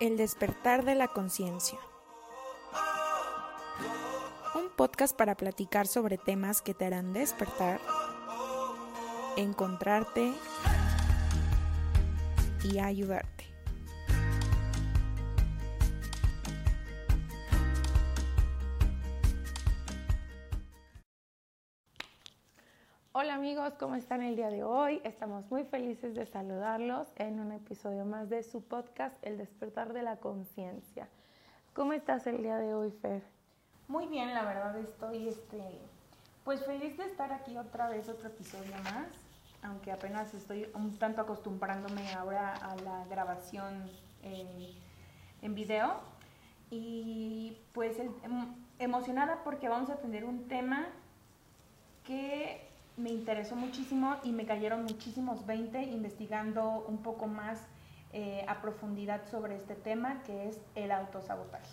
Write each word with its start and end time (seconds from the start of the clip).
El 0.00 0.16
despertar 0.16 0.82
de 0.86 0.94
la 0.94 1.08
conciencia. 1.08 1.78
Un 4.54 4.70
podcast 4.74 5.14
para 5.14 5.34
platicar 5.34 5.86
sobre 5.86 6.16
temas 6.16 6.62
que 6.62 6.72
te 6.72 6.86
harán 6.86 7.12
despertar, 7.12 7.78
encontrarte 9.36 10.32
y 12.64 12.78
ayudarte. 12.78 13.39
Amigos, 23.50 23.74
¿cómo 23.80 23.96
están 23.96 24.22
el 24.22 24.36
día 24.36 24.48
de 24.48 24.62
hoy? 24.62 25.00
Estamos 25.02 25.50
muy 25.50 25.64
felices 25.64 26.14
de 26.14 26.24
saludarlos 26.24 27.08
en 27.16 27.40
un 27.40 27.50
episodio 27.50 28.04
más 28.04 28.30
de 28.30 28.44
su 28.44 28.62
podcast 28.62 29.16
El 29.22 29.38
despertar 29.38 29.92
de 29.92 30.02
la 30.02 30.18
conciencia. 30.18 31.08
¿Cómo 31.74 31.92
estás 31.92 32.28
el 32.28 32.44
día 32.44 32.58
de 32.58 32.74
hoy, 32.74 32.92
Fer? 33.02 33.24
Muy 33.88 34.06
bien, 34.06 34.32
la 34.34 34.44
verdad 34.44 34.78
estoy 34.78 35.26
este, 35.26 35.80
pues 36.44 36.64
feliz 36.64 36.96
de 36.96 37.06
estar 37.06 37.32
aquí 37.32 37.56
otra 37.56 37.88
vez, 37.88 38.08
otro 38.08 38.28
episodio 38.28 38.70
más, 38.84 39.08
aunque 39.64 39.90
apenas 39.90 40.32
estoy 40.32 40.70
un 40.74 40.96
tanto 40.96 41.20
acostumbrándome 41.20 42.14
ahora 42.14 42.54
a 42.54 42.76
la 42.76 43.04
grabación 43.06 43.90
eh, 44.22 44.76
en 45.42 45.54
video. 45.56 45.94
Y 46.70 47.58
pues 47.72 47.98
em, 47.98 48.12
emocionada 48.78 49.42
porque 49.42 49.68
vamos 49.68 49.90
a 49.90 49.96
tener 49.96 50.24
un 50.24 50.46
tema 50.46 50.86
que 52.04 52.69
me 53.00 53.10
interesó 53.10 53.56
muchísimo 53.56 54.16
y 54.24 54.32
me 54.32 54.46
cayeron 54.46 54.84
muchísimos 54.84 55.46
20 55.46 55.82
investigando 55.82 56.84
un 56.86 57.02
poco 57.02 57.26
más 57.26 57.66
eh, 58.12 58.44
a 58.48 58.60
profundidad 58.60 59.26
sobre 59.30 59.56
este 59.56 59.74
tema 59.74 60.22
que 60.22 60.48
es 60.48 60.60
el 60.74 60.92
autosabotaje. 60.92 61.70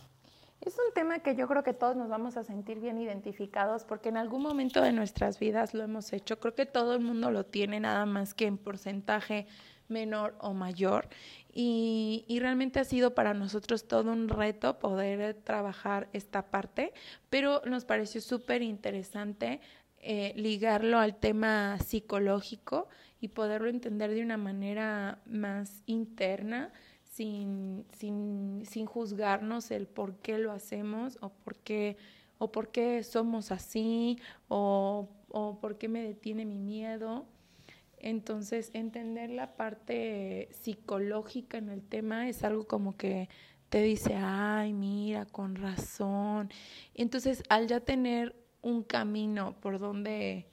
Es 0.62 0.76
un 0.76 0.94
tema 0.94 1.20
que 1.20 1.36
yo 1.36 1.48
creo 1.48 1.64
que 1.64 1.74
todos 1.74 1.96
nos 1.96 2.10
vamos 2.10 2.36
a 2.36 2.44
sentir 2.44 2.80
bien 2.80 2.98
identificados 2.98 3.84
porque 3.84 4.10
en 4.10 4.18
algún 4.18 4.42
momento 4.42 4.82
de 4.82 4.92
nuestras 4.92 5.40
vidas 5.40 5.74
lo 5.74 5.84
hemos 5.84 6.12
hecho. 6.14 6.40
Creo 6.40 6.56
que 6.56 6.66
todo 6.66 6.96
el 6.96 7.02
mundo 7.02 7.32
lo 7.32 7.46
tiene, 7.46 7.80
nada 7.80 8.06
más 8.06 8.34
que 8.34 8.48
en 8.48 8.58
porcentaje 8.58 9.48
menor 9.88 10.36
o 10.40 10.54
mayor. 10.54 11.10
Y, 11.54 12.26
y, 12.28 12.40
realmente 12.40 12.80
ha 12.80 12.84
sido 12.84 13.16
para 13.16 13.34
nosotros 13.34 13.88
todo 13.88 14.12
un 14.12 14.30
reto 14.30 14.78
poder 14.78 15.34
trabajar 15.44 16.08
esta 16.14 16.52
parte, 16.52 16.94
pero 17.32 17.62
nos 17.66 17.84
pareció 17.84 18.22
súper 18.22 18.62
interesante 18.62 19.60
eh, 20.10 20.32
ligarlo 20.38 21.00
al 21.00 21.18
tema 21.18 21.78
psicológico 21.80 22.88
y 23.20 23.28
poderlo 23.28 23.68
entender 23.68 24.10
de 24.12 24.22
una 24.22 24.38
manera 24.38 25.20
más 25.26 25.84
interna, 25.86 26.72
sin, 27.04 27.86
sin, 27.92 28.64
sin 28.66 28.86
juzgarnos 28.86 29.70
el 29.70 29.86
por 29.86 30.16
qué 30.20 30.38
lo 30.38 30.54
hacemos 30.54 31.18
o 31.20 31.28
por 31.28 31.58
qué, 31.58 31.98
o 32.38 32.54
por 32.54 32.70
somos 33.04 33.52
así 33.52 34.18
o, 34.48 35.10
o 35.28 35.60
por 35.60 35.78
qué 35.78 35.90
me 35.90 36.02
detiene 36.04 36.46
mi 36.46 36.58
miedo. 36.58 37.26
Entonces, 38.00 38.72
entender 38.74 39.30
la 39.30 39.58
parte 39.58 40.48
psicológica 40.54 41.58
en 41.58 41.68
el 41.68 41.82
tema 41.82 42.30
es 42.30 42.46
algo 42.46 42.66
como 42.66 42.96
que 42.96 43.28
te 43.68 43.82
dice, 43.82 44.16
ay, 44.16 44.72
mira, 44.72 45.26
con 45.26 45.58
razón. 45.58 46.50
Entonces, 46.94 47.44
al 47.50 47.68
ya 47.68 47.82
tener 47.82 48.47
un 48.62 48.84
camino 48.84 49.56
por 49.62 49.80
donde, 49.80 50.48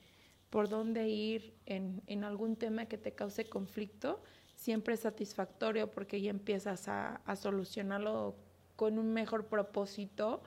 por 0.51 0.69
donde 0.69 1.09
ir 1.09 1.55
en, 1.67 2.03
en 2.07 2.25
algún 2.25 2.57
tema 2.57 2.87
que 2.87 2.99
te 2.99 3.13
cause 3.13 3.49
conflicto, 3.49 4.23
siempre 4.55 4.95
es 4.95 5.01
satisfactorio 5.01 5.91
porque 5.91 6.21
ya 6.21 6.31
empiezas 6.31 6.89
a, 6.89 7.17
a 7.27 7.37
solucionarlo 7.37 8.35
con 8.77 8.99
un 8.99 9.13
mejor 9.13 9.47
propósito 9.47 10.43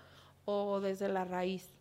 o 0.45 0.79
desde 0.79 1.09
la 1.09 1.25
raíz. 1.25 1.73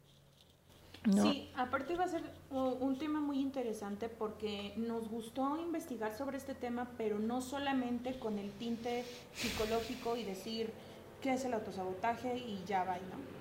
Sí, 1.23 1.49
aparte 1.55 1.95
va 1.95 2.05
a 2.05 2.09
ser 2.09 2.23
un 2.51 2.99
tema 2.99 3.21
muy 3.21 3.39
interesante 3.39 4.09
porque 4.09 4.73
nos 4.77 5.09
gustó 5.09 5.57
investigar 5.57 6.17
sobre 6.17 6.37
este 6.37 6.55
tema, 6.55 6.91
pero 6.99 7.21
no 7.21 7.41
solamente 7.41 8.19
con 8.19 8.41
el 8.41 8.51
tinte 8.53 9.05
psicológico 9.33 10.17
y 10.17 10.25
decir 10.25 10.71
qué 11.23 11.35
es 11.35 11.45
el 11.45 11.55
autosabotaje 11.55 12.37
y 12.37 12.61
ya 12.67 12.83
va, 12.83 12.97
¿no? 12.97 13.36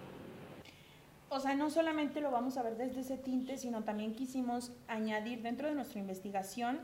O 1.36 1.40
sea, 1.42 1.54
no 1.54 1.70
solamente 1.70 2.22
lo 2.22 2.32
vamos 2.32 2.56
a 2.56 2.64
ver 2.64 2.78
desde 2.78 3.02
ese 3.02 3.18
tinte, 3.18 3.58
sino 3.58 3.84
también 3.84 4.16
quisimos 4.16 4.72
añadir 4.88 5.42
dentro 5.42 5.68
de 5.68 5.76
nuestra 5.76 6.00
investigación, 6.00 6.80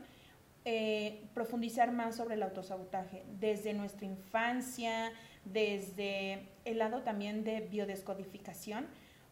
eh, 0.66 1.24
profundizar 1.32 1.90
más 1.90 2.16
sobre 2.16 2.34
el 2.34 2.42
autosabotaje, 2.42 3.24
desde 3.40 3.72
nuestra 3.72 4.04
infancia, 4.04 5.10
desde 5.46 6.50
el 6.66 6.76
lado 6.76 7.00
también 7.00 7.44
de 7.44 7.60
biodescodificación, 7.60 8.88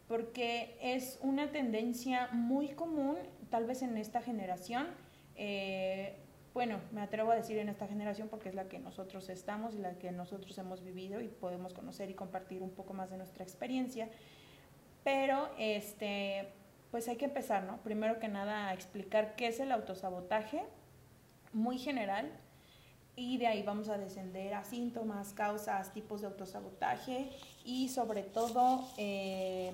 porque 0.09 0.78
es 0.80 1.19
una 1.20 1.53
tendencia 1.53 2.30
muy 2.32 2.69
común, 2.69 3.19
tal 3.50 3.66
vez 3.66 3.82
en 3.82 3.98
esta 3.98 4.22
generación, 4.22 4.86
eh, 5.36 6.16
bueno, 6.54 6.80
me 6.92 7.03
atrevo 7.03 7.30
a 7.30 7.36
decir 7.36 7.59
en 7.59 7.69
esta 7.69 7.86
generación 7.86 8.28
porque 8.28 8.48
es 8.48 8.54
la 8.54 8.69
que 8.69 8.78
nosotros 8.78 9.28
estamos 9.28 9.75
y 9.75 9.78
la 9.78 9.98
que 9.98 10.12
nosotros 10.12 10.56
hemos 10.56 10.82
vivido 10.82 11.20
y 11.20 11.28
podemos 11.28 11.75
conocer 11.75 12.09
y 12.09 12.14
compartir 12.14 12.62
un 12.62 12.70
poco 12.70 12.94
más 12.94 13.10
de 13.10 13.19
nuestra 13.19 13.44
experiencia. 13.44 14.09
Pero, 15.04 15.48
este, 15.58 16.48
pues 16.90 17.08
hay 17.08 17.16
que 17.16 17.24
empezar, 17.24 17.64
¿no? 17.64 17.78
Primero 17.78 18.18
que 18.18 18.28
nada 18.28 18.68
a 18.68 18.74
explicar 18.74 19.34
qué 19.36 19.48
es 19.48 19.60
el 19.60 19.72
autosabotaje, 19.72 20.62
muy 21.52 21.78
general, 21.78 22.30
y 23.16 23.38
de 23.38 23.46
ahí 23.46 23.62
vamos 23.62 23.88
a 23.88 23.98
descender 23.98 24.54
a 24.54 24.64
síntomas, 24.64 25.32
causas, 25.34 25.92
tipos 25.92 26.22
de 26.22 26.28
autosabotaje 26.28 27.28
y 27.64 27.88
sobre 27.88 28.22
todo 28.22 28.88
eh, 28.96 29.72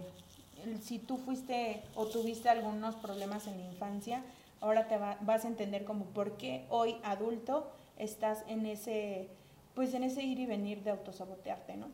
si 0.82 0.98
tú 0.98 1.16
fuiste 1.16 1.82
o 1.94 2.06
tuviste 2.06 2.48
algunos 2.48 2.96
problemas 2.96 3.46
en 3.46 3.58
la 3.58 3.66
infancia, 3.66 4.22
ahora 4.60 4.88
te 4.88 4.96
vas 4.98 5.44
a 5.44 5.48
entender 5.48 5.84
como 5.84 6.06
por 6.06 6.36
qué 6.36 6.64
hoy 6.70 6.96
adulto 7.04 7.70
estás 7.98 8.42
en 8.48 8.66
ese, 8.66 9.28
pues 9.74 9.94
en 9.94 10.02
ese 10.02 10.22
ir 10.22 10.40
y 10.40 10.46
venir 10.46 10.82
de 10.82 10.90
autosabotearte, 10.90 11.76
¿no? 11.76 11.88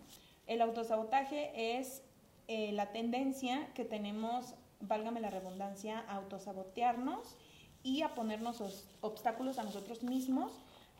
El 0.46 0.62
autosabotaje 0.62 1.78
es 1.78 2.02
eh, 2.48 2.72
la 2.72 2.92
tendencia 2.92 3.72
que 3.74 3.84
tenemos, 3.84 4.54
válgame 4.80 5.20
la 5.20 5.30
redundancia, 5.30 6.04
a 6.08 6.16
autosabotearnos 6.16 7.36
y 7.82 8.02
a 8.02 8.14
ponernos 8.14 8.86
obstáculos 9.00 9.58
a 9.58 9.64
nosotros 9.64 10.02
mismos 10.02 10.52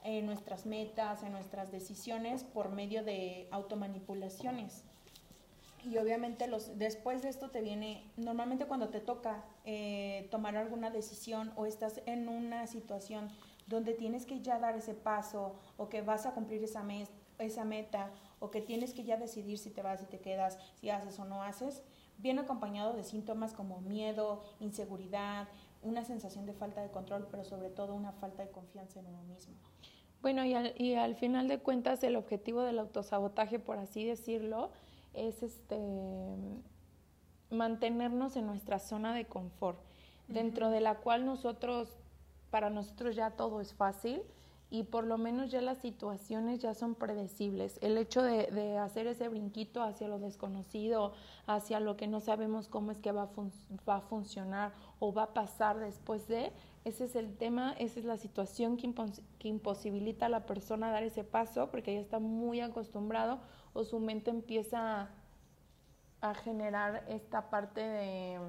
en 0.05 0.27
nuestras 0.27 0.67
metas, 0.67 1.23
en 1.23 1.33
nuestras 1.33 1.71
decisiones 1.71 2.43
por 2.45 2.71
medio 2.71 3.05
de 3.05 3.49
automanipulaciones. 3.51 4.85
Y 5.85 5.99
obviamente 5.99 6.47
los, 6.47 6.79
después 6.79 7.23
de 7.23 7.29
esto 7.29 7.51
te 7.51 7.61
viene, 7.61 8.05
normalmente 8.17 8.67
cuando 8.67 8.89
te 8.89 9.01
toca 9.01 9.45
eh, 9.65 10.29
tomar 10.31 10.57
alguna 10.57 10.91
decisión 10.91 11.53
o 11.57 11.67
estás 11.67 12.01
en 12.07 12.29
una 12.29 12.67
situación 12.69 13.31
donde 13.67 13.93
tienes 13.93 14.27
que 14.27 14.41
ya 14.41 14.59
dar 14.59 14.77
ese 14.77 14.95
paso 14.95 15.57
o 15.77 15.89
que 15.89 16.03
vas 16.03 16.27
a 16.27 16.35
cumplir 16.35 16.63
esa, 16.63 16.85
esa 17.39 17.65
meta 17.65 18.11
o 18.43 18.51
que 18.51 18.61
tienes 18.61 18.93
que 18.93 19.05
ya 19.05 19.17
decidir 19.17 19.57
si 19.57 19.71
te 19.71 19.83
vas 19.83 20.03
y 20.03 20.07
te 20.07 20.19
quedas, 20.19 20.59
si 20.75 20.91
haces 20.91 21.17
o 21.21 21.25
no 21.25 21.45
haces, 21.45 21.81
viene 22.19 22.41
acompañado 22.41 22.93
de 22.93 23.05
síntomas 23.05 23.53
como 23.53 23.81
miedo, 23.81 24.43
inseguridad, 24.59 25.47
una 25.81 26.05
sensación 26.05 26.45
de 26.45 26.53
falta 26.53 26.83
de 26.83 26.91
control, 26.91 27.29
pero 27.31 27.45
sobre 27.45 27.71
todo 27.71 27.95
una 27.95 28.11
falta 28.11 28.43
de 28.43 28.51
confianza 28.51 28.99
en 28.99 29.07
uno 29.07 29.23
mismo. 29.23 29.55
Bueno, 30.23 30.45
y 30.45 30.55
al, 30.55 30.75
y 30.77 30.95
al 30.95 31.15
final 31.15 31.47
de 31.47 31.61
cuentas 31.61 32.03
el 32.03 32.17
objetivo 32.17 32.63
del 32.63 32.81
autosabotaje, 32.81 33.61
por 33.61 33.79
así 33.79 34.05
decirlo, 34.05 34.71
es 35.15 35.45
este 35.45 35.79
mantenernos 37.49 38.35
en 38.35 38.47
nuestra 38.47 38.81
zona 38.81 39.15
de 39.15 39.27
confort, 39.27 39.79
dentro 40.27 40.71
de 40.71 40.81
la 40.81 40.97
cual 40.97 41.25
nosotros, 41.25 41.97
para 42.51 42.71
nosotros 42.71 43.15
ya 43.15 43.31
todo 43.31 43.61
es 43.61 43.73
fácil, 43.73 44.21
y 44.73 44.85
por 44.85 45.05
lo 45.05 45.19
menos 45.19 45.51
ya 45.51 45.61
las 45.61 45.77
situaciones 45.77 46.61
ya 46.61 46.73
son 46.73 46.95
predecibles. 46.95 47.79
El 47.83 47.99
hecho 47.99 48.23
de, 48.23 48.79
hacer 48.79 49.07
ese 49.07 49.29
brinquito 49.29 49.83
hacia 49.83 50.09
lo 50.09 50.19
desconocido, 50.19 51.13
hacia 51.47 51.79
lo 51.79 51.99
que 51.99 52.07
no 52.07 52.21
sabemos 52.21 52.69
cómo 52.69 52.91
es 52.91 52.99
que 52.99 53.13
va 53.13 53.25
a, 53.25 53.31
va 53.87 53.97
a 53.97 54.01
funcionar 54.01 54.73
o 54.99 55.13
va 55.13 55.25
a 55.25 55.35
pasar 55.35 55.79
después 55.79 56.27
de, 56.27 56.55
ese 56.87 57.05
es 57.05 57.17
el 57.17 57.37
tema, 57.37 57.75
esa 57.79 58.01
es 58.01 58.07
la 58.07 58.17
situación 58.17 58.79
que, 58.79 58.91
que 59.39 59.49
imposibilita 59.49 60.25
a 60.25 60.31
la 60.31 60.47
persona 60.47 60.91
dar 60.91 61.03
ese 61.03 61.23
paso 61.23 61.71
porque 61.71 61.93
ya 61.93 62.01
está 62.01 62.19
muy 62.19 62.63
acostumbrado 62.63 63.41
o 63.75 63.85
su 63.85 64.01
mente 64.01 64.31
empieza 64.31 65.11
a 66.23 66.35
generar 66.35 67.05
esta 67.09 67.51
parte 67.51 67.83
de 67.83 68.41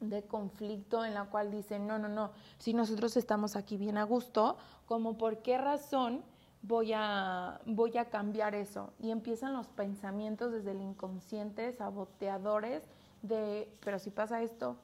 de 0.00 0.22
conflicto 0.22 1.04
en 1.04 1.14
la 1.14 1.24
cual 1.24 1.50
dicen, 1.50 1.86
no, 1.86 1.98
no, 1.98 2.08
no, 2.08 2.30
si 2.58 2.72
nosotros 2.72 3.16
estamos 3.16 3.56
aquí 3.56 3.76
bien 3.76 3.98
a 3.98 4.04
gusto, 4.04 4.56
como 4.86 5.18
por 5.18 5.42
qué 5.42 5.58
razón 5.58 6.22
voy 6.62 6.92
a, 6.94 7.60
voy 7.66 7.96
a 7.98 8.06
cambiar 8.06 8.54
eso. 8.54 8.92
Y 9.00 9.10
empiezan 9.10 9.52
los 9.52 9.68
pensamientos 9.68 10.52
desde 10.52 10.72
el 10.72 10.80
inconsciente, 10.80 11.72
saboteadores, 11.72 12.82
de, 13.22 13.68
pero 13.84 13.98
si 13.98 14.10
pasa 14.10 14.42
esto, 14.42 14.76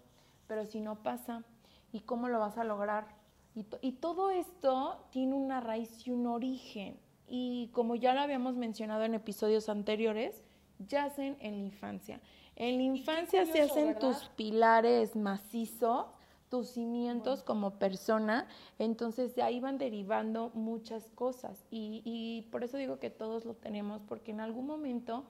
pero 0.46 0.66
si 0.66 0.80
no 0.80 0.96
pasa, 0.96 1.44
¿y 1.92 2.00
cómo 2.00 2.28
lo 2.28 2.40
vas 2.40 2.58
a 2.58 2.64
lograr? 2.64 3.06
Y, 3.54 3.66
y 3.80 3.92
todo 3.92 4.30
esto 4.30 5.06
tiene 5.10 5.34
una 5.34 5.60
raíz 5.60 6.06
y 6.06 6.10
un 6.10 6.26
origen. 6.26 6.98
y 7.26 7.68
como 7.72 7.94
ya 7.96 8.12
lo 8.12 8.20
habíamos 8.20 8.54
mencionado 8.56 9.04
en 9.04 9.14
episodios 9.14 9.68
anteriores, 9.68 10.42
yacen 10.78 11.36
en 11.40 11.52
la 11.52 11.64
infancia. 11.64 12.20
En 12.56 12.76
la 12.76 12.82
infancia 12.82 13.46
se 13.46 13.62
hacen 13.62 13.98
tus 13.98 14.28
pilares 14.36 15.16
macizos, 15.16 16.06
tus 16.48 16.68
cimientos 16.68 17.42
como 17.42 17.72
persona, 17.78 18.46
entonces 18.78 19.34
de 19.34 19.42
ahí 19.42 19.58
van 19.58 19.78
derivando 19.78 20.50
muchas 20.54 21.08
cosas. 21.14 21.64
Y, 21.70 22.02
y 22.04 22.48
por 22.50 22.62
eso 22.62 22.76
digo 22.76 22.98
que 23.00 23.10
todos 23.10 23.44
lo 23.44 23.54
tenemos, 23.54 24.02
porque 24.08 24.30
en 24.30 24.40
algún 24.40 24.66
momento 24.66 25.24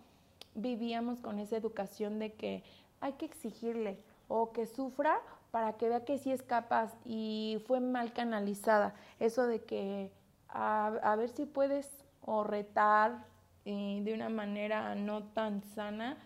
vivíamos 0.55 1.21
con 1.21 1.39
esa 1.39 1.57
educación 1.57 2.19
de 2.19 2.33
que 2.35 2.63
hay 3.01 3.15
que 3.15 3.27
exigirle 3.27 3.99
o 4.29 4.53
que 4.53 4.67
sufra 4.67 5.21
para 5.51 5.75
que 5.75 5.89
vea 5.89 6.05
que 6.05 6.19
sí 6.19 6.33
es 6.33 6.43
capaz 6.43 6.93
y 7.05 7.63
fue 7.67 7.81
mal 7.81 8.13
canalizada. 8.13 8.95
Eso 9.21 9.47
de 9.47 9.63
que 9.63 10.11
a, 10.49 11.15
ver 11.17 11.29
si 11.29 11.47
puedes 11.47 11.89
o 12.23 12.45
retar 12.45 13.25
eh, 13.65 14.01
de 14.05 14.15
una 14.15 14.29
manera 14.29 14.95
no 14.95 15.23
tan 15.23 15.63
sana, 15.63 16.17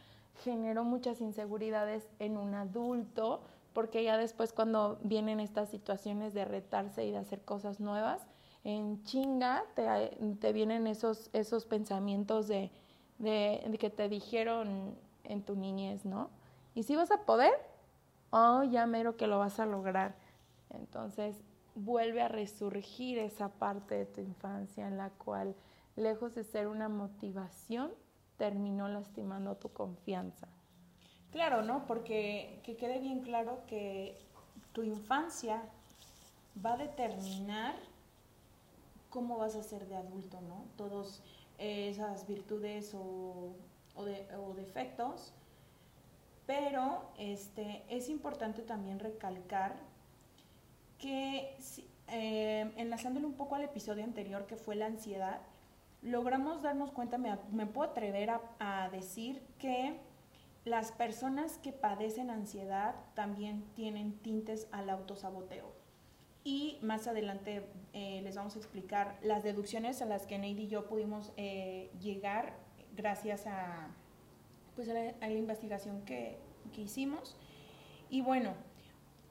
generó 0.43 0.85
muchas 0.85 1.20
inseguridades 1.20 2.08
en 2.19 2.37
un 2.37 2.55
adulto, 2.55 3.43
porque 3.73 4.02
ya 4.05 4.17
después 4.17 4.52
cuando 4.52 4.99
vienen 5.02 5.40
estas 5.40 5.69
situaciones 5.69 6.35
de 6.35 6.44
retarse 6.44 7.05
y 7.05 7.11
de 7.11 7.19
hacer 7.19 7.43
cosas 7.43 7.81
nuevas, 7.81 8.26
en 8.64 9.02
chinga 9.05 9.64
te, 9.75 10.17
te 10.40 10.52
vienen 10.52 10.87
esos, 10.87 11.31
esos 11.32 11.64
pensamientos 11.64 12.49
de, 12.49 12.70
de, 13.19 13.76
que 13.79 13.90
te 13.90 14.08
dijeron 14.08 14.94
en 15.25 15.43
tu 15.43 15.56
niñez, 15.56 16.05
¿no? 16.05 16.31
Y 16.75 16.85
si 16.85 16.96
vas 16.96 17.11
a 17.11 17.23
poder, 17.23 17.52
oh, 18.31 18.62
ya 18.62 18.87
mero 18.87 19.17
que 19.17 19.26
lo 19.26 19.38
vas 19.38 19.61
a 19.61 19.67
lograr. 19.67 20.14
Entonces 20.70 21.37
vuelve 21.75 22.23
a 22.23 22.29
resurgir 22.29 23.19
esa 23.19 23.49
parte 23.49 23.94
de 23.94 24.06
tu 24.06 24.20
infancia 24.20 24.87
en 24.87 24.96
la 24.96 25.11
cual, 25.11 25.55
lejos 25.96 26.35
de 26.35 26.44
ser 26.44 26.69
una 26.69 26.88
motivación, 26.88 27.93
terminó 28.38 28.88
lastimando 28.88 29.56
tu 29.56 29.70
confianza. 29.70 30.49
Claro, 31.31 31.62
¿no? 31.62 31.85
Porque 31.87 32.61
que 32.62 32.76
quede 32.76 32.99
bien 33.00 33.20
claro 33.20 33.61
que 33.67 34.19
tu 34.73 34.82
infancia 34.82 35.62
va 36.64 36.75
a 36.75 36.76
determinar 36.79 37.75
cómo 39.11 39.37
vas 39.37 39.56
a 39.56 39.62
ser 39.62 39.87
de 39.88 39.96
adulto, 39.96 40.40
¿no? 40.40 40.64
Todas 40.76 41.23
esas 41.58 42.26
virtudes 42.26 42.94
o, 42.94 43.52
o, 43.96 44.55
defectos, 44.55 45.32
pero 46.46 47.11
este, 47.19 47.82
es 47.88 48.08
importante 48.08 48.62
también 48.62 49.00
recalcar 49.00 49.76
que, 50.99 51.56
eh, 52.08 52.73
enlazándole 52.76 53.26
un 53.26 53.35
poco 53.35 53.56
al 53.56 53.62
episodio 53.62 54.05
anterior 54.05 54.46
que 54.46 54.56
fue 54.56 54.76
la 54.76 54.87
ansiedad, 54.87 55.40
logramos 56.03 56.62
darnos 56.62 56.91
cuenta, 56.93 57.19
me, 57.19 57.37
me 57.53 57.67
puedo 57.67 57.91
atrever 57.91 58.31
a, 58.31 58.41
a 58.59 58.89
decir 58.91 59.43
que 59.59 59.99
las 60.65 60.93
personas 60.93 61.59
que 61.59 61.73
padecen 61.73 62.31
ansiedad 62.31 62.95
también 63.15 63.65
tienen 63.75 64.12
tintes 64.19 64.69
al 64.71 64.91
autosaboteo. 64.91 65.73
Y 66.45 66.79
más 66.83 67.06
adelante 67.06 67.65
eh, 67.93 68.21
les 68.23 68.37
vamos 68.37 68.55
a 68.55 68.59
explicar 68.59 69.19
las 69.23 69.43
deducciones 69.43 70.00
a 70.03 70.06
las 70.06 70.27
que 70.27 70.39
Neidi 70.39 70.65
y 70.65 70.69
yo 70.69 70.87
pudimos 70.87 71.33
eh, 71.37 71.91
llegar 72.00 72.55
gracias 72.97 73.47
a, 73.47 73.89
pues 74.75 74.89
a, 74.89 74.95
la, 74.95 75.31
investigación 75.31 76.03
que, 76.05 76.39
que, 76.73 76.83
hicimos. 76.83 77.37
Y 78.09 78.23
bueno, 78.23 78.55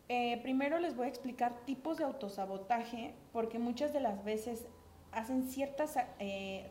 eh, 0.09 0.39
primero 0.43 0.79
les 0.79 0.95
voy 0.95 1.05
a 1.05 1.09
explicar 1.09 1.65
tipos 1.65 1.97
de 1.97 2.03
autosabotaje, 2.03 3.13
porque 3.33 3.57
muchas 3.57 3.93
de 3.93 3.99
las 3.99 4.23
veces 4.23 4.67
hacen 5.17 5.49
ciertas 5.49 5.95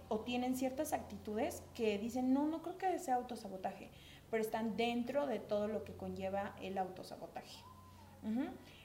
o 0.09 0.21
tienen 0.21 0.57
ciertas 0.57 0.93
actitudes 0.93 1.63
que 1.75 1.99
dicen, 1.99 2.33
no, 2.33 2.47
no 2.47 2.63
creo 2.63 2.79
que 2.79 2.99
sea 2.99 3.17
autosabotaje 3.17 3.91
pero 4.31 4.43
están 4.43 4.77
dentro 4.77 5.27
de 5.27 5.39
todo 5.39 5.69
lo 5.69 5.85
que 5.85 5.95
conlleva 5.95 6.55
el 6.61 6.79
autosabotaje. 6.79 7.59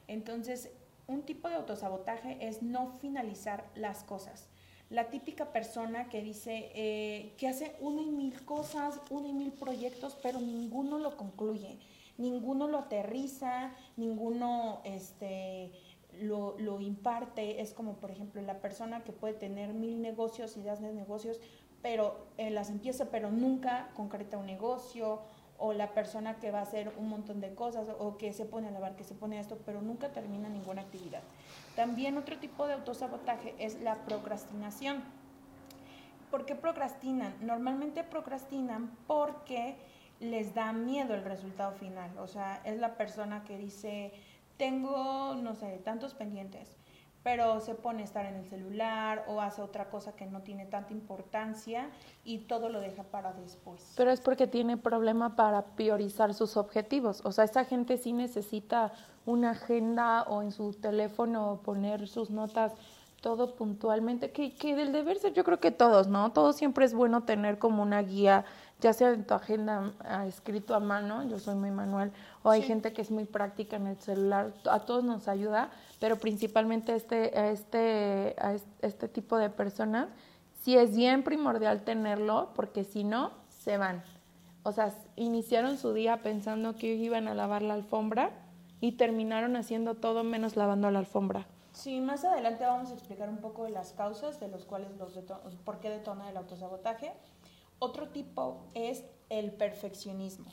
Entonces, 0.07 0.69
un 1.07 1.23
tipo 1.23 1.49
de 1.49 1.55
autosabotaje 1.55 2.37
es 2.47 2.61
no 2.61 2.91
finalizar 2.99 3.67
las 3.75 4.03
cosas. 4.03 4.49
La 4.89 5.09
típica 5.09 5.51
persona 5.51 6.09
que 6.09 6.21
dice 6.21 6.71
eh, 6.75 7.33
que 7.37 7.47
hace 7.47 7.75
una 7.79 8.01
y 8.01 8.11
mil 8.11 8.45
cosas, 8.45 8.99
una 9.09 9.29
y 9.29 9.33
mil 9.33 9.51
proyectos, 9.51 10.17
pero 10.21 10.39
ninguno 10.39 10.99
lo 10.99 11.15
concluye, 11.15 11.79
ninguno 12.17 12.67
lo 12.67 12.79
aterriza, 12.79 13.73
ninguno 13.95 14.81
este, 14.83 15.71
lo, 16.19 16.79
imparte. 16.81 17.61
Es 17.61 17.73
como, 17.73 17.95
por 17.95 18.11
ejemplo, 18.11 18.41
la 18.41 18.59
persona 18.59 19.03
que 19.03 19.11
puede 19.11 19.33
tener 19.33 19.73
mil 19.73 20.01
negocios, 20.01 20.57
ideas 20.57 20.81
de 20.81 20.93
negocios, 20.93 21.39
pero 21.81 22.27
eh, 22.37 22.51
las 22.51 22.69
empieza, 22.69 23.05
pero 23.05 23.31
nunca 23.31 23.89
concreta 23.95 24.37
un 24.37 24.45
negocio, 24.45 25.21
o 25.57 25.73
la 25.73 25.93
persona 25.93 26.39
que 26.39 26.49
va 26.49 26.59
a 26.59 26.63
hacer 26.63 26.91
un 26.97 27.07
montón 27.07 27.39
de 27.39 27.53
cosas, 27.53 27.85
o 27.99 28.17
que 28.17 28.33
se 28.33 28.45
pone 28.45 28.67
a 28.67 28.71
lavar, 28.71 28.95
que 28.95 29.03
se 29.03 29.13
pone 29.13 29.37
a 29.37 29.41
esto, 29.41 29.59
pero 29.63 29.81
nunca 29.81 30.09
termina 30.09 30.49
ninguna 30.49 30.81
actividad. 30.81 31.21
También 31.75 32.17
otro 32.17 32.37
tipo 32.39 32.65
de 32.65 32.73
autosabotaje 32.73 33.53
es 33.59 33.79
la 33.81 34.03
procrastinación. 34.05 35.03
¿Por 36.31 36.45
qué 36.45 36.55
procrastinan? 36.55 37.35
Normalmente 37.41 38.03
procrastinan 38.03 38.97
porque 39.05 39.75
les 40.19 40.53
da 40.53 40.71
miedo 40.71 41.13
el 41.13 41.23
resultado 41.23 41.73
final. 41.73 42.17
O 42.19 42.27
sea, 42.27 42.61
es 42.63 42.79
la 42.79 42.95
persona 42.95 43.43
que 43.43 43.57
dice, 43.57 44.13
tengo, 44.61 45.33
no 45.41 45.55
sé, 45.55 45.81
tantos 45.83 46.13
pendientes, 46.13 46.77
pero 47.23 47.59
se 47.61 47.73
pone 47.73 48.03
a 48.03 48.05
estar 48.05 48.27
en 48.27 48.35
el 48.35 48.45
celular 48.45 49.25
o 49.27 49.41
hace 49.41 49.59
otra 49.59 49.89
cosa 49.89 50.15
que 50.15 50.27
no 50.27 50.43
tiene 50.43 50.67
tanta 50.67 50.93
importancia 50.93 51.89
y 52.23 52.45
todo 52.45 52.69
lo 52.69 52.79
deja 52.79 53.01
para 53.01 53.33
después. 53.33 53.95
Pero 53.97 54.11
es 54.11 54.21
porque 54.21 54.45
tiene 54.45 54.77
problema 54.77 55.35
para 55.35 55.63
priorizar 55.63 56.35
sus 56.35 56.57
objetivos. 56.57 57.21
O 57.25 57.31
sea, 57.31 57.45
esa 57.45 57.65
gente 57.65 57.97
sí 57.97 58.13
necesita 58.13 58.91
una 59.25 59.49
agenda 59.51 60.21
o 60.27 60.43
en 60.43 60.51
su 60.51 60.73
teléfono 60.73 61.61
poner 61.63 62.07
sus 62.07 62.29
notas 62.29 62.73
todo 63.19 63.55
puntualmente, 63.55 64.31
que, 64.31 64.53
que 64.53 64.75
del 64.75 64.91
deber 64.91 65.17
ser 65.17 65.33
yo 65.33 65.43
creo 65.43 65.59
que 65.59 65.71
todos, 65.71 66.07
¿no? 66.07 66.31
Todo 66.31 66.53
siempre 66.53 66.85
es 66.85 66.93
bueno 66.93 67.23
tener 67.23 67.57
como 67.59 67.81
una 67.81 68.01
guía, 68.01 68.45
ya 68.81 68.93
sea 68.93 69.11
en 69.11 69.25
tu 69.25 69.33
agenda 69.33 69.93
ah, 69.99 70.25
escrito 70.25 70.75
a 70.75 70.79
mano, 70.79 71.23
yo 71.29 71.39
soy 71.39 71.55
muy 71.55 71.71
manual, 71.71 72.11
o 72.43 72.49
hay 72.49 72.63
gente 72.63 72.91
que 72.91 73.01
es 73.01 73.11
muy 73.11 73.25
práctica 73.25 73.77
en 73.77 73.87
el 73.87 73.97
celular, 73.97 74.53
a 74.69 74.79
todos 74.79 75.03
nos 75.03 75.27
ayuda, 75.27 75.69
pero 75.99 76.17
principalmente 76.17 76.95
este, 76.95 77.37
a 77.37 77.49
este, 77.49 78.35
a 78.39 78.55
este 78.81 79.07
tipo 79.07 79.37
de 79.37 79.49
personas, 79.49 80.09
sí 80.63 80.75
es 80.75 80.95
bien 80.95 81.23
primordial 81.23 81.83
tenerlo, 81.83 82.49
porque 82.55 82.83
si 82.83 83.03
no, 83.03 83.31
se 83.49 83.77
van. 83.77 84.03
O 84.63 84.71
sea, 84.71 84.93
iniciaron 85.15 85.77
su 85.77 85.93
día 85.93 86.21
pensando 86.21 86.75
que 86.75 86.95
iban 86.95 87.27
a 87.27 87.35
lavar 87.35 87.61
la 87.61 87.75
alfombra 87.75 88.31
y 88.79 88.93
terminaron 88.93 89.55
haciendo 89.55 89.95
todo 89.95 90.23
menos 90.23 90.55
lavando 90.55 90.89
la 90.91 90.99
alfombra. 90.99 91.45
Sí, 91.73 92.01
más 92.01 92.25
adelante 92.25 92.65
vamos 92.65 92.91
a 92.91 92.93
explicar 92.93 93.29
un 93.29 93.37
poco 93.37 93.63
de 93.63 93.69
las 93.69 93.93
causas 93.93 94.39
de 94.39 94.49
los 94.49 94.65
cuales 94.65 94.89
los 94.97 95.13
por 95.63 95.79
qué 95.79 95.89
detona 95.89 96.29
el 96.29 96.37
autosabotaje. 96.37 97.13
Otro 97.83 98.09
tipo 98.09 98.67
es 98.75 99.03
el 99.29 99.53
perfeccionismo. 99.53 100.51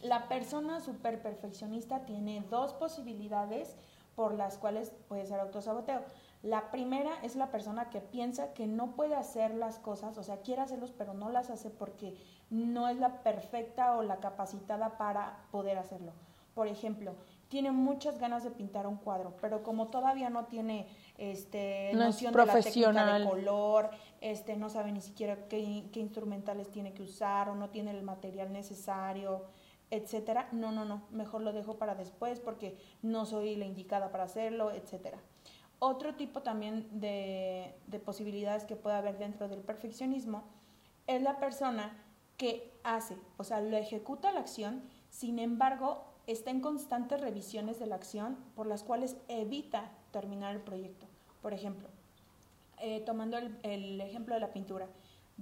La 0.00 0.28
persona 0.28 0.80
super 0.80 1.20
perfeccionista 1.20 2.06
tiene 2.06 2.42
dos 2.48 2.72
posibilidades 2.72 3.76
por 4.14 4.32
las 4.32 4.56
cuales 4.56 4.94
puede 5.08 5.26
ser 5.26 5.40
autosaboteo. 5.40 6.00
La 6.42 6.70
primera 6.70 7.10
es 7.22 7.36
la 7.36 7.50
persona 7.50 7.90
que 7.90 8.00
piensa 8.00 8.54
que 8.54 8.66
no 8.66 8.96
puede 8.96 9.14
hacer 9.14 9.54
las 9.54 9.78
cosas, 9.78 10.16
o 10.16 10.22
sea, 10.22 10.40
quiere 10.40 10.62
hacerlos, 10.62 10.90
pero 10.90 11.12
no 11.12 11.28
las 11.28 11.50
hace 11.50 11.68
porque 11.68 12.16
no 12.48 12.88
es 12.88 12.96
la 12.96 13.22
perfecta 13.22 13.94
o 13.94 14.02
la 14.02 14.16
capacitada 14.16 14.96
para 14.96 15.44
poder 15.50 15.76
hacerlo. 15.76 16.12
Por 16.54 16.66
ejemplo, 16.66 17.14
tiene 17.48 17.72
muchas 17.72 18.18
ganas 18.18 18.42
de 18.42 18.52
pintar 18.52 18.86
un 18.86 18.96
cuadro, 18.96 19.36
pero 19.42 19.62
como 19.62 19.88
todavía 19.88 20.30
no 20.30 20.46
tiene 20.46 20.88
este 21.18 21.92
noción 21.94 22.32
de 22.32 22.46
la 22.46 22.60
técnica 22.60 23.18
de 23.18 23.24
color, 23.24 23.90
este 24.20 24.56
no 24.56 24.68
sabe 24.68 24.92
ni 24.92 25.00
siquiera 25.00 25.48
qué, 25.48 25.88
qué, 25.92 26.00
instrumentales 26.00 26.70
tiene 26.70 26.92
que 26.92 27.02
usar 27.02 27.48
o 27.48 27.54
no 27.54 27.70
tiene 27.70 27.90
el 27.92 28.02
material 28.02 28.52
necesario, 28.52 29.44
etcétera. 29.90 30.48
No, 30.52 30.72
no, 30.72 30.84
no, 30.84 31.02
mejor 31.10 31.42
lo 31.42 31.52
dejo 31.52 31.78
para 31.78 31.94
después 31.94 32.40
porque 32.40 32.78
no 33.02 33.26
soy 33.26 33.56
la 33.56 33.64
indicada 33.64 34.10
para 34.10 34.24
hacerlo, 34.24 34.72
etcétera. 34.72 35.18
Otro 35.78 36.14
tipo 36.14 36.42
también 36.42 36.88
de, 36.92 37.74
de 37.86 37.98
posibilidades 37.98 38.64
que 38.64 38.76
puede 38.76 38.96
haber 38.96 39.18
dentro 39.18 39.48
del 39.48 39.60
perfeccionismo 39.60 40.44
es 41.06 41.22
la 41.22 41.38
persona 41.38 42.02
que 42.36 42.72
hace, 42.82 43.16
o 43.36 43.44
sea, 43.44 43.60
lo 43.60 43.76
ejecuta 43.76 44.32
la 44.32 44.40
acción, 44.40 44.82
sin 45.08 45.38
embargo, 45.38 46.04
está 46.26 46.50
en 46.50 46.60
constantes 46.60 47.20
revisiones 47.20 47.78
de 47.78 47.86
la 47.86 47.96
acción 47.96 48.36
por 48.54 48.66
las 48.66 48.82
cuales 48.82 49.16
evita 49.28 49.92
terminar 50.10 50.54
el 50.54 50.60
proyecto. 50.60 51.05
Por 51.46 51.54
ejemplo, 51.54 51.88
eh, 52.80 53.02
tomando 53.02 53.38
el, 53.38 54.00
ejemplo 54.00 54.34
de 54.34 54.40
la 54.40 54.50
pintura, 54.50 54.88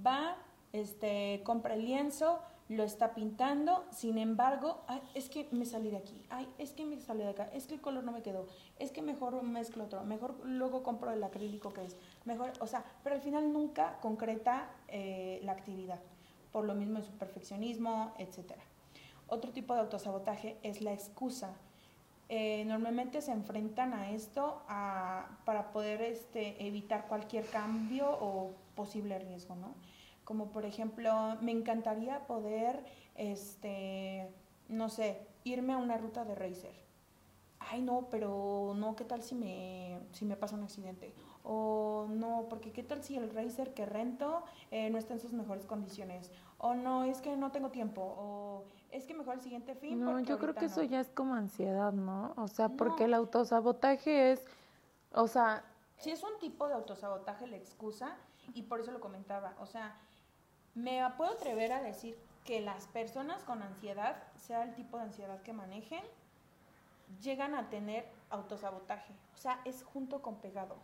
va, 0.05 0.37
este, 0.71 1.41
compra 1.43 1.73
el 1.73 1.83
lienzo, 1.83 2.41
lo 2.69 2.83
está 2.83 3.15
pintando, 3.15 3.83
sin 3.89 4.19
embargo, 4.19 4.83
es 5.15 5.29
que 5.29 5.47
me 5.49 5.65
salí 5.65 5.89
de 5.89 5.97
aquí, 5.97 6.15
ay, 6.29 6.47
es 6.59 6.73
que 6.73 6.85
me 6.85 7.01
salí 7.01 7.23
de 7.23 7.29
acá, 7.29 7.49
es 7.53 7.65
que 7.65 7.73
el 7.73 7.81
color 7.81 8.03
no 8.03 8.11
me 8.11 8.21
quedó, 8.21 8.45
es 8.77 8.91
que 8.91 9.01
mejor 9.01 9.41
mezclo 9.41 9.85
otro, 9.85 10.03
mejor 10.03 10.35
luego 10.45 10.83
compro 10.83 11.09
el 11.09 11.23
acrílico 11.23 11.73
que 11.73 11.85
es, 11.85 11.97
mejor, 12.23 12.53
o 12.59 12.67
sea, 12.67 12.85
pero 13.03 13.15
al 13.15 13.21
final 13.23 13.51
nunca 13.51 13.97
concreta 13.99 14.69
eh, 14.87 15.39
la 15.41 15.53
actividad, 15.53 16.01
por 16.51 16.65
lo 16.65 16.75
mismo 16.75 16.99
de 16.99 17.05
su 17.05 17.13
perfeccionismo, 17.13 18.13
etc. 18.19 18.51
Otro 19.27 19.51
tipo 19.51 19.73
de 19.73 19.79
autosabotaje 19.79 20.59
es 20.61 20.81
la 20.81 20.93
excusa. 20.93 21.55
Eh, 22.27 22.65
normalmente 22.65 23.21
se 23.21 23.31
enfrentan 23.31 23.93
a 23.93 24.09
esto 24.11 24.63
para 24.67 25.71
poder 25.71 26.01
este, 26.01 26.65
evitar 26.65 27.07
cualquier 27.07 27.45
cambio 27.45 28.09
o 28.09 28.53
posible 28.75 29.19
riesgo, 29.19 29.55
¿no? 29.55 29.75
Como 30.23 30.51
por 30.51 30.65
ejemplo, 30.65 31.37
me 31.41 31.51
encantaría 31.51 32.25
poder, 32.25 32.83
este, 33.13 34.27
no 34.69 34.89
sé, 34.89 35.27
irme 35.43 35.73
a 35.73 35.77
una 35.77 35.97
ruta 35.97 36.25
de 36.25 36.33
racer. 36.33 36.73
Ay, 37.59 37.81
no, 37.81 38.09
pero 38.09 38.73
no, 38.75 38.95
¿qué 38.95 39.05
tal 39.05 39.21
si 39.23 39.35
me, 39.35 39.99
si 40.11 40.25
me 40.25 40.35
pasa 40.35 40.55
un 40.55 40.63
accidente? 40.63 41.13
O 41.43 42.07
no, 42.09 42.47
porque 42.49 42.71
¿qué 42.71 42.83
tal 42.83 43.03
si 43.03 43.15
el 43.15 43.29
racer 43.29 43.73
que 43.73 43.85
rento 43.85 44.43
eh, 44.71 44.89
no 44.89 44.97
está 44.97 45.13
en 45.13 45.19
sus 45.19 45.31
mejores 45.31 45.65
condiciones? 45.65 46.31
O 46.57 46.73
no, 46.73 47.03
es 47.03 47.21
que 47.21 47.35
no 47.35 47.51
tengo 47.51 47.69
tiempo. 47.69 48.01
O 48.01 48.63
es 48.91 49.05
que 49.05 49.13
mejor 49.13 49.35
el 49.35 49.41
siguiente 49.41 49.75
fin. 49.75 49.99
No, 49.99 50.19
yo 50.19 50.39
creo 50.39 50.55
que 50.55 50.65
eso 50.65 50.83
ya 50.83 50.99
es 50.99 51.09
como 51.09 51.35
ansiedad, 51.35 51.91
¿no? 51.91 52.33
O 52.37 52.47
sea, 52.47 52.69
porque 52.69 53.05
el 53.05 53.13
autosabotaje 53.13 54.31
es, 54.31 54.45
o 55.11 55.27
sea... 55.27 55.63
Sí, 55.97 56.11
es 56.11 56.23
un 56.23 56.37
tipo 56.39 56.67
de 56.67 56.73
autosabotaje 56.73 57.47
la 57.47 57.57
excusa 57.57 58.17
y 58.53 58.63
por 58.63 58.79
eso 58.79 58.91
lo 58.91 58.99
comentaba. 58.99 59.53
O 59.59 59.65
sea, 59.65 59.95
me 60.73 61.01
puedo 61.17 61.31
atrever 61.31 61.71
a 61.73 61.81
decir 61.81 62.17
que 62.43 62.61
las 62.61 62.87
personas 62.87 63.43
con 63.43 63.63
ansiedad, 63.63 64.21
sea 64.35 64.63
el 64.63 64.75
tipo 64.75 64.97
de 64.97 65.03
ansiedad 65.03 65.41
que 65.41 65.53
manejen, 65.53 66.03
llegan 67.21 67.55
a 67.55 67.69
tener 67.69 68.05
autosabotaje. 68.29 69.13
O 69.33 69.37
sea, 69.37 69.59
es 69.65 69.83
junto 69.83 70.21
con 70.21 70.35
pegado. 70.35 70.75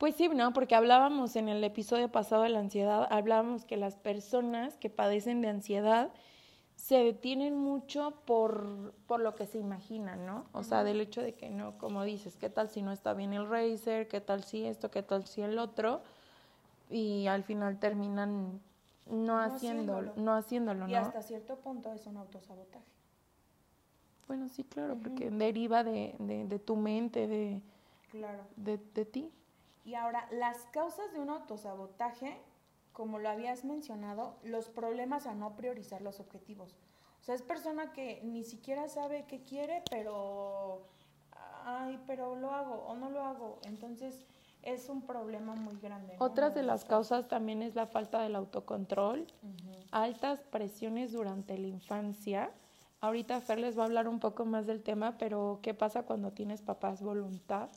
Pues 0.00 0.16
sí, 0.16 0.28
¿no? 0.28 0.52
Porque 0.52 0.74
hablábamos 0.74 1.36
en 1.36 1.48
el 1.48 1.62
episodio 1.62 2.10
pasado 2.10 2.42
de 2.42 2.48
la 2.48 2.58
ansiedad, 2.58 3.06
hablábamos 3.10 3.64
que 3.64 3.76
las 3.76 3.96
personas 3.96 4.76
que 4.78 4.90
padecen 4.90 5.42
de 5.42 5.48
ansiedad 5.48 6.10
se 6.74 7.04
detienen 7.04 7.56
mucho 7.56 8.14
por, 8.24 8.94
por 9.06 9.20
lo 9.20 9.34
que 9.34 9.44
se 9.44 9.58
imaginan, 9.58 10.24
¿no? 10.24 10.46
O 10.52 10.62
sea, 10.62 10.82
del 10.82 11.02
hecho 11.02 11.20
de 11.20 11.34
que 11.34 11.50
no, 11.50 11.76
como 11.76 12.02
dices, 12.02 12.38
¿qué 12.38 12.48
tal 12.48 12.70
si 12.70 12.80
no 12.80 12.92
está 12.92 13.12
bien 13.12 13.34
el 13.34 13.46
racer? 13.46 14.08
¿Qué 14.08 14.22
tal 14.22 14.42
si 14.42 14.64
esto? 14.64 14.90
¿Qué 14.90 15.02
tal 15.02 15.26
si 15.26 15.42
el 15.42 15.58
otro? 15.58 16.00
y 16.90 17.28
al 17.28 17.44
final 17.44 17.78
terminan 17.78 18.60
no, 19.06 19.38
haciéndolo, 19.38 20.12
no 20.16 20.34
haciéndolo, 20.34 20.88
Y 20.88 20.94
hasta 20.94 21.22
cierto 21.22 21.56
punto 21.56 21.92
es 21.92 22.06
un 22.06 22.16
autosabotaje. 22.16 22.84
Bueno, 24.26 24.48
sí, 24.48 24.64
claro, 24.64 24.96
porque 24.96 25.30
deriva 25.30 25.82
de, 25.82 26.14
de, 26.18 26.58
tu 26.58 26.76
mente, 26.76 27.26
de, 27.26 27.62
claro. 28.10 28.42
de, 28.56 28.78
de 28.94 29.04
ti. 29.04 29.32
Y 29.84 29.94
ahora, 29.94 30.28
las 30.30 30.66
causas 30.66 31.12
de 31.12 31.20
un 31.20 31.30
autosabotaje, 31.30 32.40
como 32.92 33.18
lo 33.18 33.28
habías 33.28 33.64
mencionado, 33.64 34.36
los 34.42 34.68
problemas 34.68 35.26
a 35.26 35.34
no 35.34 35.56
priorizar 35.56 36.02
los 36.02 36.20
objetivos. 36.20 36.76
O 37.20 37.22
sea, 37.22 37.34
es 37.34 37.42
persona 37.42 37.92
que 37.92 38.20
ni 38.24 38.44
siquiera 38.44 38.88
sabe 38.88 39.26
qué 39.26 39.42
quiere, 39.42 39.82
pero, 39.90 40.82
ay, 41.64 42.00
pero 42.06 42.34
lo 42.36 42.50
hago 42.52 42.84
o 42.86 42.94
no 42.94 43.10
lo 43.10 43.24
hago. 43.24 43.58
Entonces, 43.64 44.26
es 44.62 44.88
un 44.88 45.02
problema 45.02 45.54
muy 45.54 45.76
grande. 45.76 46.16
Otras 46.18 46.54
de 46.54 46.62
las 46.62 46.84
causas 46.84 47.28
también 47.28 47.62
es 47.62 47.74
la 47.74 47.86
falta 47.86 48.20
del 48.22 48.36
autocontrol, 48.36 49.26
altas 49.90 50.40
presiones 50.40 51.12
durante 51.12 51.56
la 51.58 51.68
infancia. 51.68 52.50
Ahorita 53.00 53.40
Fer 53.40 53.58
les 53.58 53.78
va 53.78 53.82
a 53.82 53.86
hablar 53.86 54.08
un 54.08 54.20
poco 54.20 54.44
más 54.44 54.66
del 54.66 54.82
tema, 54.82 55.16
pero 55.16 55.60
¿qué 55.62 55.72
pasa 55.72 56.02
cuando 56.02 56.32
tienes 56.32 56.60
papás 56.60 57.02
voluntad? 57.02 57.70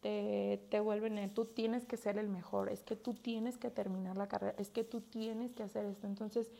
Te, 0.00 0.66
te 0.70 0.80
vuelven, 0.80 1.32
tú 1.34 1.44
tienes 1.44 1.84
que 1.84 1.98
ser 1.98 2.16
el 2.16 2.28
mejor, 2.28 2.70
es 2.70 2.82
que 2.82 2.96
tú 2.96 3.12
tienes 3.12 3.58
que 3.58 3.70
terminar 3.70 4.16
la 4.16 4.28
carrera, 4.28 4.54
es 4.56 4.70
que 4.70 4.82
tú 4.82 5.02
tienes 5.02 5.52
que 5.52 5.62
hacer 5.62 5.84
esto. 5.84 6.06
Entonces, 6.06 6.50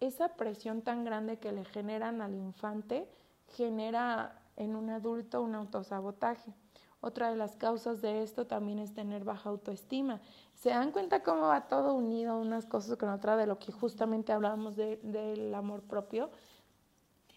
esa 0.00 0.36
presión 0.36 0.82
tan 0.82 1.04
grande 1.04 1.38
que 1.38 1.52
le 1.52 1.64
generan 1.64 2.22
al 2.22 2.34
infante 2.34 3.08
genera 3.48 4.40
en 4.56 4.76
un 4.76 4.90
adulto 4.90 5.42
un 5.42 5.54
autosabotaje. 5.54 6.52
Otra 7.00 7.30
de 7.30 7.36
las 7.36 7.56
causas 7.56 8.00
de 8.00 8.22
esto 8.22 8.46
también 8.46 8.78
es 8.78 8.92
tener 8.92 9.22
baja 9.22 9.50
autoestima. 9.50 10.20
¿Se 10.54 10.70
dan 10.70 10.90
cuenta 10.90 11.22
cómo 11.22 11.42
va 11.42 11.68
todo 11.68 11.94
unido 11.94 12.38
unas 12.38 12.66
cosas 12.66 12.96
con 12.96 13.10
otras 13.10 13.38
de 13.38 13.46
lo 13.46 13.58
que 13.58 13.70
justamente 13.70 14.32
hablábamos 14.32 14.76
de, 14.76 14.96
del 15.02 15.54
amor 15.54 15.82
propio? 15.82 16.30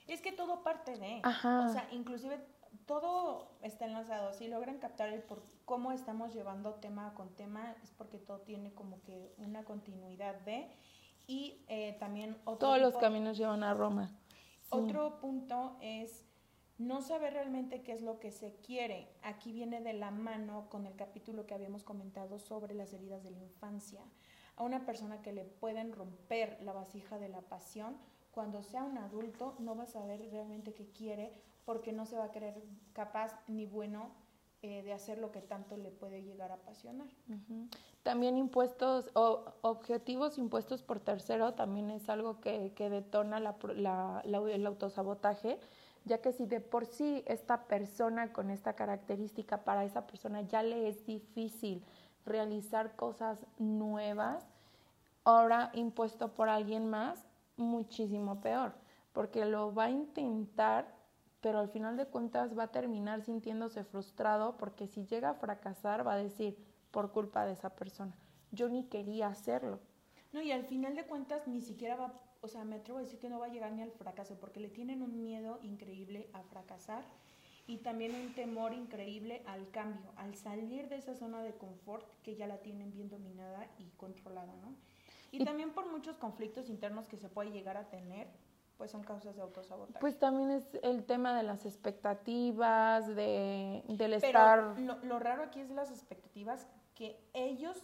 Es 0.08 0.22
que 0.22 0.32
todo 0.32 0.64
parte 0.64 0.98
de, 0.98 1.22
o 1.24 1.72
sea, 1.72 1.88
inclusive 1.92 2.40
todo 2.90 3.52
está 3.62 3.86
enlazado. 3.86 4.34
Si 4.34 4.48
logran 4.48 4.80
captar 4.80 5.10
el 5.10 5.22
por 5.22 5.44
cómo 5.66 5.92
estamos 5.92 6.34
llevando 6.34 6.74
tema 6.74 7.14
con 7.14 7.30
tema, 7.36 7.76
es 7.84 7.92
porque 7.92 8.18
todo 8.18 8.40
tiene 8.40 8.74
como 8.74 9.00
que 9.04 9.32
una 9.38 9.64
continuidad 9.64 10.34
de 10.42 10.68
y 11.28 11.64
eh, 11.68 11.96
también 12.00 12.36
todos 12.58 12.82
los 12.82 12.98
caminos 12.98 13.38
llevan 13.38 13.62
a 13.62 13.76
Roma. 13.76 14.10
Otro 14.72 15.20
punto 15.20 15.78
es 15.82 16.26
no 16.80 17.04
saber 17.04 17.34
realmente 17.34 17.84
qué 17.84 17.92
es 17.92 18.02
lo 18.02 18.20
que 18.20 18.32
se 18.32 18.56
quiere. 18.56 19.08
Aquí 19.22 19.52
viene 19.52 19.82
de 19.82 19.94
la 19.94 20.10
mano 20.10 20.68
con 20.70 20.88
el 20.88 20.96
capítulo 20.96 21.46
que 21.46 21.54
habíamos 21.54 21.84
comentado 21.84 22.40
sobre 22.40 22.74
las 22.74 22.92
heridas 22.92 23.24
de 23.24 23.30
la 23.30 23.38
infancia. 23.38 24.02
A 24.56 24.64
una 24.64 24.88
persona 24.88 25.22
que 25.22 25.32
le 25.32 25.46
pueden 25.46 25.92
romper 25.92 26.58
la 26.64 26.74
vasija 26.74 27.20
de 27.20 27.30
la 27.30 27.42
pasión, 27.42 27.98
cuando 28.32 28.64
sea 28.64 28.84
un 28.84 28.98
adulto 28.98 29.56
no 29.60 29.76
va 29.76 29.84
a 29.84 29.88
saber 29.88 30.28
realmente 30.32 30.74
qué 30.74 30.90
quiere 30.90 31.49
porque 31.66 31.92
no 31.92 32.06
se 32.06 32.18
va 32.18 32.26
a 32.26 32.32
creer 32.32 32.62
capaz 32.94 33.40
ni 33.48 33.66
bueno 33.66 34.12
eh, 34.62 34.84
de 34.84 34.94
hacer 34.94 35.20
lo 35.20 35.32
que 35.32 35.42
tanto 35.42 35.78
le 35.78 35.92
puede 35.92 36.24
llegar 36.24 36.52
a 36.52 36.56
apasionar. 36.56 37.08
También 38.04 38.38
impuestos 38.38 39.10
o 39.14 39.54
objetivos 39.62 40.38
impuestos 40.38 40.82
por 40.82 41.00
tercero 41.00 41.54
también 41.54 41.90
es 41.92 42.10
algo 42.10 42.42
que, 42.42 42.74
detona 42.78 43.38
el 43.38 44.68
autosabotaje 44.68 45.60
ya 46.06 46.22
que 46.22 46.32
si 46.32 46.46
de 46.46 46.60
por 46.60 46.86
sí 46.86 47.24
esta 47.28 47.66
persona 47.68 48.34
con 48.34 48.50
esta 48.50 48.74
característica, 48.74 49.64
para 49.64 49.84
esa 49.86 50.08
persona 50.08 50.42
ya 50.42 50.64
le 50.64 50.88
es 50.88 51.06
difícil 51.06 51.84
realizar 52.26 52.96
cosas 52.96 53.46
nuevas, 53.58 54.46
ahora 55.24 55.72
impuesto 55.74 56.34
por 56.34 56.50
alguien 56.50 56.90
más, 56.90 57.26
muchísimo 57.58 58.42
peor, 58.42 58.74
porque 59.14 59.46
lo 59.46 59.74
va 59.74 59.86
a 59.86 59.90
intentar, 59.90 60.88
pero 61.42 61.60
al 61.60 61.70
final 61.70 61.98
de 61.98 62.06
cuentas 62.06 62.58
va 62.58 62.64
a 62.64 62.72
terminar 62.72 63.22
sintiéndose 63.22 63.84
frustrado 63.84 64.58
porque 64.58 64.88
si 64.88 65.06
llega 65.06 65.30
a 65.30 65.36
fracasar 65.36 66.06
va 66.06 66.14
a 66.14 66.18
decir, 66.18 66.58
por 66.92 67.12
culpa 67.12 67.46
de 67.46 67.54
esa 67.54 67.76
persona, 67.76 68.16
yo 68.52 68.68
ni 68.70 68.86
quería 68.86 69.28
hacerlo. 69.28 69.80
No, 70.32 70.42
y 70.42 70.52
al 70.52 70.64
final 70.64 70.96
de 70.96 71.06
cuentas 71.06 71.48
ni 71.48 71.62
siquiera 71.62 71.96
va 71.96 72.14
o 72.42 72.48
sea, 72.48 72.64
me 72.64 72.78
atrevo 72.78 73.00
a 73.00 73.02
decir 73.02 73.20
que 73.20 73.30
no 73.30 73.40
va 73.40 73.48
a 73.48 73.50
llegar 73.50 73.72
ni 73.74 73.82
al 73.82 73.92
fracaso, 73.92 74.40
porque 74.40 74.60
le 74.60 74.70
tienen 74.70 75.02
un 75.02 75.22
miedo 75.22 75.60
increíble 75.62 76.30
a 76.34 76.42
fracasar 76.44 77.04
y 77.68 77.78
también 77.78 78.16
un 78.16 78.34
temor 78.34 78.74
increíble 78.74 79.44
al 79.46 79.70
cambio, 79.72 80.12
al 80.16 80.36
salir 80.36 80.88
de 80.90 80.98
esa 80.98 81.16
zona 81.16 81.44
de 81.44 81.54
confort 81.54 82.08
que 82.24 82.36
ya 82.36 82.48
la 82.48 82.60
tienen 82.60 82.92
bien 82.92 83.10
dominada 83.10 83.68
y 83.78 83.90
controlada, 83.98 84.56
¿no? 84.56 84.74
Y, 85.32 85.44
también 85.46 85.74
por 85.74 85.92
muchos 85.92 86.18
conflictos 86.18 86.70
internos 86.70 87.08
que 87.08 87.18
se 87.18 87.30
puede 87.30 87.52
llegar 87.52 87.78
a 87.78 87.90
tener, 87.90 88.28
pues 88.80 88.92
son 88.92 89.04
causas 89.04 89.36
de 89.36 89.42
autosabotaje. 89.42 90.00
Pues 90.00 90.18
también 90.18 90.52
es 90.52 90.64
el 90.84 91.04
tema 91.04 91.36
de 91.36 91.44
las 91.44 91.66
expectativas, 91.66 93.06
de, 93.14 93.84
del 93.90 94.14
estar... 94.14 94.80
Lo, 94.80 94.96
lo 95.04 95.20
raro 95.20 95.44
aquí 95.44 95.60
es 95.60 95.70
las 95.70 95.92
expectativas 95.92 96.66
que 96.96 97.22
ellos 97.34 97.78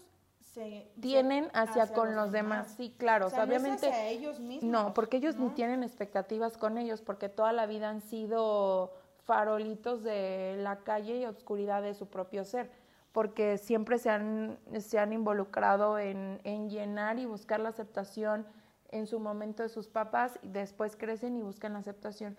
tienen 1.01 1.49
hacia, 1.53 1.87
con 1.87 2.15
los, 2.15 2.31
demás. 2.31 2.73
Sí, 2.77 2.95
claro. 2.97 3.27
obviamente. 3.27 3.89
No 3.89 3.97
ellos 3.97 4.39
mismos. 4.39 4.71
No, 4.71 4.93
porque 4.93 5.17
ellos 5.17 5.35
ni 5.35 5.49
tienen 5.49 5.83
expectativas 5.83 6.57
con 6.57 6.77
ellos, 6.77 7.01
porque 7.01 7.27
toda 7.27 7.51
la 7.51 7.65
vida 7.65 7.89
han 7.89 7.99
sido 7.99 8.93
farolitos 9.25 10.01
de 10.01 10.55
la 10.59 10.77
calle 10.77 11.17
y 11.17 11.25
oscuridad 11.25 11.81
de 11.81 11.93
su 11.93 12.07
propio 12.07 12.45
ser, 12.45 12.71
porque 13.11 13.57
siempre 13.57 13.97
se 13.97 14.09
han, 14.09 14.57
se 14.79 14.97
han 14.97 15.11
involucrado 15.11 15.99
en, 15.99 16.39
en 16.45 16.69
llenar 16.69 17.19
y 17.19 17.25
buscar 17.25 17.59
la 17.59 17.67
aceptación 17.67 18.45
en 18.89 19.07
su 19.07 19.19
momento 19.19 19.63
de 19.63 19.69
sus 19.69 19.87
papás 19.87 20.39
y 20.41 20.49
después 20.49 20.95
crecen 20.95 21.37
y 21.37 21.41
buscan 21.41 21.75
aceptación 21.75 22.37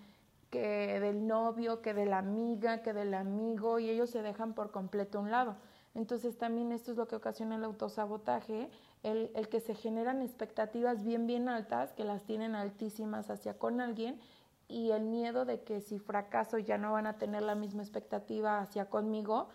que 0.51 1.01
del 1.01 1.27
novio, 1.27 1.83
que 1.83 1.93
de 1.93 2.07
la 2.07 2.19
amiga, 2.19 2.83
que 2.83 2.93
del 2.93 3.15
amigo 3.15 3.79
y 3.79 3.91
ellos 3.91 4.11
se 4.11 4.23
dejan 4.23 4.55
por 4.55 4.71
completo 4.71 5.19
a 5.19 5.23
un 5.23 5.31
lado. 5.31 5.57
Entonces 5.95 6.37
también 6.39 6.73
esto 6.73 6.93
es 6.93 6.97
lo 6.97 7.09
que 7.09 7.17
ocasiona 7.17 7.57
el 7.57 7.65
autosabotaje, 7.65 8.71
el, 9.03 9.31
el 9.35 9.49
que 9.49 9.61
se 9.61 9.75
generan 9.75 10.23
expectativas 10.23 11.03
bien, 11.03 11.27
bien 11.27 11.49
altas, 11.49 11.93
que 11.95 12.05
las 12.05 12.23
tienen 12.25 12.55
altísimas 12.55 13.31
hacia 13.31 13.59
con 13.59 13.81
alguien 13.81 14.21
y 14.69 14.91
el 14.91 15.05
miedo 15.05 15.45
de 15.45 15.63
que 15.63 15.81
si 15.81 15.99
fracaso 15.99 16.59
ya 16.59 16.77
no 16.79 16.93
van 16.93 17.07
a 17.07 17.19
tener 17.19 17.43
la 17.43 17.55
misma 17.55 17.83
expectativa 17.83 18.59
hacia 18.59 18.91
conmigo, 18.91 19.49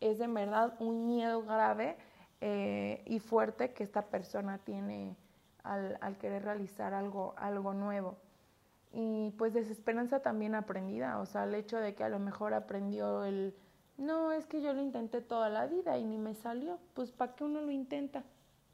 es 0.00 0.18
de 0.18 0.26
verdad 0.26 0.74
un 0.80 1.06
miedo 1.06 1.42
grave 1.42 1.96
eh, 2.40 3.02
y 3.06 3.18
fuerte 3.18 3.72
que 3.72 3.84
esta 3.84 4.06
persona 4.06 4.58
tiene 4.58 5.16
al, 5.62 6.18
querer 6.18 6.44
realizar 6.44 6.94
algo, 6.94 7.34
algo 7.36 7.74
nuevo. 7.74 8.18
Y 8.92 9.30
pues 9.38 9.54
desesperanza 9.54 10.20
también 10.20 10.54
aprendida, 10.54 11.18
o 11.18 11.26
sea, 11.26 11.44
el 11.44 11.54
hecho 11.54 11.78
de 11.78 11.94
que 11.94 12.04
a 12.04 12.10
lo 12.10 12.18
mejor 12.18 12.52
aprendió 12.52 13.24
el, 13.24 13.54
no, 13.96 14.32
es 14.32 14.46
que 14.46 14.60
yo 14.60 14.72
lo 14.72 14.82
intenté 14.82 15.20
toda 15.20 15.48
la 15.48 15.66
vida 15.66 15.96
y 15.98 16.04
ni 16.04 16.18
me 16.18 16.34
salió, 16.34 16.78
pues 16.94 17.10
¿para 17.10 17.34
qué 17.34 17.44
uno 17.44 17.60
lo 17.62 17.70
intenta? 17.70 18.24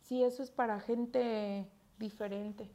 Si 0.01 0.25
eso 0.25 0.43
es 0.43 0.51
para 0.51 0.81
gente 0.81 1.71
diferente. 1.99 2.71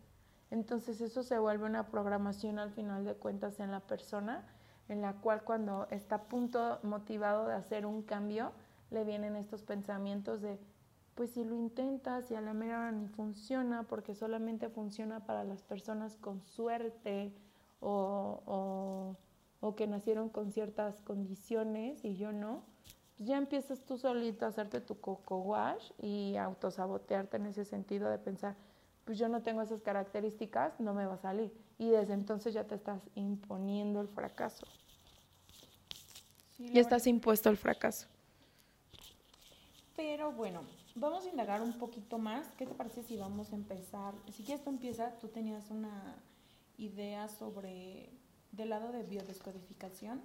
Entonces 0.51 1.01
eso 1.01 1.23
se 1.23 1.39
vuelve 1.39 1.65
una 1.65 1.87
programación 1.87 2.59
al 2.59 2.71
final 2.71 3.05
de 3.05 3.15
cuentas 3.15 3.59
en 3.59 3.71
la 3.71 3.79
persona, 3.79 4.45
en 4.87 5.01
la 5.01 5.13
cual 5.13 5.43
cuando 5.43 5.87
está 5.89 6.15
a 6.15 6.23
punto 6.23 6.79
motivado 6.83 7.47
de 7.47 7.55
hacer 7.55 7.85
un 7.85 8.03
cambio, 8.03 8.51
le 8.91 9.03
vienen 9.03 9.35
estos 9.35 9.63
pensamientos 9.63 10.41
de, 10.41 10.59
pues 11.15 11.31
si 11.31 11.43
lo 11.43 11.55
intentas 11.55 12.31
y 12.31 12.35
a 12.35 12.41
la 12.41 12.53
mera 12.53 12.79
hora 12.79 12.91
ni 12.91 13.07
funciona, 13.07 13.83
porque 13.83 14.15
solamente 14.15 14.69
funciona 14.69 15.25
para 15.25 15.43
las 15.43 15.61
personas 15.61 16.17
con 16.17 16.41
suerte 16.41 17.31
o, 17.79 19.15
o, 19.61 19.75
que 19.75 19.87
nacieron 19.87 20.29
con 20.29 20.51
ciertas 20.51 21.01
condiciones 21.01 22.03
y 22.03 22.15
yo 22.15 22.31
no, 22.31 22.63
pues 23.17 23.29
ya 23.29 23.37
empiezas 23.37 23.79
tú 23.81 23.97
solito 23.97 24.45
a 24.45 24.49
hacerte 24.49 24.81
tu 24.81 24.99
coco 24.99 25.37
wash 25.37 25.91
y 26.01 26.35
autosabotearte 26.37 27.37
en 27.37 27.45
ese 27.47 27.65
sentido 27.65 28.09
de 28.09 28.17
pensar, 28.17 28.55
pues 29.05 29.17
yo 29.17 29.29
no 29.29 29.41
tengo 29.41 29.61
esas 29.61 29.81
características, 29.81 30.79
no 30.79 30.93
me 30.93 31.05
va 31.05 31.15
a 31.15 31.17
salir. 31.17 31.51
Y 31.77 31.89
desde 31.89 32.13
entonces 32.13 32.53
ya 32.53 32.65
te 32.65 32.75
estás 32.75 33.01
imponiendo 33.15 34.01
el 34.01 34.07
fracaso. 34.07 34.65
ya 36.57 36.81
estás 36.81 37.07
impuesto 37.07 37.49
al 37.49 37.57
fracaso. 37.57 38.07
Pero 39.95 40.31
bueno, 40.31 40.61
Vamos 40.95 41.25
a 41.25 41.29
indagar 41.29 41.61
un 41.63 41.73
poquito 41.73 42.19
más. 42.19 42.47
¿Qué 42.55 42.67
te 42.67 42.75
parece 42.75 43.01
si 43.01 43.17
vamos 43.17 43.51
a 43.51 43.55
empezar? 43.55 44.13
Si 44.31 44.43
quieres 44.43 44.63
tú 44.63 44.69
empieza, 44.69 45.17
tú 45.17 45.27
tenías 45.27 45.71
una 45.71 46.21
idea 46.77 47.27
sobre 47.27 48.11
del 48.51 48.69
lado 48.69 48.91
de 48.91 49.01
biodescodificación. 49.01 50.21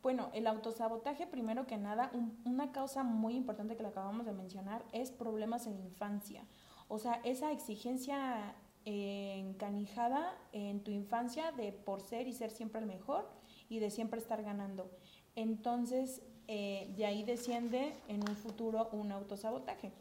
Bueno, 0.00 0.30
el 0.32 0.46
autosabotaje, 0.46 1.26
primero 1.26 1.66
que 1.66 1.76
nada, 1.76 2.12
una 2.44 2.70
causa 2.70 3.02
muy 3.02 3.34
importante 3.34 3.76
que 3.76 3.82
le 3.82 3.88
acabamos 3.88 4.26
de 4.26 4.32
mencionar 4.32 4.84
es 4.92 5.10
problemas 5.10 5.66
en 5.66 5.78
infancia. 5.80 6.44
O 6.88 6.98
sea, 6.98 7.20
esa 7.24 7.50
exigencia 7.50 8.54
eh, 8.84 9.34
encanijada 9.38 10.38
en 10.52 10.82
tu 10.84 10.92
infancia 10.92 11.50
de 11.52 11.72
por 11.72 12.00
ser 12.00 12.28
y 12.28 12.32
ser 12.32 12.50
siempre 12.50 12.80
el 12.80 12.86
mejor 12.86 13.28
y 13.68 13.80
de 13.80 13.90
siempre 13.90 14.20
estar 14.20 14.42
ganando. 14.42 14.90
Entonces, 15.34 16.22
eh, 16.52 16.92
de 16.96 17.06
ahí 17.06 17.22
desciende 17.22 17.94
en 18.08 18.28
un 18.28 18.34
futuro 18.34 18.88
un 18.90 19.12
autosabotaje. 19.12 19.92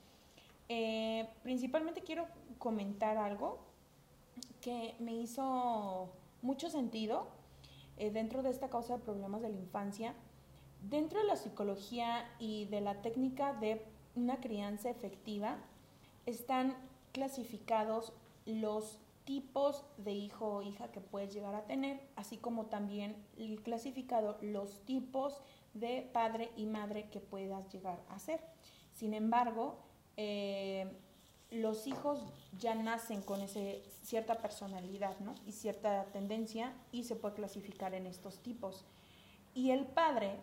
Eh, 0.68 1.30
principalmente 1.44 2.02
quiero 2.02 2.26
comentar 2.58 3.18
algo 3.18 3.60
que 4.60 4.96
me 4.98 5.14
hizo 5.14 6.10
mucho 6.42 6.72
sentido 6.72 7.28
eh, 7.98 8.10
dentro 8.10 8.42
de 8.42 8.50
esta 8.50 8.68
causa 8.68 8.98
de 8.98 9.04
problemas 9.04 9.44
de 9.44 9.50
la 9.50 9.58
infancia. 9.58 10.16
Dentro 10.90 11.20
de 11.20 11.26
la 11.26 11.36
psicología 11.36 12.28
y 12.40 12.66
de 12.66 12.82
la 12.82 13.04
técnica 13.04 13.54
de 13.54 13.86
una 14.16 14.38
crianza 14.38 14.90
efectiva 14.90 15.58
están 16.26 16.76
clasificados 17.12 18.12
los 18.48 18.98
tipos 19.24 19.86
de 19.98 20.14
hijo 20.14 20.48
o 20.48 20.62
hija 20.64 20.92
que 20.92 21.00
puedes 21.00 21.32
llegar 21.32 21.54
a 21.54 21.66
tener, 21.66 22.02
así 22.16 22.38
como 22.38 22.66
también 22.66 23.16
clasificado 23.64 24.40
los 24.42 24.80
tipos 24.86 25.36
de 25.36 25.59
padre 26.14 26.52
y 26.56 26.66
madre 26.66 27.10
que 27.10 27.20
puedas 27.20 27.72
llegar 27.72 28.00
a 28.10 28.20
ser. 28.20 28.42
Sin 28.94 29.14
embargo, 29.14 29.78
eh, 30.18 30.92
los 31.52 31.88
hijos 31.88 32.20
ya 32.60 32.76
nacen 32.76 33.22
con 33.22 33.42
ese, 33.42 33.84
cierta 34.04 34.36
personalidad 34.36 35.16
y 35.46 35.52
cierta 35.52 36.06
tendencia 36.06 36.74
y 36.92 37.04
se 37.04 37.16
puede 37.16 37.36
clasificar 37.36 37.94
en 37.94 38.06
estos 38.06 38.40
tipos. 38.40 38.86
Y 39.56 39.72
el 39.72 39.86
padre, 39.86 40.36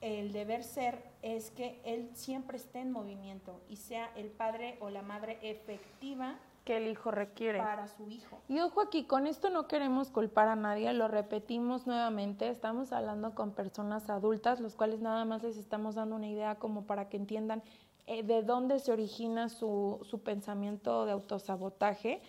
el 0.00 0.32
deber 0.32 0.64
ser 0.64 1.02
es 1.22 1.50
que 1.50 1.80
él 1.84 2.10
siempre 2.14 2.56
esté 2.56 2.80
en 2.80 2.92
movimiento 2.92 3.60
y 3.68 3.76
sea 3.76 4.10
el 4.16 4.28
padre 4.30 4.78
o 4.80 4.90
la 4.90 5.02
madre 5.02 5.38
efectiva 5.42 6.38
que 6.64 6.78
el 6.78 6.88
hijo 6.88 7.10
requiere. 7.10 7.58
Para 7.58 7.86
su 7.88 8.08
hijo. 8.08 8.40
Y 8.48 8.60
ojo 8.60 8.80
aquí, 8.80 9.04
con 9.04 9.26
esto 9.26 9.50
no 9.50 9.68
queremos 9.68 10.10
culpar 10.10 10.48
a 10.48 10.56
nadie, 10.56 10.92
lo 10.92 11.08
repetimos 11.08 11.86
nuevamente, 11.86 12.48
estamos 12.48 12.92
hablando 12.92 13.34
con 13.34 13.52
personas 13.52 14.08
adultas, 14.10 14.60
los 14.60 14.74
cuales 14.74 15.00
nada 15.00 15.24
más 15.24 15.42
les 15.42 15.56
estamos 15.56 15.94
dando 15.94 16.16
una 16.16 16.28
idea 16.28 16.56
como 16.56 16.86
para 16.86 17.08
que 17.08 17.18
entiendan 17.18 17.62
eh, 18.06 18.22
de 18.22 18.42
dónde 18.42 18.80
se 18.80 18.92
origina 18.92 19.48
su, 19.48 20.00
su 20.02 20.22
pensamiento 20.22 21.04
de 21.04 21.12
autosabotaje, 21.12 22.22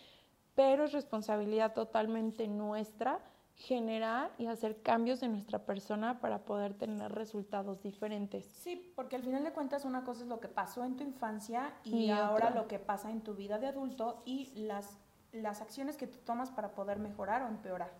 pero 0.53 0.85
es 0.85 0.91
responsabilidad 0.91 1.73
totalmente 1.73 2.47
nuestra 2.47 3.19
generar 3.55 4.31
y 4.37 4.47
hacer 4.47 4.81
cambios 4.81 5.23
en 5.23 5.31
nuestra 5.31 5.65
persona 5.65 6.19
para 6.19 6.43
poder 6.45 6.73
tener 6.73 7.11
resultados 7.11 7.81
diferentes. 7.81 8.45
Sí, 8.45 8.91
porque 8.95 9.15
al 9.15 9.23
final 9.23 9.43
de 9.43 9.53
cuentas 9.53 9.85
una 9.85 10.03
cosa 10.03 10.23
es 10.23 10.27
lo 10.27 10.39
que 10.39 10.49
pasó 10.49 10.83
en 10.83 10.97
tu 10.97 11.03
infancia 11.03 11.73
y, 11.83 12.09
ahora 12.09 12.49
lo 12.49 12.67
que 12.67 12.79
pasa 12.79 13.11
en 13.11 13.21
tu 13.21 13.33
vida 13.33 13.57
de 13.57 13.67
adulto 13.67 14.21
y 14.25 14.51
las, 14.55 14.97
las 15.31 15.61
acciones 15.61 15.95
que 15.95 16.05
tú 16.05 16.17
tomas 16.25 16.51
para 16.51 16.75
poder 16.75 16.99
mejorar 16.99 17.43
o 17.43 17.47
empeorar. 17.47 17.91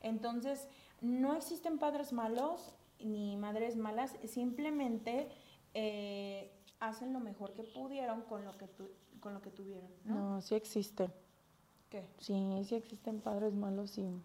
Entonces, 0.00 0.68
no 1.00 1.34
existen 1.34 1.78
padres 1.78 2.12
malos 2.12 2.74
ni 2.98 3.36
madres 3.36 3.76
malas, 3.76 4.16
simplemente 4.24 5.28
eh, 5.74 6.50
hacen 6.80 7.12
lo 7.12 7.20
mejor 7.20 7.52
que 7.52 7.62
pudieron 7.62 8.22
con 8.22 8.44
lo 8.44 8.56
que, 8.56 8.68
tu, 8.68 8.88
con 9.20 9.34
lo 9.34 9.42
que 9.42 9.50
tuvieron. 9.50 9.90
¿no? 10.04 10.14
no, 10.14 10.40
sí 10.40 10.54
existen. 10.54 11.12
¿Qué? 11.90 12.06
Sí, 12.18 12.62
sí 12.64 12.74
existen 12.74 13.20
padres 13.20 13.54
malos 13.54 13.98
y 13.98 14.22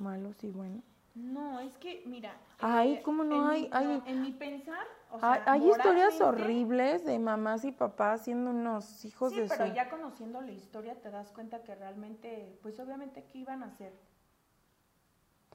malos 0.00 0.42
y 0.44 0.50
buenos. 0.50 0.84
No, 1.14 1.60
es 1.60 1.76
que, 1.78 2.02
mira. 2.06 2.36
Ay, 2.60 2.94
eh, 2.94 3.02
¿cómo 3.02 3.24
no 3.24 3.48
hay? 3.48 3.68
hay 3.72 4.02
en 4.06 4.22
mi 4.22 4.32
pensar. 4.32 4.86
O 5.10 5.18
sea, 5.18 5.42
hay, 5.46 5.68
historias 5.68 6.20
horribles 6.20 7.04
de 7.04 7.18
mamás 7.18 7.64
y 7.64 7.72
papás 7.72 8.22
siendo 8.22 8.50
unos 8.50 9.04
hijos 9.04 9.34
de 9.34 9.48
Sí, 9.48 9.54
pero 9.56 9.74
ya 9.74 9.90
conociendo 9.90 10.40
la 10.40 10.52
historia 10.52 10.94
te 11.00 11.10
das 11.10 11.32
cuenta 11.32 11.62
que 11.64 11.74
realmente, 11.74 12.58
pues 12.62 12.78
obviamente, 12.78 13.24
¿qué 13.24 13.38
iban 13.38 13.64
a 13.64 13.66
hacer? 13.66 13.92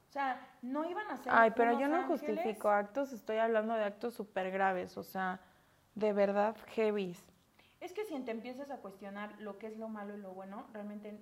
O 0.08 0.12
sea, 0.12 0.46
no 0.60 0.88
iban 0.88 1.10
a 1.10 1.14
hacer. 1.14 1.32
Ay, 1.34 1.52
pero 1.56 1.78
yo 1.78 1.88
no 1.88 2.06
justifico 2.06 2.68
actos, 2.68 3.12
estoy 3.12 3.38
hablando 3.38 3.74
de 3.74 3.84
actos 3.84 4.14
súper 4.14 4.50
graves, 4.50 4.96
o 4.98 5.02
sea, 5.02 5.40
de 5.94 6.12
verdad 6.12 6.54
heavies. 6.74 7.24
Es 7.80 7.92
que 7.92 8.04
si 8.04 8.18
te 8.20 8.30
empiezas 8.30 8.70
a 8.70 8.78
cuestionar 8.78 9.38
lo 9.40 9.58
que 9.58 9.68
es 9.68 9.78
lo 9.78 9.88
malo 9.88 10.16
y 10.16 10.20
lo 10.20 10.32
bueno, 10.32 10.66
realmente 10.72 11.18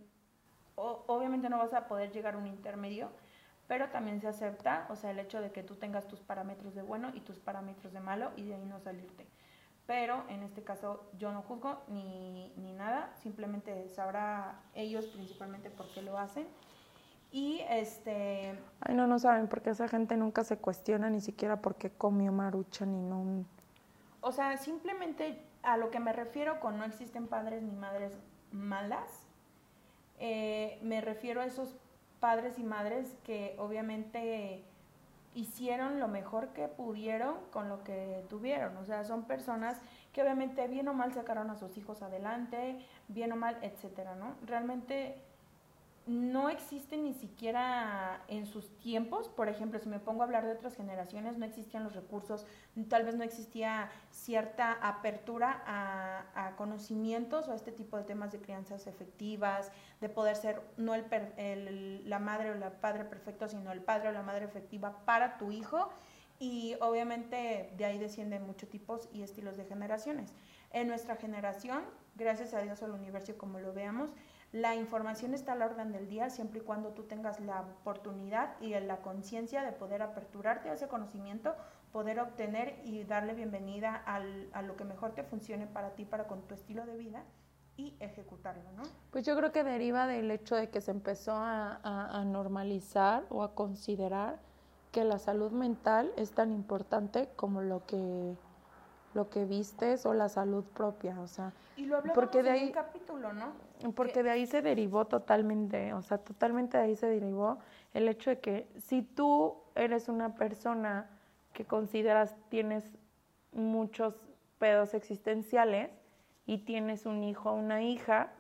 obviamente 0.77 1.49
no 1.49 1.59
vas 1.59 1.73
a 1.75 1.87
poder 1.87 2.11
llegar 2.13 2.35
a 2.35 2.39
un 2.39 2.47
intermedio, 2.47 3.11
pero 3.67 3.89
también 3.89 4.21
se 4.21 4.29
acepta, 4.29 4.87
o 4.91 4.97
sea, 4.97 5.11
el 5.11 5.19
hecho 5.19 5.41
de 5.41 5.51
que 5.51 5.63
tú 5.63 5.77
tengas 5.77 6.07
tus 6.07 6.21
parámetros 6.21 6.75
de 6.75 6.83
bueno 6.83 7.11
y 7.15 7.21
tus 7.21 7.39
parámetros 7.39 7.93
de 7.93 8.01
malo 8.01 8.31
y 8.37 8.45
de 8.45 8.55
ahí 8.55 8.65
no 8.67 8.79
salirte. 8.81 9.27
Pero 9.87 10.25
en 10.29 10.43
este 10.43 10.63
caso 10.63 11.05
yo 11.19 11.33
no 11.33 11.43
juzgo 11.43 11.83
ni, 11.89 12.53
ni 12.57 12.73
nada, 12.73 13.13
simplemente 13.23 13.89
sabrá 13.89 14.61
ellos 14.75 15.07
principalmente 15.07 15.71
por 15.71 15.87
qué 15.93 16.03
lo 16.03 16.19
hacen. 16.19 16.47
Y 17.31 17.61
este... 17.69 18.57
Ay, 18.81 18.95
no, 18.95 19.07
no 19.07 19.19
saben, 19.19 19.49
porque 19.49 19.71
esa 19.71 19.89
gente 19.89 20.17
nunca 20.17 20.45
se 20.45 20.57
cuestiona 20.57 21.11
ni 21.11 21.21
siquiera 21.21 21.61
por 21.61 21.75
qué 21.75 21.91
comió 21.91 22.33
marucha 22.33 22.87
ni 22.87 23.03
no... 23.03 23.45
O 24.21 24.33
sea, 24.33 24.57
simplemente 24.57 25.43
a 25.63 25.77
lo 25.77 25.91
que 25.91 25.99
me 26.01 26.13
refiero 26.13 26.61
con 26.61 26.79
no 26.79 26.85
existen 26.85 27.27
padres 27.27 27.63
ni 27.63 27.75
madres 27.75 28.17
malas, 28.53 29.24
eh, 30.19 30.79
me 30.83 31.01
refiero 31.01 31.41
a 31.41 31.47
esos 31.47 31.75
padres 32.21 32.59
y 32.59 32.63
madres 32.63 33.15
que 33.25 33.55
obviamente 33.59 34.65
hicieron 35.35 35.99
lo 35.99 36.09
mejor 36.09 36.49
que 36.49 36.69
pudieron 36.69 37.37
con 37.51 37.69
lo 37.69 37.83
que 37.83 38.25
tuvieron. 38.31 38.77
O 38.77 38.85
sea, 38.85 39.05
son 39.05 39.25
personas 39.25 39.81
que 40.13 40.23
obviamente 40.23 40.69
bien 40.69 40.89
o 40.89 40.95
mal 40.95 41.13
sacaron 41.13 41.51
a 41.51 41.57
sus 41.57 41.77
hijos 41.77 42.03
adelante, 42.03 42.79
bien 43.09 43.33
o 43.33 43.37
mal, 43.37 43.59
etcétera, 43.63 44.15
¿no? 44.15 44.37
Realmente 44.47 45.17
no 46.07 46.51
existe 46.51 46.99
ni 46.99 47.15
siquiera 47.15 48.23
en 48.29 48.45
sus 48.45 48.77
tiempos, 48.79 49.29
por 49.29 49.49
ejemplo, 49.49 49.79
si 49.79 49.89
me 49.89 49.99
pongo 49.99 50.23
a 50.23 50.27
hablar 50.27 50.45
de 50.45 50.53
otras 50.53 50.77
generaciones, 50.77 51.39
no 51.39 51.47
existían 51.47 51.83
los 51.83 51.95
recursos, 51.95 52.47
tal 52.89 53.05
vez 53.05 53.15
no 53.15 53.25
existía 53.25 53.91
cierta 54.11 54.73
apertura 54.83 55.63
a, 55.67 56.55
conocimientos 56.57 57.49
o 57.49 57.53
a 57.53 57.55
este 57.55 57.73
tipo 57.73 57.97
de 57.97 58.05
temas 58.05 58.33
de 58.33 58.41
crianzas 58.41 58.87
efectivas, 58.87 59.73
de 60.01 60.09
poder 60.09 60.37
ser 60.37 60.61
no 60.77 60.95
el, 60.95 62.09
la 62.09 62.19
madre 62.19 62.51
o 62.51 62.55
la 62.55 62.81
padre 62.81 63.05
perfecto, 63.05 63.49
sino 63.49 63.73
el 63.73 63.81
padre 63.81 64.11
o 64.11 64.13
la 64.13 64.23
madre 64.23 64.45
efectiva 64.45 65.05
para 65.05 65.39
tu 65.39 65.53
hijo. 65.53 65.89
Y 66.39 66.77
obviamente 66.81 67.73
de 67.77 67.85
ahí 67.85 67.99
descienden 67.99 68.47
muchos 68.47 68.69
tipos 68.69 69.09
y 69.13 69.23
estilos 69.23 69.57
de 69.57 69.65
generaciones. 69.65 70.35
En 70.71 70.89
nuestra 70.89 71.17
generación, 71.17 71.85
gracias 72.17 72.53
a 72.53 72.61
Dios 72.61 72.83
al 72.83 72.91
universo 72.91 73.39
como 73.39 73.61
lo 73.61 73.73
veamos, 73.73 74.11
la 74.55 74.77
información 74.77 75.35
está 75.35 75.55
a 75.55 75.57
la 75.57 75.67
orden 75.67 75.91
del 75.91 76.09
día 76.09 76.31
siempre 76.31 76.61
y 76.61 76.63
cuando 76.63 76.91
tú 76.91 77.03
tengas 77.03 77.41
la 77.41 77.63
oportunidad 77.63 78.55
y 78.61 78.71
la 78.79 78.99
conciencia 78.99 79.65
de 79.65 79.73
poder 79.73 80.01
aperturarte 80.01 80.71
a 80.71 80.75
ese 80.75 80.87
conocimiento, 80.87 81.57
poder 81.91 82.21
obtener 82.21 82.81
y 82.85 83.03
darle 83.03 83.35
bienvenida 83.35 83.97
al, 83.97 84.49
a 84.53 84.63
lo 84.63 84.77
que 84.77 84.85
mejor 84.85 85.11
te 85.11 85.25
funcione 85.25 85.67
para 85.67 85.97
ti, 85.97 86.05
para 86.05 86.29
con 86.29 86.43
tu 86.43 86.55
estilo 86.55 86.87
de 86.87 86.97
vida 86.97 87.25
y 87.77 87.97
ejecutarlo, 87.99 88.71
¿no? 88.77 88.85
Pues 89.11 89.27
yo 89.27 89.37
creo 89.37 89.51
que 89.51 89.65
deriva 89.65 90.07
del 90.07 90.31
hecho 90.31 90.55
de 90.55 90.71
que 90.71 90.81
se 90.81 90.93
empezó 90.93 91.33
a, 91.35 92.23
normalizar 92.25 93.25
o 93.31 93.43
a 93.43 93.57
considerar 93.57 94.39
que 94.93 95.03
la 95.03 95.19
salud 95.19 95.51
mental 95.51 96.13
es 96.17 96.31
tan 96.31 96.53
importante 96.53 97.29
como 97.35 97.61
lo 97.61 97.85
que 97.87 98.37
lo 99.15 99.31
que 99.31 99.45
vistes 99.45 100.07
o 100.07 100.15
la 100.15 100.29
salud 100.29 100.65
propia, 100.65 101.21
o 101.21 101.27
sea, 101.27 101.53
y 101.77 101.87
lo 101.87 102.03
porque 102.15 102.43
de 102.43 102.51
ahí, 102.51 102.61
en 102.61 102.67
un 102.67 102.73
capítulo, 102.73 103.33
¿no? 103.33 103.53
Porque 103.95 104.23
de 104.23 104.31
ahí 104.31 104.47
se 104.47 104.63
derivó 104.63 105.07
totalmente, 105.07 105.93
o 105.93 106.03
sea, 106.03 106.19
totalmente 106.19 106.77
de 106.77 106.85
ahí 106.85 106.97
se 106.97 107.07
derivó 107.07 107.59
el 107.93 108.09
hecho 108.09 108.31
de 108.31 108.41
que 108.41 108.69
si 108.77 109.03
tú 109.03 109.57
eres 109.75 110.09
una 110.09 110.35
persona 110.35 111.09
que 111.53 111.65
consideras 111.65 112.35
tienes 112.49 112.93
muchos 113.53 114.15
pedos 114.59 114.95
existenciales, 114.95 115.91
y 116.47 116.59
tienes 116.59 117.07
un 117.07 117.25
hijo 117.25 117.51
o 117.51 117.55
una 117.55 117.83
hija, 117.83 118.33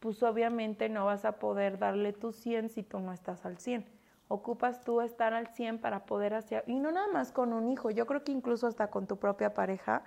pues 0.00 0.22
obviamente 0.22 0.88
no 0.88 1.04
vas 1.04 1.24
a 1.24 1.32
poder 1.32 1.78
darle 1.78 2.12
tu 2.12 2.32
100 2.32 2.70
si 2.70 2.82
tú 2.82 3.00
no 3.00 3.12
estás 3.12 3.44
al 3.44 3.58
100. 3.58 3.84
Ocupas 4.32 4.84
tú 4.84 5.00
estar 5.00 5.34
al 5.34 5.48
100 5.48 5.80
para 5.80 6.06
poder 6.06 6.34
hacer, 6.34 6.62
y 6.68 6.78
no 6.78 6.92
nada 6.92 7.08
más 7.08 7.32
con 7.32 7.52
un 7.52 7.68
hijo, 7.68 7.90
yo 7.90 8.06
creo 8.06 8.22
que 8.22 8.30
incluso 8.30 8.68
hasta 8.68 8.86
con 8.86 9.08
tu 9.08 9.16
propia 9.16 9.54
pareja 9.54 10.04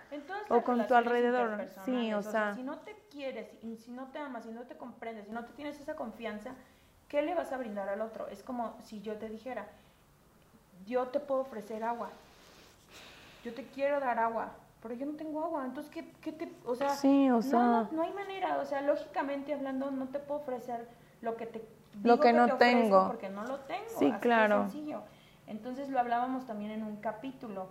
o 0.47 0.63
con 0.63 0.87
tu 0.87 0.95
alrededor. 0.95 1.67
Sí, 1.83 2.13
o, 2.13 2.23
sea, 2.23 2.55
si 2.55 2.63
no 2.63 2.79
te 2.79 2.95
quieres, 3.11 3.49
si 3.83 3.91
no 3.91 4.07
te 4.13 4.19
amas, 4.19 4.45
si 4.45 4.51
no 4.51 4.61
te 4.61 4.77
comprendes, 4.77 5.25
si 5.25 5.31
no 5.33 5.43
te 5.43 5.51
tienes 5.51 5.77
esa 5.77 5.97
confianza, 5.97 6.51
¿qué 7.09 7.21
le 7.21 7.35
vas 7.35 7.51
a 7.51 7.57
brindar 7.57 7.89
al 7.89 7.99
otro? 7.99 8.29
Es 8.29 8.43
como 8.43 8.77
si 8.85 9.01
yo 9.01 9.17
te 9.17 9.27
dijera, 9.27 9.67
yo 10.85 11.07
te 11.07 11.19
puedo 11.19 11.41
ofrecer 11.41 11.83
agua, 11.83 12.07
yo 13.43 13.53
te 13.53 13.65
quiero 13.65 13.99
dar 13.99 14.19
agua, 14.19 14.53
pero 14.81 14.93
yo 14.93 15.05
no 15.05 15.17
tengo 15.17 15.43
agua, 15.43 15.65
entonces, 15.65 15.91
¿qué, 15.91 16.09
qué 16.21 16.31
te, 16.31 16.49
o 16.65 16.75
sea, 16.75 16.91
sí, 16.91 17.29
o 17.29 17.41
sea 17.41 17.59
no, 17.59 17.89
no, 17.91 18.01
hay 18.03 18.13
manera, 18.13 18.59
o 18.59 18.65
sea, 18.65 18.79
lógicamente 18.79 19.53
hablando, 19.53 19.91
no 19.91 20.07
te 20.07 20.19
puedo 20.19 20.39
ofrecer 20.39 20.87
lo 21.19 21.35
que 21.35 21.45
te 21.45 21.82
digo 21.95 22.15
lo 22.15 22.19
que, 22.19 22.33
no 22.33 22.57
tengo, 22.57 23.07
porque 23.07 23.29
no 23.29 23.43
lo 23.43 23.59
tengo, 23.61 23.89
sí, 23.99 24.09
así 24.09 24.19
claro. 24.19 24.63
sencillo. 24.63 25.03
Entonces 25.47 25.89
lo 25.89 25.99
hablábamos 25.99 26.45
también 26.45 26.71
en 26.71 26.83
un 26.83 26.97
capítulo 26.97 27.67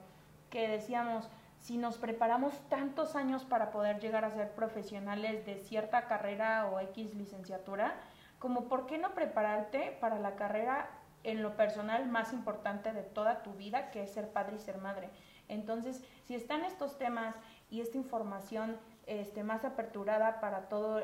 que 0.51 0.69
decíamos, 0.69 1.29
si 1.59 1.79
nos 1.79 1.97
preparamos 1.97 2.53
tantos 2.69 3.17
años 3.17 3.45
para 3.45 3.71
poder 3.71 4.01
llegar 4.01 4.25
a 4.25 4.31
ser 4.31 4.51
profesionales 4.53 5.47
de 5.47 5.57
cierta 5.59 6.07
carrera 6.07 6.67
o 6.67 6.81
X 6.81 7.15
licenciatura, 7.15 7.95
como 8.39 8.65
por 8.65 8.87
qué 8.87 8.99
no 8.99 9.15
prepararte 9.15 9.97
para 10.01 10.19
la 10.19 10.35
carrera 10.35 10.91
en 11.25 11.43
lo 11.43 11.57
personal 11.57 12.09
más 12.09 12.33
importante 12.33 12.93
de 12.93 13.03
toda 13.03 13.43
tu 13.43 13.53
vida, 13.55 13.91
que 13.91 14.03
es 14.03 14.13
ser 14.13 14.29
padre 14.31 14.57
y 14.57 14.59
ser 14.59 14.79
madre. 14.79 15.09
Entonces, 15.49 16.03
si 16.25 16.35
están 16.35 16.65
estos 16.65 16.99
temas 16.99 17.37
y 17.73 17.81
esta 17.81 17.97
información 17.97 18.77
este, 19.07 19.43
más 19.43 19.65
aperturada 19.65 20.41
para 20.41 20.69
todo 20.69 21.01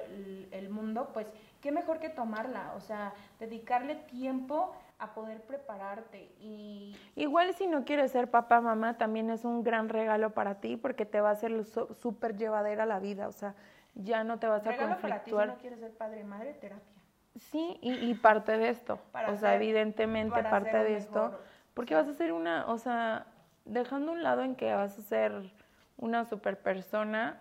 el, 0.53 0.69
mundo, 0.69 1.11
pues 1.15 1.27
qué 1.63 1.73
mejor 1.73 1.99
que 1.99 2.11
tomarla, 2.11 2.75
o 2.77 2.81
sea, 2.81 3.15
dedicarle 3.41 3.97
tiempo 3.97 4.77
a 4.99 5.15
poder 5.15 5.41
prepararte 5.41 6.31
y 6.41 6.97
igual 7.15 7.55
si 7.55 7.69
no 7.69 7.85
quieres 7.85 8.11
ser 8.11 8.31
papá 8.31 8.61
mamá 8.61 8.99
también 8.99 9.31
es 9.31 9.45
un 9.45 9.63
gran 9.63 9.89
regalo 9.89 10.31
para 10.31 10.57
ti 10.57 10.77
porque 10.77 11.07
te 11.07 11.21
va 11.21 11.31
a 11.31 11.33
hacer 11.33 11.65
súper 11.65 12.37
llevadera 12.37 12.85
la 12.85 12.99
vida 12.99 13.29
o 13.29 13.33
sea 13.33 13.55
ya 13.95 14.25
no 14.25 14.41
te 14.41 14.49
vas 14.49 14.67
a 14.67 14.73
regalo 14.73 15.01
para 15.01 15.23
ti 15.23 15.31
si 15.31 15.37
no 15.37 15.57
quieres 15.59 15.79
ser 15.79 15.93
padre 15.93 16.25
madre 16.25 16.55
terapia. 16.55 16.85
Sí 17.37 17.79
y, 17.81 18.13
parte 18.15 18.59
de 18.59 18.71
esto 18.71 18.99
o 19.29 19.37
sea 19.37 19.55
evidentemente 19.55 20.43
parte 20.43 20.77
de 20.77 20.97
esto 20.97 21.39
porque 21.75 21.95
vas 21.95 22.09
a 22.09 22.15
ser 22.15 22.33
una 22.33 22.67
o 22.67 22.77
sea 22.77 23.27
dejando 23.67 24.11
un 24.11 24.25
lado 24.25 24.43
en 24.43 24.57
que 24.57 24.75
vas 24.75 24.99
a 24.99 25.03
ser 25.03 25.53
una 25.99 26.25
super 26.25 26.59
persona, 26.59 27.41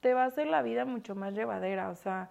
te 0.00 0.14
va 0.14 0.24
a 0.24 0.26
hacer 0.26 0.46
la 0.46 0.62
vida 0.62 0.84
mucho 0.84 1.14
más 1.14 1.34
llevadera. 1.34 1.90
O 1.90 1.94
sea, 1.94 2.30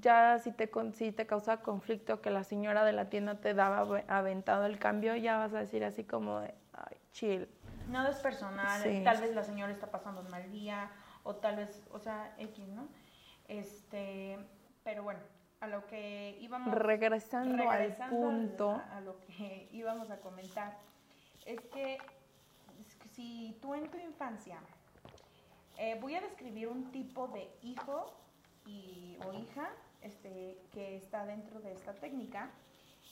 ya 0.00 0.38
si 0.38 0.52
te, 0.52 0.70
si 0.94 1.12
te 1.12 1.26
causa 1.26 1.58
conflicto 1.58 2.20
que 2.20 2.30
la 2.30 2.44
señora 2.44 2.84
de 2.84 2.92
la 2.92 3.08
tienda 3.08 3.40
te 3.40 3.54
daba 3.54 4.02
aventado 4.08 4.66
el 4.66 4.78
cambio, 4.78 5.16
ya 5.16 5.36
vas 5.36 5.54
a 5.54 5.60
decir 5.60 5.84
así 5.84 6.04
como 6.04 6.40
de, 6.40 6.54
ay, 6.72 6.96
chill. 7.12 7.48
Nada 7.88 8.10
es 8.10 8.18
personal, 8.18 8.82
tal 9.02 9.20
vez 9.20 9.34
la 9.34 9.42
señora 9.42 9.72
está 9.72 9.90
pasando 9.90 10.20
un 10.20 10.30
mal 10.30 10.50
día, 10.52 10.90
o 11.22 11.36
tal 11.36 11.56
vez, 11.56 11.82
o 11.90 11.98
sea, 11.98 12.34
X, 12.38 12.68
¿no? 12.68 12.88
Este, 13.48 14.38
pero 14.84 15.02
bueno, 15.02 15.20
a 15.60 15.66
lo 15.66 15.86
que 15.86 16.36
íbamos... 16.40 16.74
Regresando, 16.74 17.68
al 17.68 17.94
punto. 18.10 18.82
a 18.92 19.00
lo 19.00 19.18
que 19.20 19.68
íbamos 19.72 20.10
a 20.10 20.18
comentar 20.18 20.76
es 21.46 21.60
que 21.72 21.98
si 23.18 23.58
tú 23.60 23.74
en 23.74 23.90
tu 23.90 23.98
infancia, 23.98 24.60
eh, 25.76 25.98
voy 26.00 26.14
a 26.14 26.20
describir 26.20 26.68
un 26.68 26.92
tipo 26.92 27.26
de 27.26 27.50
hijo 27.62 28.12
y, 28.64 29.18
o 29.26 29.32
hija 29.32 29.70
este, 30.02 30.56
que 30.72 30.96
está 30.96 31.26
dentro 31.26 31.58
de 31.58 31.72
esta 31.72 31.94
técnica. 31.94 32.48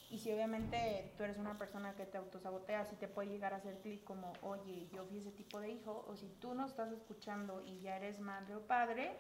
Y 0.08 0.18
si 0.18 0.32
obviamente 0.32 1.12
tú 1.16 1.24
eres 1.24 1.38
una 1.38 1.58
persona 1.58 1.96
que 1.96 2.06
te 2.06 2.18
autosabotea, 2.18 2.84
si 2.84 2.94
te 2.94 3.08
puede 3.08 3.30
llegar 3.30 3.52
a 3.52 3.56
hacer 3.56 3.80
clic 3.80 4.04
como, 4.04 4.32
oye, 4.42 4.86
yo 4.92 5.04
fui 5.06 5.18
ese 5.18 5.32
tipo 5.32 5.58
de 5.58 5.70
hijo, 5.70 6.04
o 6.06 6.14
si 6.14 6.28
tú 6.40 6.54
no 6.54 6.66
estás 6.66 6.92
escuchando 6.92 7.64
y 7.66 7.80
ya 7.80 7.96
eres 7.96 8.20
madre 8.20 8.54
o 8.54 8.60
padre, 8.60 9.10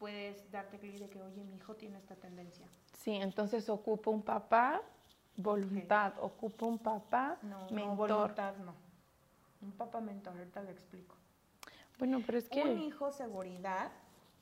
puedes 0.00 0.50
darte 0.50 0.80
clic 0.80 0.98
de 0.98 1.08
que, 1.10 1.22
oye, 1.22 1.44
mi 1.44 1.54
hijo 1.54 1.76
tiene 1.76 1.98
esta 1.98 2.16
tendencia. 2.16 2.66
Sí, 2.98 3.14
entonces 3.14 3.68
ocupa 3.68 4.10
un 4.10 4.22
papá 4.22 4.82
Voluntad, 5.36 6.12
ocupa 6.20 6.66
un 6.66 6.78
papá 6.78 7.38
no, 7.42 7.68
mentor. 7.70 8.08
voluntad 8.08 8.56
no. 8.56 8.83
Un 9.64 9.72
papá 9.72 10.00
mentor, 10.00 10.36
ahorita 10.36 10.62
lo 10.62 10.70
explico. 10.70 11.14
Bueno, 11.98 12.20
pero 12.24 12.38
es 12.38 12.48
que... 12.48 12.62
Un 12.62 12.80
hijo 12.80 13.12
seguridad 13.12 13.90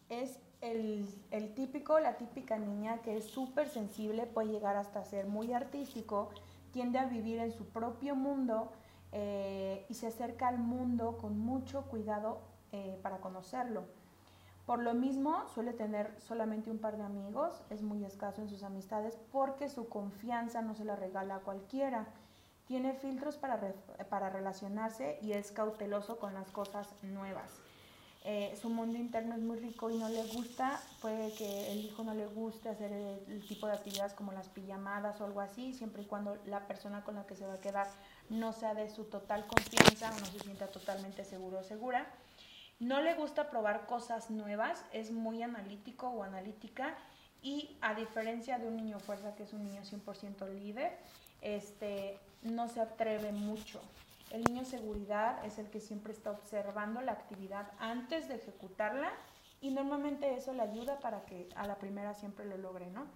es 0.09 0.39
el, 0.61 1.09
el 1.31 1.55
típico, 1.55 1.99
la 2.01 2.17
típica 2.17 2.59
niña 2.59 3.03
que 3.03 3.17
es 3.17 3.25
súper 3.25 3.69
sensible, 3.69 4.27
puede 4.27 4.49
llegar 4.49 4.77
hasta 4.77 5.05
ser 5.05 5.27
muy 5.27 5.53
artístico, 5.53 6.31
tiende 6.73 6.99
a 6.99 7.07
vivir 7.07 7.39
en 7.39 7.53
su 7.53 7.67
propio 7.67 8.15
mundo 8.15 8.73
eh, 9.13 9.85
y 9.89 9.95
se 9.95 10.07
acerca 10.07 10.49
al 10.49 10.59
mundo 10.59 11.19
con 11.19 11.39
mucho 11.39 11.83
cuidado 11.83 12.41
eh, 12.73 12.99
para 13.03 13.19
conocerlo. 13.19 13.85
Por 14.67 14.79
lo 14.79 14.95
mismo, 14.95 15.47
suele 15.49 15.73
tener 15.73 16.15
solamente 16.21 16.71
un 16.71 16.79
par 16.79 16.97
de 16.97 17.03
amigos, 17.03 17.63
es 17.69 17.83
muy 17.83 18.05
escaso 18.05 18.41
en 18.41 18.49
sus 18.49 18.63
amistades 18.63 19.19
porque 19.33 19.69
su 19.69 19.89
confianza 19.89 20.63
no 20.63 20.75
se 20.75 20.85
la 20.85 20.97
regala 20.97 21.37
a 21.37 21.41
cualquiera. 21.41 22.07
Tiene 22.73 22.95
filtros 22.95 23.37
para, 23.37 23.61
para 24.09 24.31
relacionarse 24.31 25.19
y 25.21 25.33
es 25.33 25.53
cauteloso 25.53 26.19
con 26.19 26.33
las 26.33 26.51
cosas 26.51 26.89
nuevas. 27.03 27.61
Eh, 28.25 28.59
su 28.59 28.71
mundo 28.71 28.97
interno 28.97 29.35
es 29.35 29.43
muy 29.43 29.59
rico 29.59 29.91
y 29.91 29.99
no 29.99 30.09
le 30.09 30.25
gusta, 30.29 30.81
puede 31.03 31.35
que 31.35 31.71
el 31.71 31.81
hijo 31.81 32.03
no 32.03 32.15
le 32.15 32.25
guste 32.25 32.71
hacer 32.71 32.91
el, 32.91 33.47
tipo 33.47 33.67
de 33.67 33.75
actividades 33.75 34.15
como 34.15 34.33
las 34.33 34.49
pijamadas 34.49 35.21
o 35.21 35.27
algo 35.27 35.43
así, 35.43 35.75
siempre 35.75 36.05
y 36.05 36.07
cuando 36.07 36.39
la 36.47 36.67
persona 36.67 37.05
con 37.05 37.17
la 37.17 37.27
que 37.27 37.37
se 37.37 37.47
va 37.47 37.53
a 37.53 37.61
quedar 37.61 37.89
no 38.31 38.55
sea 38.55 38.73
de 38.73 38.89
su 38.89 39.05
total 39.05 39.47
confianza 39.47 40.11
o 40.11 40.21
no 40.21 40.25
se 40.25 40.39
sienta 40.39 40.69
totalmente 40.69 41.27
seguro 41.27 41.59
o 41.59 41.65
segura. 41.65 42.07
No 42.81 43.03
le 43.03 43.13
gusta 43.13 43.51
probar 43.51 43.85
cosas 43.85 44.31
nuevas, 44.31 44.83
es 44.95 45.11
muy 45.11 45.43
analítico 45.43 46.09
o 46.09 46.23
analítica 46.23 46.97
y 47.43 47.77
a 47.83 47.95
diferencia 47.95 48.59
de 48.59 48.67
un 48.67 48.77
niño 48.77 48.99
fuerza 48.99 49.35
que 49.35 49.43
es 49.43 49.53
un 49.53 49.63
niño 49.63 49.83
100% 49.83 50.49
líder, 50.59 50.99
este, 51.43 52.19
no 52.43 52.69
se 52.69 52.81
atreve 52.81 53.33
mucho. 53.33 53.81
El 54.31 54.45
niño 54.45 54.65
seguridad 54.65 55.45
es 55.45 55.59
el 55.59 55.69
que 55.69 55.81
siempre 55.81 56.13
está 56.13 56.31
observando 56.31 57.03
la 57.03 57.13
actividad 57.13 57.71
antes 57.79 58.29
de 58.29 58.37
ejecutarla 58.37 59.13
y 59.61 59.71
normalmente 59.71 60.35
eso 60.35 60.55
le 60.55 60.63
ayuda 60.63 60.99
para 61.01 61.25
que 61.27 61.49
a 61.55 61.67
la 61.67 61.77
primera 61.77 62.15
siempre 62.15 62.47
lo 62.47 62.57
logre, 62.57 62.91
¿no? 62.91 63.07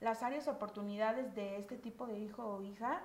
Las 0.00 0.22
áreas 0.22 0.48
oportunidades 0.48 1.34
de 1.34 1.56
este 1.56 1.76
tipo 1.76 2.06
de 2.06 2.18
hijo 2.18 2.44
o 2.44 2.62
hija 2.62 3.02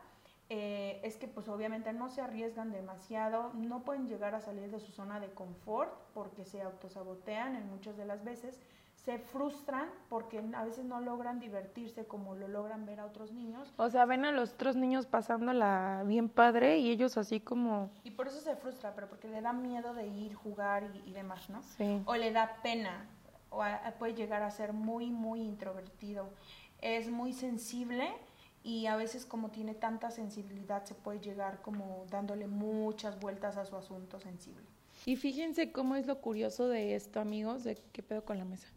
eh, 0.49 1.01
es 1.03 1.17
que 1.17 1.27
pues 1.27 1.47
obviamente 1.47 1.91
no 1.91 2.09
se 2.09 2.21
arriesgan 2.21 2.71
demasiado, 2.71 3.51
no 3.53 3.83
pueden 3.83 4.07
llegar 4.07 4.35
a 4.35 4.41
salir 4.41 4.69
de 4.69 4.79
su 4.79 4.91
zona 4.91 5.19
de 5.19 5.31
confort 5.31 5.91
porque 6.13 6.45
se 6.45 6.61
autosabotean 6.61 7.55
en 7.55 7.67
muchas 7.69 7.97
de 7.97 8.05
las 8.05 8.23
veces, 8.23 8.59
se 9.05 9.19
frustran 9.19 9.87
porque 10.09 10.43
a 10.55 10.63
veces 10.63 10.83
no 10.83 10.99
logran 10.99 11.39
divertirse 11.39 12.05
como 12.05 12.33
lo 12.33 12.47
logran 12.47 12.87
ver 12.87 12.99
a 12.99 13.05
otros 13.05 13.31
niños. 13.31 13.71
O 13.77 13.89
sea, 13.89 14.05
ven 14.05 14.25
a 14.25 14.31
los 14.31 14.53
otros 14.53 14.75
niños 14.75 15.05
pasándola 15.05 16.03
bien 16.07 16.27
padre 16.27 16.79
y 16.79 16.89
ellos 16.89 17.15
así 17.17 17.39
como... 17.39 17.91
Y 18.03 18.11
por 18.11 18.27
eso 18.27 18.39
se 18.39 18.55
frustra, 18.55 18.95
pero 18.95 19.07
porque 19.07 19.27
le 19.27 19.41
da 19.41 19.53
miedo 19.53 19.93
de 19.93 20.07
ir, 20.07 20.33
jugar 20.33 20.89
y, 21.05 21.11
demás, 21.11 21.49
¿no? 21.51 21.61
Sí. 21.77 22.01
O 22.05 22.15
le 22.15 22.31
da 22.31 22.57
pena, 22.63 23.05
o 23.51 23.63
puede 23.99 24.15
llegar 24.15 24.41
a 24.41 24.49
ser 24.49 24.73
muy, 24.73 25.11
muy 25.11 25.41
introvertido. 25.41 26.27
Es 26.81 27.07
muy 27.11 27.31
sensible 27.31 28.09
y 28.63 28.87
a 28.87 28.95
veces 28.95 29.27
como 29.27 29.49
tiene 29.49 29.75
tanta 29.75 30.09
sensibilidad 30.09 30.83
se 30.83 30.95
puede 30.95 31.19
llegar 31.19 31.61
como 31.61 32.05
dándole 32.09 32.47
muchas 32.47 33.19
vueltas 33.19 33.55
a 33.57 33.65
su 33.65 33.75
asunto 33.75 34.19
sensible. 34.19 34.65
Y 35.05 35.15
fíjense 35.15 35.71
cómo 35.71 35.95
es 35.95 36.07
lo 36.07 36.19
curioso 36.21 36.67
de 36.67 36.95
esto, 36.95 37.19
amigos, 37.19 37.63
de 37.63 37.75
qué 37.91 38.01
pedo 38.01 38.25
con 38.25 38.39
la 38.39 38.45
mesa. 38.45 38.67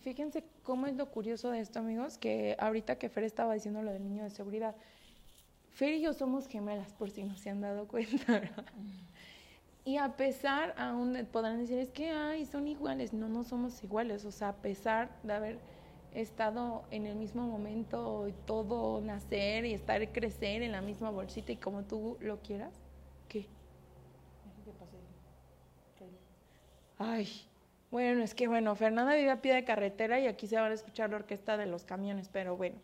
Fíjense 0.00 0.44
cómo 0.62 0.86
es 0.86 0.96
lo 0.96 1.10
curioso 1.10 1.50
de 1.50 1.60
esto, 1.60 1.80
amigos, 1.80 2.18
que 2.18 2.56
ahorita 2.58 2.98
que 2.98 3.08
Fer 3.08 3.24
estaba 3.24 3.54
diciendo 3.54 3.82
lo 3.82 3.92
del 3.92 4.04
niño 4.04 4.24
de 4.24 4.30
seguridad, 4.30 4.76
Fer 5.70 5.94
y 5.94 6.02
yo 6.02 6.12
somos 6.12 6.46
gemelas, 6.46 6.92
por 6.92 7.10
si 7.10 7.24
no 7.24 7.36
se 7.36 7.50
han 7.50 7.60
dado 7.60 7.88
cuenta, 7.88 8.24
¿verdad? 8.40 8.64
Y 9.84 9.96
a 9.96 10.16
pesar, 10.16 10.74
aún 10.76 11.16
podrán 11.32 11.60
decir, 11.60 11.78
es 11.78 11.88
que, 11.88 12.10
ay, 12.10 12.44
son 12.44 12.68
iguales. 12.68 13.14
No, 13.14 13.26
no 13.26 13.42
somos 13.42 13.82
iguales. 13.82 14.26
O 14.26 14.30
sea, 14.30 14.50
a 14.50 14.56
pesar 14.56 15.08
de 15.22 15.32
haber 15.32 15.58
estado 16.12 16.84
en 16.90 17.06
el 17.06 17.16
mismo 17.16 17.46
momento 17.46 18.28
y 18.28 18.32
todo 18.44 19.00
nacer 19.00 19.64
y 19.64 19.72
estar 19.72 20.06
crecer 20.12 20.62
en 20.62 20.72
la 20.72 20.82
misma 20.82 21.10
bolsita 21.10 21.52
y 21.52 21.56
como 21.56 21.84
tú 21.84 22.18
lo 22.20 22.42
quieras, 22.42 22.74
¿qué? 23.28 23.46
Ay, 26.98 27.28
bueno, 27.90 28.22
es 28.22 28.34
que 28.34 28.48
bueno, 28.48 28.74
Fernanda 28.74 29.14
vive 29.14 29.30
a 29.30 29.40
pie 29.40 29.54
de 29.54 29.64
carretera 29.64 30.20
y 30.20 30.26
aquí 30.26 30.46
se 30.46 30.56
van 30.56 30.70
a 30.70 30.74
escuchar 30.74 31.10
la 31.10 31.16
orquesta 31.16 31.56
de 31.56 31.66
los 31.66 31.84
camiones, 31.84 32.28
pero 32.28 32.56
bueno, 32.56 32.76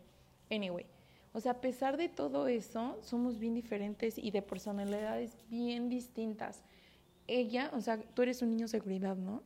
anyway. 0.49 0.85
O 1.33 1.39
sea, 1.41 1.53
a 1.53 1.61
pesar 1.61 1.97
de 1.97 2.07
todo 2.07 2.47
eso, 2.47 2.97
somos 3.01 3.39
bien 3.39 3.53
diferentes 3.53 4.17
y 4.17 4.31
de 4.31 4.41
personalidades 4.41 5.35
bien 5.49 5.89
distintas. 5.89 6.63
Ella, 7.27 7.71
o 7.73 7.81
sea, 7.81 7.99
tú 7.99 8.21
eres 8.21 8.41
un 8.41 8.51
niño 8.51 8.67
seguridad, 8.67 9.17
¿no? 9.17 9.43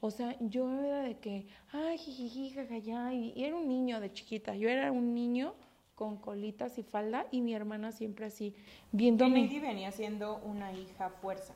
O 0.00 0.10
sea, 0.10 0.36
yo 0.40 0.72
era 0.82 1.02
de 1.02 1.18
que, 1.18 1.46
ay, 1.72 1.98
jiji, 1.98 2.50
jajaja, 2.50 3.12
y, 3.12 3.34
y 3.36 3.44
era 3.44 3.54
un 3.56 3.68
niño 3.68 4.00
de 4.00 4.10
chiquita. 4.12 4.54
Yo 4.54 4.70
era 4.70 4.90
un 4.92 5.14
niño 5.14 5.54
con 5.94 6.16
colitas 6.16 6.78
y 6.78 6.82
falda 6.82 7.26
y 7.30 7.42
mi 7.42 7.52
hermana 7.52 7.92
siempre 7.92 8.24
así, 8.24 8.54
viéndome. 8.90 9.40
Y 9.40 9.60
venía 9.60 9.92
siendo 9.92 10.38
una 10.38 10.72
hija 10.72 11.10
fuerza. 11.10 11.52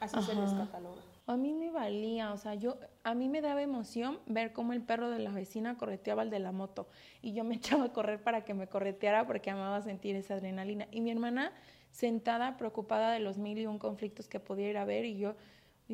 Así 0.00 0.16
se 0.22 0.34
les 0.34 0.54
cataloga. 0.54 1.02
A 1.26 1.36
mí 1.36 1.54
me 1.54 1.70
valía, 1.70 2.32
o 2.32 2.36
sea, 2.36 2.54
yo, 2.54 2.78
a 3.04 3.14
mí 3.14 3.28
me 3.28 3.40
daba 3.40 3.62
emoción 3.62 4.18
ver 4.26 4.52
cómo 4.52 4.72
el 4.72 4.82
perro 4.82 5.10
de 5.10 5.20
la 5.20 5.30
vecina 5.30 5.76
correteaba 5.76 6.22
al 6.22 6.30
de 6.30 6.40
la 6.40 6.52
moto 6.52 6.88
y 7.22 7.32
yo 7.32 7.44
me 7.44 7.54
echaba 7.56 7.84
a 7.84 7.92
correr 7.92 8.22
para 8.22 8.44
que 8.44 8.54
me 8.54 8.66
correteara 8.66 9.26
porque 9.26 9.50
amaba 9.50 9.80
sentir 9.82 10.16
esa 10.16 10.34
adrenalina. 10.34 10.88
Y 10.90 11.00
mi 11.00 11.10
hermana 11.10 11.52
sentada, 11.90 12.56
preocupada 12.56 13.12
de 13.12 13.20
los 13.20 13.38
mil 13.38 13.58
y 13.58 13.66
un 13.66 13.78
conflictos 13.78 14.28
que 14.28 14.40
podía 14.40 14.70
ir 14.70 14.78
a 14.78 14.84
ver 14.84 15.04
y 15.04 15.18
yo, 15.18 15.34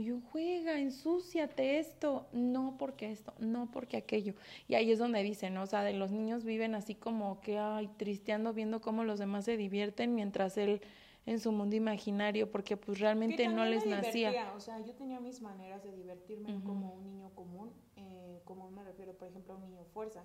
yo, 0.03 0.21
juega, 0.31 0.79
ensúciate 0.79 1.79
esto, 1.79 2.27
no 2.33 2.77
porque 2.79 3.11
esto, 3.11 3.33
no 3.39 3.71
porque 3.71 3.97
aquello. 3.97 4.35
Y 4.69 4.75
ahí 4.75 4.91
es 4.91 4.99
donde 4.99 5.23
dicen, 5.23 5.57
o 5.57 5.67
sea, 5.67 5.83
de 5.83 5.95
los 5.95 6.11
niños 6.11 6.45
viven 6.45 6.75
así 6.75 6.95
como 6.95 7.41
que, 7.41 7.59
ay, 7.59 7.89
tristeando 7.97 8.53
viendo 8.53 8.81
cómo 8.81 9.05
los 9.05 9.19
demás 9.19 9.47
se 9.47 9.57
divierten 9.57 10.15
mientras 10.15 10.59
él 10.59 10.83
en 11.27 11.41
su 11.41 11.51
mundo 11.53 11.75
imaginario 11.75 12.51
porque 12.51 12.77
pues 12.77 13.01
realmente 13.01 13.49
no 13.49 13.65
les 13.65 13.85
nacía. 13.85 14.53
O 14.55 14.61
sea, 14.61 14.81
yo 14.81 14.95
tenía 14.95 15.21
mis 15.21 15.43
maneras 15.43 15.83
de 15.83 15.93
divertirme 15.93 16.63
como 16.65 16.93
un 16.95 17.05
niño 17.05 17.31
común, 17.35 17.73
eh, 17.97 18.41
como 18.45 18.71
me 18.71 18.85
refiero, 18.85 19.13
por 19.15 19.29
ejemplo, 19.29 19.55
a 19.55 19.57
un 19.57 19.63
niño 19.65 19.85
fuerza. 19.93 20.25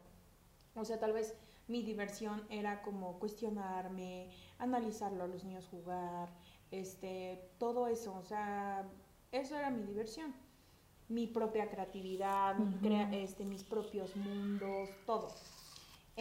O 0.76 0.86
sea, 0.86 1.00
tal 1.00 1.12
vez 1.12 1.36
mi 1.68 1.82
diversión 1.82 2.44
era 2.50 2.82
como 2.84 3.20
cuestionarme, 3.20 4.30
analizarlo 4.60 5.24
a 5.24 5.28
los 5.28 5.44
niños 5.44 5.68
jugar, 5.68 6.30
este, 6.70 7.50
todo 7.58 7.88
eso, 7.88 8.14
o 8.14 8.24
sea, 8.24 8.88
eso 9.32 9.58
era 9.58 9.70
mi 9.70 9.84
diversión. 9.84 10.34
Mi 11.10 11.28
propia 11.28 11.70
creatividad, 11.70 12.56
este, 13.12 13.44
mis 13.44 13.66
propios 13.66 14.16
mundos, 14.16 14.90
todo. 15.06 15.28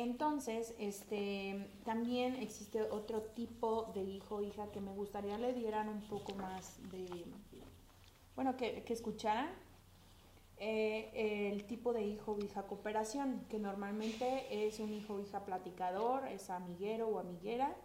Entonces, 0.02 0.74
este, 0.78 1.70
también 1.84 2.36
existe 2.36 2.80
otro 2.80 3.20
tipo 3.20 3.92
de 3.94 4.02
hijo 4.02 4.36
o 4.36 4.42
hija 4.42 4.72
que 4.72 4.80
me 4.80 4.92
gustaría 4.92 5.36
le 5.36 5.52
dieran 5.52 5.90
un 5.90 6.00
poco 6.08 6.34
más 6.36 6.78
de, 6.90 7.06
bueno, 8.34 8.56
que, 8.56 8.82
que 8.82 8.94
escucharan. 8.94 9.50
Eh, 10.56 11.50
el 11.52 11.64
tipo 11.64 11.92
de 11.92 12.02
hijo 12.02 12.32
o 12.32 12.38
hija 12.38 12.62
cooperación, 12.62 13.44
que 13.50 13.58
normalmente 13.58 14.66
es 14.66 14.80
un 14.80 14.92
hijo 14.92 15.14
o 15.14 15.20
hija 15.20 15.44
platicador, 15.44 16.26
es 16.28 16.48
amiguero 16.48 17.08
o 17.08 17.18
amiguera, 17.18 17.76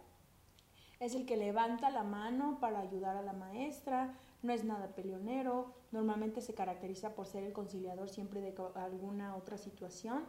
es 1.00 1.14
el 1.14 1.26
que 1.26 1.36
levanta 1.36 1.90
la 1.90 2.02
mano 2.02 2.58
para 2.60 2.80
ayudar 2.80 3.16
a 3.16 3.22
la 3.22 3.34
maestra, 3.34 4.14
no 4.42 4.54
es 4.54 4.64
nada 4.64 4.94
peleonero, 4.94 5.74
normalmente 5.90 6.40
se 6.40 6.54
caracteriza 6.54 7.14
por 7.14 7.26
ser 7.26 7.44
el 7.44 7.52
conciliador 7.52 8.08
siempre 8.08 8.40
de 8.40 8.54
alguna 8.74 9.36
otra 9.36 9.58
situación 9.58 10.24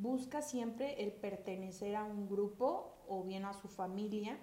busca 0.00 0.42
siempre 0.42 1.02
el 1.02 1.12
pertenecer 1.12 1.96
a 1.96 2.04
un 2.04 2.28
grupo 2.28 2.94
o 3.08 3.24
bien 3.24 3.44
a 3.44 3.52
su 3.52 3.66
familia, 3.68 4.38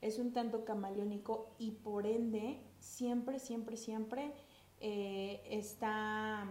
es 0.00 0.18
un 0.18 0.32
tanto 0.32 0.64
camaleónico 0.64 1.54
y 1.58 1.72
por 1.72 2.06
ende 2.06 2.60
siempre, 2.78 3.38
siempre, 3.40 3.76
siempre 3.76 4.32
eh, 4.80 5.42
está 5.46 6.46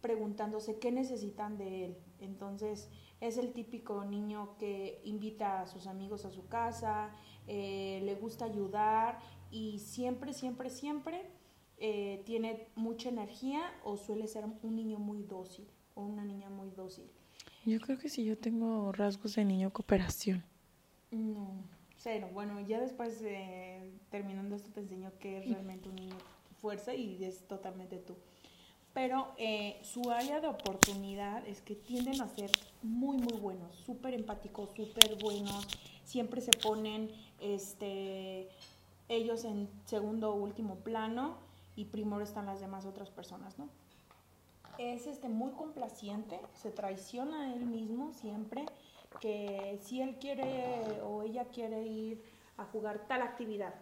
preguntándose 0.00 0.78
qué 0.78 0.92
necesitan 0.92 1.58
de 1.58 1.86
él. 1.86 1.96
Entonces 2.20 2.88
es 3.20 3.36
el 3.36 3.52
típico 3.52 4.04
niño 4.04 4.56
que 4.58 5.00
invita 5.04 5.62
a 5.62 5.66
sus 5.66 5.86
amigos 5.86 6.24
a 6.24 6.30
su 6.30 6.46
casa, 6.46 7.10
eh, 7.48 8.00
le 8.04 8.14
gusta 8.14 8.44
ayudar 8.44 9.18
y 9.50 9.80
siempre, 9.80 10.32
siempre, 10.34 10.70
siempre 10.70 11.22
eh, 11.78 12.22
tiene 12.26 12.68
mucha 12.76 13.08
energía 13.08 13.60
o 13.82 13.96
suele 13.96 14.28
ser 14.28 14.44
un 14.44 14.76
niño 14.76 15.00
muy 15.00 15.22
dócil 15.22 15.66
o 15.96 16.02
una 16.02 16.24
niña 16.24 16.48
muy 16.48 16.70
dócil. 16.70 17.10
Yo 17.64 17.80
creo 17.80 17.98
que 17.98 18.08
sí, 18.08 18.24
yo 18.24 18.36
tengo 18.36 18.92
rasgos 18.92 19.36
de 19.36 19.44
niño 19.44 19.72
cooperación. 19.72 20.44
No, 21.10 21.62
cero. 21.98 22.28
Bueno, 22.32 22.60
ya 22.60 22.80
después 22.80 23.22
terminando 24.10 24.56
esto 24.56 24.70
te 24.70 24.80
enseño 24.80 25.12
que 25.20 25.38
es 25.38 25.48
realmente 25.48 25.88
un 25.88 25.96
niño 25.96 26.16
fuerza 26.60 26.94
y 26.94 27.24
es 27.24 27.46
totalmente 27.46 27.98
tú. 27.98 28.16
Pero 28.94 29.32
eh, 29.38 29.80
su 29.82 30.10
área 30.10 30.40
de 30.40 30.48
oportunidad 30.48 31.46
es 31.46 31.62
que 31.62 31.74
tienden 31.74 32.20
a 32.20 32.28
ser 32.28 32.50
muy, 32.82 33.16
muy 33.16 33.38
buenos, 33.38 33.74
súper 33.76 34.12
empáticos, 34.12 34.70
súper 34.76 35.16
buenos. 35.22 35.66
Siempre 36.04 36.40
se 36.40 36.50
ponen 36.52 37.10
este, 37.40 38.48
ellos 39.08 39.44
en 39.44 39.68
segundo 39.86 40.32
o 40.32 40.34
último 40.34 40.76
plano 40.76 41.38
y 41.74 41.86
primero 41.86 42.22
están 42.22 42.46
las 42.46 42.60
demás 42.60 42.84
otras 42.84 43.10
personas, 43.10 43.58
¿no? 43.58 43.68
Es 44.82 45.06
este, 45.06 45.28
muy 45.28 45.52
complaciente, 45.52 46.40
se 46.54 46.70
traiciona 46.70 47.42
a 47.42 47.54
él 47.54 47.66
mismo 47.66 48.12
siempre, 48.12 48.66
que 49.20 49.78
si 49.82 50.00
él 50.00 50.16
quiere 50.18 51.00
o 51.02 51.22
ella 51.22 51.44
quiere 51.46 51.82
ir 51.82 52.22
a 52.56 52.64
jugar 52.64 53.06
tal 53.06 53.22
actividad, 53.22 53.74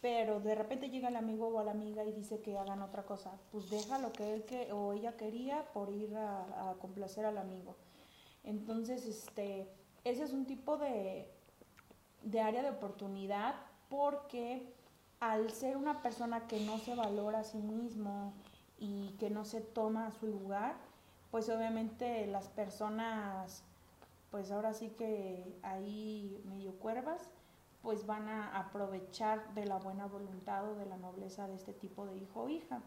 pero 0.00 0.40
de 0.40 0.54
repente 0.54 0.90
llega 0.90 1.08
el 1.08 1.16
amigo 1.16 1.48
o 1.48 1.64
la 1.64 1.72
amiga 1.72 2.04
y 2.04 2.12
dice 2.12 2.40
que 2.40 2.56
hagan 2.56 2.82
otra 2.82 3.04
cosa, 3.04 3.32
pues 3.50 3.68
deja 3.68 3.98
lo 3.98 4.12
que 4.12 4.32
él 4.34 4.44
que, 4.44 4.72
o 4.72 4.92
ella 4.92 5.16
quería 5.16 5.64
por 5.72 5.90
ir 5.90 6.14
a, 6.16 6.74
complacer 6.80 7.24
al 7.24 7.38
amigo. 7.38 7.74
Entonces, 8.44 9.04
este, 9.06 9.68
ese 10.04 10.22
es 10.22 10.32
un 10.32 10.46
tipo 10.46 10.76
de, 10.76 11.28
de 12.22 12.40
área 12.40 12.62
de 12.62 12.70
oportunidad 12.70 13.56
porque 13.88 14.72
al 15.20 15.50
ser 15.50 15.76
una 15.76 16.00
persona 16.00 16.46
que 16.46 16.60
no 16.60 16.78
se 16.78 16.94
valora 16.94 17.40
a 17.40 17.44
sí 17.44 17.58
mismo, 17.58 18.32
y 18.78 19.10
que 19.18 19.30
no 19.30 19.44
se 19.44 19.60
toma 19.60 20.10
su 20.10 20.26
lugar, 20.26 20.76
pues 21.30 21.48
obviamente 21.48 22.26
las 22.26 22.48
personas, 22.48 23.64
pues 24.30 24.50
ahora 24.50 24.72
sí 24.72 24.90
que 24.90 25.58
ahí 25.62 26.40
medio 26.46 26.72
cuervas, 26.78 27.28
pues 27.82 28.06
van 28.06 28.28
a 28.28 28.58
aprovechar 28.58 29.54
de 29.54 29.64
la 29.64 29.78
buena 29.78 30.06
voluntad 30.06 30.68
o 30.68 30.74
de 30.74 30.86
la 30.86 30.96
nobleza 30.96 31.46
de 31.46 31.54
este 31.54 31.72
tipo 31.72 32.06
de 32.06 32.16
hijo 32.16 32.42
o 32.42 32.48
hija. 32.48 32.80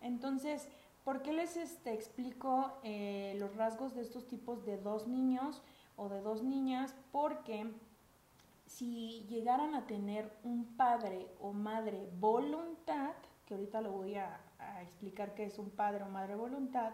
Entonces, 0.00 0.68
¿por 1.04 1.22
qué 1.22 1.32
les 1.32 1.56
este, 1.56 1.92
explico 1.92 2.72
eh, 2.82 3.34
los 3.38 3.54
rasgos 3.56 3.94
de 3.94 4.02
estos 4.02 4.26
tipos 4.26 4.64
de 4.64 4.78
dos 4.78 5.06
niños 5.06 5.62
o 5.96 6.08
de 6.08 6.20
dos 6.20 6.42
niñas? 6.42 6.94
Porque 7.12 7.72
si 8.66 9.24
llegaran 9.28 9.74
a 9.74 9.86
tener 9.86 10.30
un 10.42 10.76
padre 10.76 11.28
o 11.40 11.52
madre 11.52 12.08
voluntad, 12.18 13.14
que 13.46 13.54
ahorita 13.54 13.80
lo 13.80 13.92
voy 13.92 14.16
a, 14.16 14.40
explicar 14.82 15.34
que 15.34 15.44
es 15.44 15.58
un 15.58 15.70
padre 15.70 16.04
o 16.04 16.08
madre 16.08 16.34
voluntad, 16.34 16.92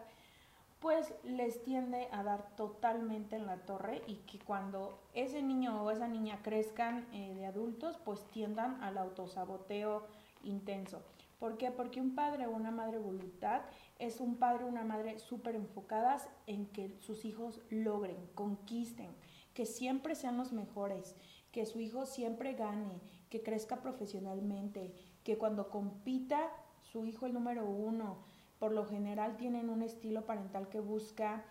pues 0.81 1.15
les 1.23 1.63
tiende 1.63 2.09
a 2.11 2.25
dar 2.25 2.57
totalmente 2.57 3.37
en 3.37 3.47
la 3.47 3.59
torre 3.59 4.03
y 4.09 4.17
que 4.17 4.41
cuando 4.41 4.99
ese 5.15 5.41
niño 5.41 5.83
o 5.83 5.91
esa 5.93 6.09
niña 6.09 6.41
crezcan 6.43 7.07
eh, 7.13 7.35
de 7.37 7.47
adultos, 7.47 7.99
pues 8.05 8.25
tiendan 8.33 8.83
al 8.83 8.99
autosaboteo 8.99 10.07
intenso. 10.43 11.01
¿Por 11.39 11.57
qué? 11.57 11.71
Porque 11.71 12.01
un 12.01 12.17
padre 12.17 12.47
o 12.47 12.51
una 12.51 12.73
madre 12.73 12.99
voluntad 12.99 13.63
es 14.01 14.21
un 14.21 14.37
padre 14.37 14.65
o 14.65 14.69
una 14.69 14.83
madre 14.83 15.21
súper 15.21 15.55
enfocadas 15.55 16.29
en 16.49 16.67
que 16.67 16.97
sus 17.01 17.25
hijos 17.25 17.61
logren, 17.71 18.17
conquisten, 18.35 19.11
que 19.55 19.67
siempre 19.67 20.17
sean 20.17 20.37
los 20.37 20.53
mejores, 20.53 21.15
que 21.53 21.67
su 21.67 21.81
hijo 21.81 22.07
siempre 22.07 22.55
gane, 22.55 23.01
que 23.31 23.43
crezca 23.43 23.83
profesionalmente, 23.83 24.93
que 25.23 25.39
cuando 25.39 25.71
compita 25.71 26.51
su 26.93 27.07
hijo 27.07 27.27
el 27.27 27.33
número 27.33 27.65
uno. 27.65 28.19
Por 28.59 28.73
lo 28.73 28.85
general 28.85 29.37
tienen 29.39 29.71
un 29.71 29.83
estilo 29.83 30.27
parental 30.27 30.69
que 30.69 30.81
busca 30.81 31.45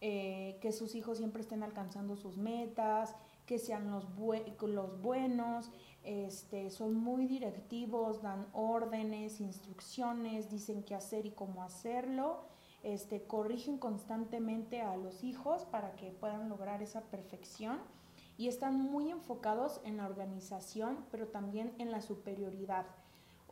eh, 0.00 0.58
que 0.60 0.70
sus 0.72 0.94
hijos 0.94 1.18
siempre 1.18 1.42
estén 1.42 1.62
alcanzando 1.62 2.16
sus 2.16 2.36
metas, 2.36 3.16
que 3.46 3.58
sean 3.58 3.90
los, 3.90 4.06
buenos, 5.02 5.70
este, 6.02 6.70
son 6.70 6.94
muy 6.94 7.26
directivos, 7.26 8.22
dan 8.22 8.46
órdenes, 8.52 9.40
instrucciones, 9.40 10.50
dicen 10.50 10.82
qué 10.82 10.94
hacer 10.94 11.26
y 11.26 11.30
cómo 11.30 11.62
hacerlo, 11.62 12.44
este, 12.82 13.22
corrigen 13.26 13.78
constantemente 13.78 14.82
a 14.82 14.96
los 14.96 15.24
hijos 15.24 15.64
para 15.64 15.96
que 15.96 16.10
puedan 16.10 16.48
lograr 16.48 16.82
esa 16.82 17.02
perfección 17.02 17.78
y 18.36 18.48
están 18.48 18.78
muy 18.80 19.10
enfocados 19.10 19.80
en 19.84 19.96
la 19.96 20.06
organización, 20.06 21.04
pero 21.10 21.28
también 21.28 21.74
en 21.78 21.90
la 21.90 22.00
superioridad. 22.00 22.86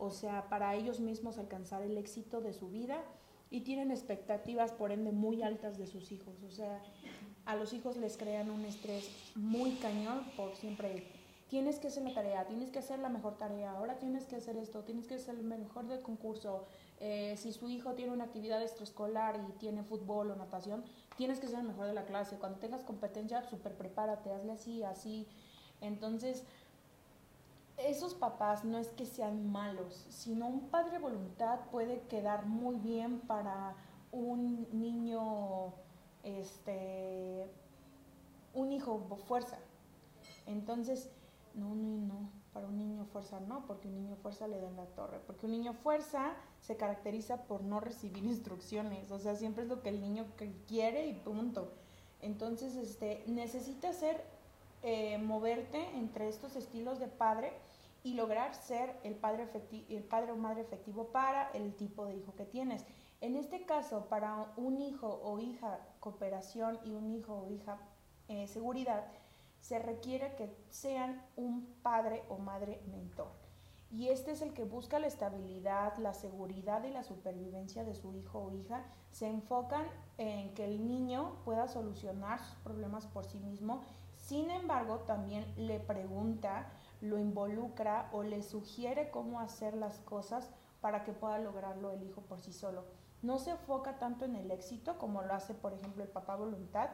O 0.03 0.11
sea, 0.11 0.49
para 0.49 0.75
ellos 0.75 0.99
mismos 0.99 1.39
alcanzar 1.39 1.81
el 1.83 1.97
éxito 1.97 2.41
de 2.41 2.53
su 2.53 2.69
vida 2.71 3.05
y 3.51 3.61
tienen 3.61 3.93
expectativas, 3.93 4.73
por 4.73 4.91
ende, 4.91 5.13
muy 5.13 5.45
altas 5.45 5.79
de 5.79 5.87
sus 5.87 6.11
hijos. 6.11 6.43
O 6.43 6.51
sea, 6.51 6.83
a 7.47 7.55
los 7.55 7.73
hijos 7.73 7.97
les 7.97 8.17
crean 8.17 8.51
un 8.51 8.65
estrés 8.65 9.09
muy 9.37 9.71
cañón 9.77 10.25
por 10.37 10.57
siempre. 10.57 11.07
Tienes 11.49 11.79
que 11.79 11.87
hacer 11.87 12.03
la 12.03 12.13
tarea, 12.15 12.49
tienes 12.49 12.73
que 12.73 12.81
hacer 12.81 12.99
la 12.99 13.11
mejor 13.11 13.39
tarea, 13.39 13.71
ahora 13.71 14.01
tienes 14.01 14.25
que 14.25 14.35
hacer 14.35 14.57
esto, 14.57 14.83
tienes 14.83 15.07
que 15.07 15.21
ser 15.21 15.37
el 15.37 15.45
mejor 15.45 15.87
del 15.87 16.03
concurso. 16.03 16.67
Eh, 16.99 17.37
si 17.37 17.53
su 17.53 17.71
hijo 17.71 17.93
tiene 17.93 18.11
una 18.11 18.25
actividad 18.25 18.61
extraescolar 18.61 19.39
y 19.49 19.53
tiene 19.53 19.85
fútbol 19.85 20.33
o 20.33 20.35
natación, 20.35 20.83
tienes 21.17 21.39
que 21.39 21.47
ser 21.47 21.61
el 21.61 21.67
mejor 21.67 21.87
de 21.87 21.95
la 21.95 22.07
clase. 22.07 22.39
Cuando 22.39 22.59
tengas 22.59 22.83
competencia, 22.83 23.41
súper 23.43 23.77
prepárate, 23.77 24.33
hazle 24.33 24.51
así, 24.51 24.83
así. 24.83 25.29
Entonces, 25.81 26.45
esos 27.87 28.15
papás 28.15 28.65
no 28.65 28.79
es 28.79 28.89
que 28.89 29.07
sean 29.07 29.51
malos, 29.51 30.07
sino 30.11 30.47
un 30.47 30.69
padre 30.69 30.99
voluntad 30.99 31.61
puede 31.71 32.01
quedar 32.03 32.47
muy 32.47 32.77
bien 32.77 33.21
para 33.21 33.75
un 34.11 34.69
niño, 34.73 35.73
este, 36.23 37.47
un 38.55 38.73
hijo 38.73 38.99
fuerza. 39.27 39.59
Entonces, 40.47 41.11
no, 41.55 41.75
no, 41.75 42.07
no, 42.07 42.31
para 42.53 42.67
un 42.67 42.77
niño 42.77 43.05
fuerza 43.07 43.41
no, 43.41 43.67
porque 43.67 43.89
un 43.89 43.95
niño 43.95 44.17
fuerza 44.17 44.47
le 44.47 44.61
den 44.61 44.77
la 44.77 44.87
torre, 44.87 45.19
porque 45.27 45.47
un 45.47 45.53
niño 45.53 45.73
fuerza 45.73 46.35
se 46.61 46.77
caracteriza 46.77 47.45
por 47.45 47.63
no 47.63 47.81
recibir 47.81 48.25
instrucciones, 48.25 49.11
o 49.11 49.19
sea, 49.19 49.35
siempre 49.37 49.65
es 49.65 49.69
lo 49.69 49.83
que 49.83 49.89
el 49.89 50.01
niño 50.01 50.27
quiere 50.69 51.07
y 51.07 51.15
punto. 51.15 51.73
Entonces, 52.21 52.77
este, 52.77 53.25
necesitas 53.27 53.97
ser, 53.97 54.23
eh, 54.85 55.17
moverte 55.19 55.81
entre 55.97 56.29
estos 56.29 56.57
estilos 56.57 56.99
de 56.99 57.07
padre 57.07 57.53
y 58.03 58.15
lograr 58.15 58.55
ser 58.55 58.99
el 59.05 59.15
padre, 59.15 59.49
el 59.89 60.05
padre 60.05 60.33
o 60.33 60.37
madre 60.37 60.63
efectivo 60.63 61.09
para 61.09 61.51
el 61.51 61.75
tipo 61.75 62.05
de 62.07 62.17
hijo 62.17 62.35
que 62.35 62.45
tienes. 62.45 62.85
En 63.21 63.37
este 63.37 63.65
caso, 63.65 64.07
para 64.09 64.53
un 64.57 64.81
hijo 64.81 65.21
o 65.23 65.39
hija 65.39 65.79
cooperación 66.01 66.81
y 66.85 66.93
un 66.95 67.09
hijo 67.09 67.35
o 67.35 67.51
hija 67.51 67.79
eh, 68.29 68.49
seguridad, 68.49 69.05
se 69.61 69.79
requiere 69.79 70.35
que 70.35 70.53
sean 70.71 71.25
un 71.37 71.67
padre 71.83 72.25
o 72.29 72.39
madre 72.39 72.81
mentor. 72.91 73.31
Y 73.93 74.09
este 74.09 74.33
es 74.33 74.41
el 74.43 74.55
que 74.55 74.65
busca 74.65 74.99
la 74.99 75.07
estabilidad, 75.07 75.97
la 75.99 76.15
seguridad 76.15 76.83
y 76.83 76.91
la 76.91 77.05
supervivencia 77.05 77.85
de 77.85 77.95
su 77.95 78.15
hijo 78.15 78.41
o 78.41 78.51
hija. 78.51 78.85
Se 79.13 79.29
enfocan 79.29 79.87
en 80.17 80.55
que 80.55 80.65
el 80.65 80.89
niño 80.89 81.37
pueda 81.45 81.69
solucionar 81.69 82.41
sus 82.41 82.57
problemas 82.57 83.07
por 83.07 83.27
sí 83.27 83.39
mismo. 83.39 83.83
Sin 84.17 84.51
embargo, 84.51 85.01
también 85.01 85.45
le 85.57 85.79
pregunta 85.79 86.73
lo 87.03 87.19
involucra 87.19 88.09
o 88.13 88.23
le 88.23 88.43
sugiere 88.43 89.11
cómo 89.11 89.41
hacer 89.41 89.75
las 89.75 89.99
cosas 89.99 90.49
para 90.81 91.03
que 91.03 91.13
pueda 91.13 91.39
lograrlo 91.39 91.91
el 91.91 92.03
hijo 92.05 92.23
por 92.23 92.41
sí 92.41 92.53
solo. 92.53 92.85
No 93.23 93.39
se 93.39 93.51
enfoca 93.51 93.99
tanto 93.99 94.25
en 94.25 94.37
el 94.37 94.51
éxito 94.51 94.99
como 94.99 95.23
lo 95.23 95.35
hace, 95.35 95.53
por 95.53 95.73
ejemplo, 95.73 96.05
el 96.05 96.09
papá 96.09 96.37
voluntad. 96.37 96.91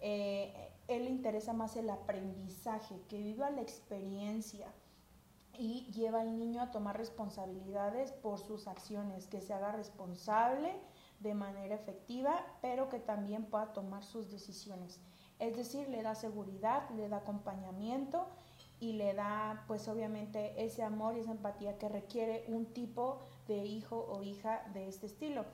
Eh, 0.00 0.72
él 0.88 1.04
le 1.04 1.10
interesa 1.10 1.52
más 1.52 1.76
el 1.76 1.90
aprendizaje, 1.90 3.02
que 3.08 3.18
viva 3.18 3.50
la 3.50 3.60
experiencia 3.60 4.66
y 5.58 5.90
lleva 5.92 6.22
al 6.22 6.38
niño 6.38 6.62
a 6.62 6.70
tomar 6.70 6.96
responsabilidades 6.96 8.12
por 8.12 8.38
sus 8.38 8.66
acciones, 8.66 9.26
que 9.26 9.42
se 9.42 9.52
haga 9.52 9.72
responsable 9.72 10.74
de 11.20 11.34
manera 11.34 11.74
efectiva, 11.74 12.44
pero 12.62 12.88
que 12.88 12.98
también 12.98 13.44
pueda 13.44 13.74
tomar 13.74 14.04
sus 14.04 14.30
decisiones. 14.30 15.00
Es 15.38 15.56
decir, 15.56 15.88
le 15.88 16.02
da 16.02 16.14
seguridad, 16.14 16.88
le 16.90 17.08
da 17.08 17.18
acompañamiento 17.18 18.26
y 18.84 18.92
le 18.92 19.14
da 19.14 19.64
pues 19.66 19.88
obviamente 19.88 20.62
ese 20.62 20.82
amor 20.82 21.16
y 21.16 21.20
esa 21.20 21.30
empatía 21.30 21.78
que 21.78 21.88
requiere 21.88 22.44
un 22.48 22.66
tipo 22.66 23.20
de 23.48 23.64
hijo 23.64 23.96
o 24.10 24.22
hija 24.22 24.62
de 24.74 24.88
este 24.88 25.06
estilo. 25.06 25.46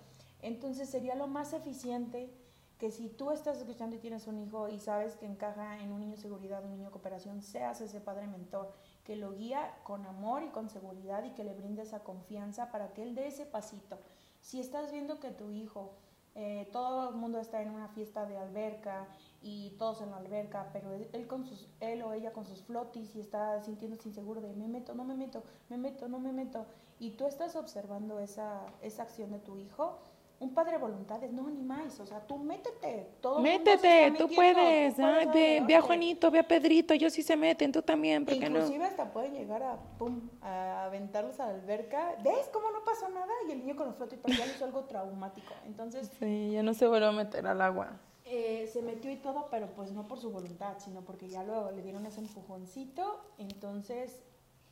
Entonces 0.42 0.88
sería 0.88 1.14
lo 1.14 1.28
más 1.28 1.52
eficiente 1.52 2.34
que 2.78 2.90
si 2.90 3.08
tú 3.08 3.30
estás 3.30 3.58
escuchando 3.58 3.94
y 3.94 4.00
tienes 4.00 4.26
un 4.26 4.38
hijo 4.38 4.68
y 4.68 4.80
sabes 4.80 5.14
que 5.14 5.26
encaja 5.26 5.78
en 5.80 5.92
un 5.92 6.00
niño 6.00 6.16
seguridad, 6.16 6.64
un 6.64 6.72
niño 6.72 6.90
cooperación, 6.90 7.40
seas 7.40 7.80
ese 7.80 8.00
padre 8.00 8.26
mentor 8.26 8.72
que 9.04 9.14
lo 9.14 9.32
guía 9.32 9.78
con 9.84 10.06
amor 10.06 10.42
y 10.42 10.48
con 10.48 10.68
seguridad 10.68 11.22
y 11.22 11.30
que 11.30 11.44
le 11.44 11.54
brinde 11.54 11.82
esa 11.82 12.02
confianza 12.02 12.72
para 12.72 12.92
que 12.92 13.02
él 13.02 13.14
dé 13.14 13.28
ese 13.28 13.46
pasito. 13.46 13.98
Si 14.40 14.58
estás 14.58 14.90
viendo 14.90 15.20
que 15.20 15.30
tu 15.30 15.52
hijo, 15.52 15.92
eh, 16.34 16.68
todo 16.72 17.10
el 17.10 17.16
mundo 17.16 17.38
está 17.38 17.62
en 17.62 17.70
una 17.70 17.88
fiesta 17.88 18.26
de 18.26 18.38
alberca 18.38 19.06
y 19.42 19.70
todos 19.78 20.02
en 20.02 20.10
la 20.10 20.18
alberca, 20.18 20.68
pero 20.72 20.92
él, 20.92 21.26
con 21.26 21.44
sus, 21.44 21.68
él 21.80 22.02
o 22.02 22.12
ella 22.12 22.32
con 22.32 22.44
sus 22.44 22.62
flotis 22.62 23.14
y 23.16 23.20
está 23.20 23.62
sintiéndose 23.62 24.08
inseguro 24.08 24.40
de 24.40 24.52
me 24.52 24.68
meto, 24.68 24.94
no 24.94 25.04
me 25.04 25.14
meto, 25.14 25.42
me 25.68 25.78
meto, 25.78 26.08
no 26.08 26.18
me 26.18 26.32
meto, 26.32 26.66
y 26.98 27.12
tú 27.12 27.26
estás 27.26 27.56
observando 27.56 28.18
esa, 28.18 28.66
esa 28.82 29.02
acción 29.04 29.30
de 29.30 29.38
tu 29.38 29.56
hijo, 29.56 29.98
un 30.40 30.54
padre 30.54 30.72
de 30.72 30.78
voluntades, 30.78 31.32
no, 31.32 31.48
ni 31.50 31.62
más, 31.62 32.00
o 32.00 32.06
sea, 32.06 32.20
tú 32.20 32.38
métete, 32.38 33.08
todo 33.20 33.40
Métete, 33.40 34.12
tú 34.16 34.26
puedes, 34.34 34.96
ve, 34.96 35.74
a 35.74 35.82
Juanito, 35.82 36.30
ve 36.30 36.38
a 36.38 36.48
Pedrito, 36.48 36.94
ellos 36.94 37.12
sí 37.12 37.22
se 37.22 37.36
meten, 37.36 37.72
tú 37.72 37.82
también, 37.82 38.24
¿por 38.24 38.34
Inclusive 38.34 38.84
hasta 38.84 39.12
pueden 39.12 39.34
llegar 39.34 39.62
a, 39.62 39.76
pum, 39.98 40.28
a 40.42 40.84
aventarlos 40.84 41.40
a 41.40 41.46
la 41.46 41.54
alberca, 41.54 42.14
¿ves 42.22 42.48
cómo 42.52 42.70
no 42.70 42.84
pasó 42.84 43.08
nada? 43.08 43.32
Y 43.48 43.52
el 43.52 43.58
niño 43.60 43.76
con 43.76 43.86
los 43.86 43.96
flotis, 43.96 44.18
pero 44.22 44.36
ya 44.36 44.46
hizo 44.46 44.64
algo 44.66 44.84
traumático, 44.84 45.52
entonces... 45.66 46.10
Sí, 46.18 46.50
ya 46.52 46.62
no 46.62 46.74
se 46.74 46.86
vuelve 46.86 47.06
a 47.06 47.12
meter 47.12 47.46
al 47.46 47.60
agua. 47.60 48.00
Eh, 48.32 48.70
se 48.72 48.80
metió 48.80 49.10
y 49.10 49.16
todo, 49.16 49.48
pero 49.50 49.66
pues 49.74 49.90
no 49.90 50.06
por 50.06 50.20
su 50.20 50.30
voluntad, 50.30 50.76
sino 50.78 51.00
porque 51.00 51.28
ya 51.28 51.42
luego 51.42 51.72
le 51.72 51.82
dieron 51.82 52.06
ese 52.06 52.20
empujoncito, 52.20 53.20
entonces 53.38 54.20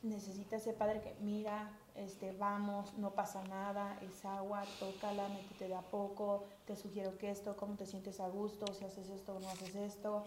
necesita 0.01 0.55
ese 0.55 0.71
padre 0.71 1.01
que 1.01 1.13
mira, 1.19 1.77
este, 1.95 2.31
vamos, 2.31 2.97
no 2.97 3.11
pasa 3.11 3.43
nada, 3.49 3.99
es 4.01 4.23
agua, 4.23 4.63
tócala, 4.79 5.27
métete 5.27 5.67
de 5.67 5.75
a 5.75 5.81
poco, 5.81 6.45
te 6.65 6.77
sugiero 6.77 7.17
que 7.17 7.31
esto, 7.31 7.57
cómo 7.57 7.75
te 7.75 7.85
sientes 7.85 8.21
a 8.21 8.29
gusto, 8.29 8.65
si 8.73 8.85
haces 8.85 9.09
esto 9.09 9.35
o 9.35 9.41
no 9.41 9.49
haces 9.49 9.75
esto, 9.75 10.23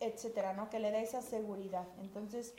etcétera, 0.00 0.54
¿no? 0.54 0.70
Que 0.70 0.78
le 0.78 0.90
dé 0.90 1.02
esa 1.02 1.20
seguridad. 1.20 1.86
Entonces, 2.00 2.54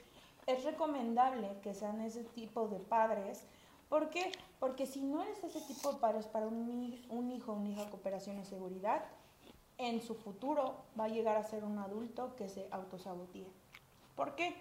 es 0.46 0.64
recomendable 0.66 1.50
que 1.64 1.74
sean 1.74 2.00
ese 2.02 2.24
tipo 2.24 2.68
de 2.68 2.78
padres. 2.78 3.42
¿Por 3.90 4.12
qué? 4.12 4.32
Porque 4.60 4.86
si 4.86 5.02
no 5.02 5.24
eres 5.24 5.44
ese 5.44 5.62
tipo 5.62 5.94
de 5.94 6.00
padres 6.00 6.28
para 6.28 6.46
un, 6.46 7.04
un 7.10 7.32
hijo 7.32 7.54
o 7.54 7.56
una 7.56 7.70
hija 7.70 7.90
cooperación 7.90 8.40
y 8.40 8.46
seguridad, 8.46 9.04
en 9.90 10.02
su 10.02 10.16
futuro 10.16 10.76
va 11.00 11.06
a 11.06 11.10
llegar 11.10 11.38
a 11.38 11.44
ser 11.44 11.64
un 11.64 11.78
adulto 11.80 12.36
que 12.36 12.50
se 12.50 12.68
autosabotee. 12.72 13.48
¿Por 14.16 14.36
qué? 14.36 14.56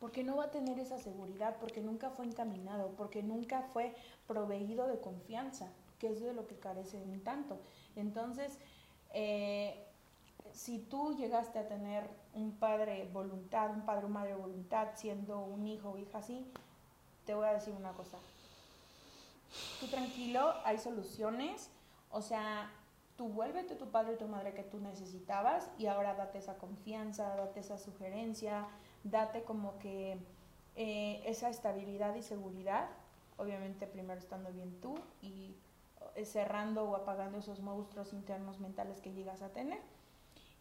Porque 0.00 0.24
no 0.24 0.36
va 0.36 0.44
a 0.44 0.50
tener 0.50 0.78
esa 0.78 0.98
seguridad, 0.98 1.56
porque 1.60 1.80
nunca 1.80 2.10
fue 2.10 2.26
encaminado, 2.26 2.90
porque 2.96 3.22
nunca 3.22 3.62
fue 3.72 3.94
proveído 4.26 4.86
de 4.86 5.00
confianza, 5.00 5.70
que 5.98 6.08
es 6.08 6.20
de 6.20 6.34
lo 6.34 6.46
que 6.46 6.56
carece 6.56 7.00
un 7.00 7.20
tanto. 7.22 7.60
Entonces, 7.94 8.58
eh, 9.12 9.86
si 10.52 10.78
tú 10.78 11.16
llegaste 11.16 11.58
a 11.58 11.68
tener 11.68 12.08
un 12.34 12.52
padre 12.52 13.08
voluntad, 13.12 13.70
un 13.70 13.84
padre 13.84 14.06
o 14.06 14.08
madre 14.08 14.34
voluntad, 14.34 14.88
siendo 14.96 15.40
un 15.40 15.66
hijo 15.66 15.90
o 15.90 15.98
hija 15.98 16.18
así, 16.18 16.44
te 17.24 17.34
voy 17.34 17.46
a 17.46 17.52
decir 17.52 17.74
una 17.74 17.92
cosa. 17.92 18.18
Tú 19.80 19.86
tranquilo, 19.86 20.54
hay 20.64 20.78
soluciones, 20.78 21.70
o 22.10 22.22
sea, 22.22 22.70
tú 23.22 23.28
vuélvete 23.28 23.76
tu 23.76 23.88
padre 23.88 24.14
y 24.14 24.16
tu 24.16 24.26
madre 24.26 24.52
que 24.52 24.64
tú 24.64 24.80
necesitabas 24.80 25.70
y 25.78 25.86
ahora 25.86 26.14
date 26.14 26.38
esa 26.38 26.58
confianza, 26.58 27.36
date 27.36 27.60
esa 27.60 27.78
sugerencia, 27.78 28.66
date 29.04 29.44
como 29.44 29.78
que 29.78 30.18
eh, 30.74 31.22
esa 31.24 31.48
estabilidad 31.48 32.16
y 32.16 32.22
seguridad, 32.22 32.88
obviamente 33.36 33.86
primero 33.86 34.18
estando 34.18 34.50
bien 34.50 34.80
tú 34.80 34.96
y 35.20 35.54
eh, 36.16 36.24
cerrando 36.24 36.82
o 36.82 36.96
apagando 36.96 37.38
esos 37.38 37.60
monstruos 37.60 38.12
internos 38.12 38.58
mentales 38.58 39.00
que 39.00 39.12
llegas 39.12 39.40
a 39.40 39.50
tener. 39.50 39.78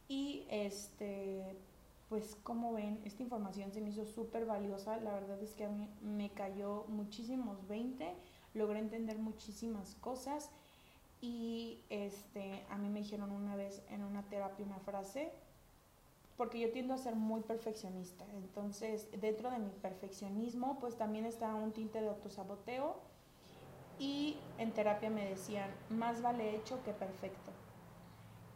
Y 0.08 0.46
este, 0.52 1.58
pues 2.10 2.36
como 2.44 2.74
ven, 2.74 3.02
esta 3.06 3.24
información 3.24 3.72
se 3.72 3.82
me 3.82 3.90
hizo 3.90 4.06
súper 4.06 4.46
valiosa, 4.46 4.98
la 4.98 5.14
verdad 5.14 5.42
es 5.42 5.56
que 5.56 5.66
a 5.66 5.70
mí 5.70 5.90
me 6.04 6.30
cayó 6.30 6.86
muchísimos 6.90 7.68
20, 7.68 8.14
logré 8.54 8.78
entender 8.78 9.18
muchísimas 9.18 9.96
cosas 9.96 10.52
y 11.22 11.84
este, 11.90 12.66
a 12.70 12.78
mí 12.78 12.90
me 12.90 13.02
dijeron 13.02 13.32
una 13.32 13.56
vez 13.56 13.84
en 13.90 14.04
una 14.04 14.24
terapia 14.24 14.66
una 14.66 14.80
frase, 14.80 15.32
porque 16.36 16.60
yo 16.60 16.72
tiendo 16.72 16.96
a 16.96 16.98
ser 16.98 17.16
muy 17.16 17.42
perfeccionista. 17.42 18.26
Entonces, 18.34 19.08
dentro 19.22 19.52
de 19.52 19.60
mi 19.60 19.70
perfeccionismo, 19.70 20.80
pues 20.80 20.98
también 20.98 21.26
está 21.26 21.54
un 21.54 21.72
tinte 21.72 22.02
de 22.02 22.10
autosaboteo. 22.10 22.96
Y 24.00 24.38
en 24.58 24.72
terapia 24.72 25.12
me 25.12 25.30
decían, 25.30 25.70
más 25.90 26.24
vale 26.24 26.56
hecho 26.56 26.84
que 26.84 26.92
perfecto. 26.92 27.52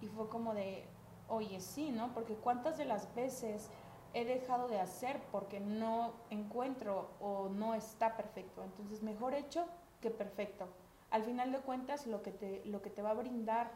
Y 0.02 0.08
fue 0.08 0.28
como 0.28 0.56
de, 0.56 0.84
oye, 1.30 1.60
sí, 1.60 1.92
¿no? 1.92 2.12
Porque 2.16 2.34
cuántas 2.34 2.80
de 2.80 2.86
las 2.86 3.14
veces 3.14 3.70
he 4.16 4.26
dejado 4.26 4.68
de 4.68 4.80
hacer 4.80 5.22
porque 5.32 5.60
no 5.60 6.14
encuentro 6.32 7.12
o 7.20 7.50
no 7.50 7.76
está 7.76 8.18
perfecto. 8.18 8.64
Entonces, 8.64 9.04
mejor 9.04 9.36
hecho 9.36 9.68
que 10.02 10.10
perfecto 10.10 10.68
al 11.12 11.24
final 11.24 11.52
de 11.52 11.60
cuentas 11.60 12.08
lo 12.08 12.22
que 12.22 12.32
te, 12.32 12.62
lo 12.66 12.82
que 12.82 12.90
te 12.90 13.02
va 13.02 13.12
a 13.12 13.14
brindar 13.14 13.72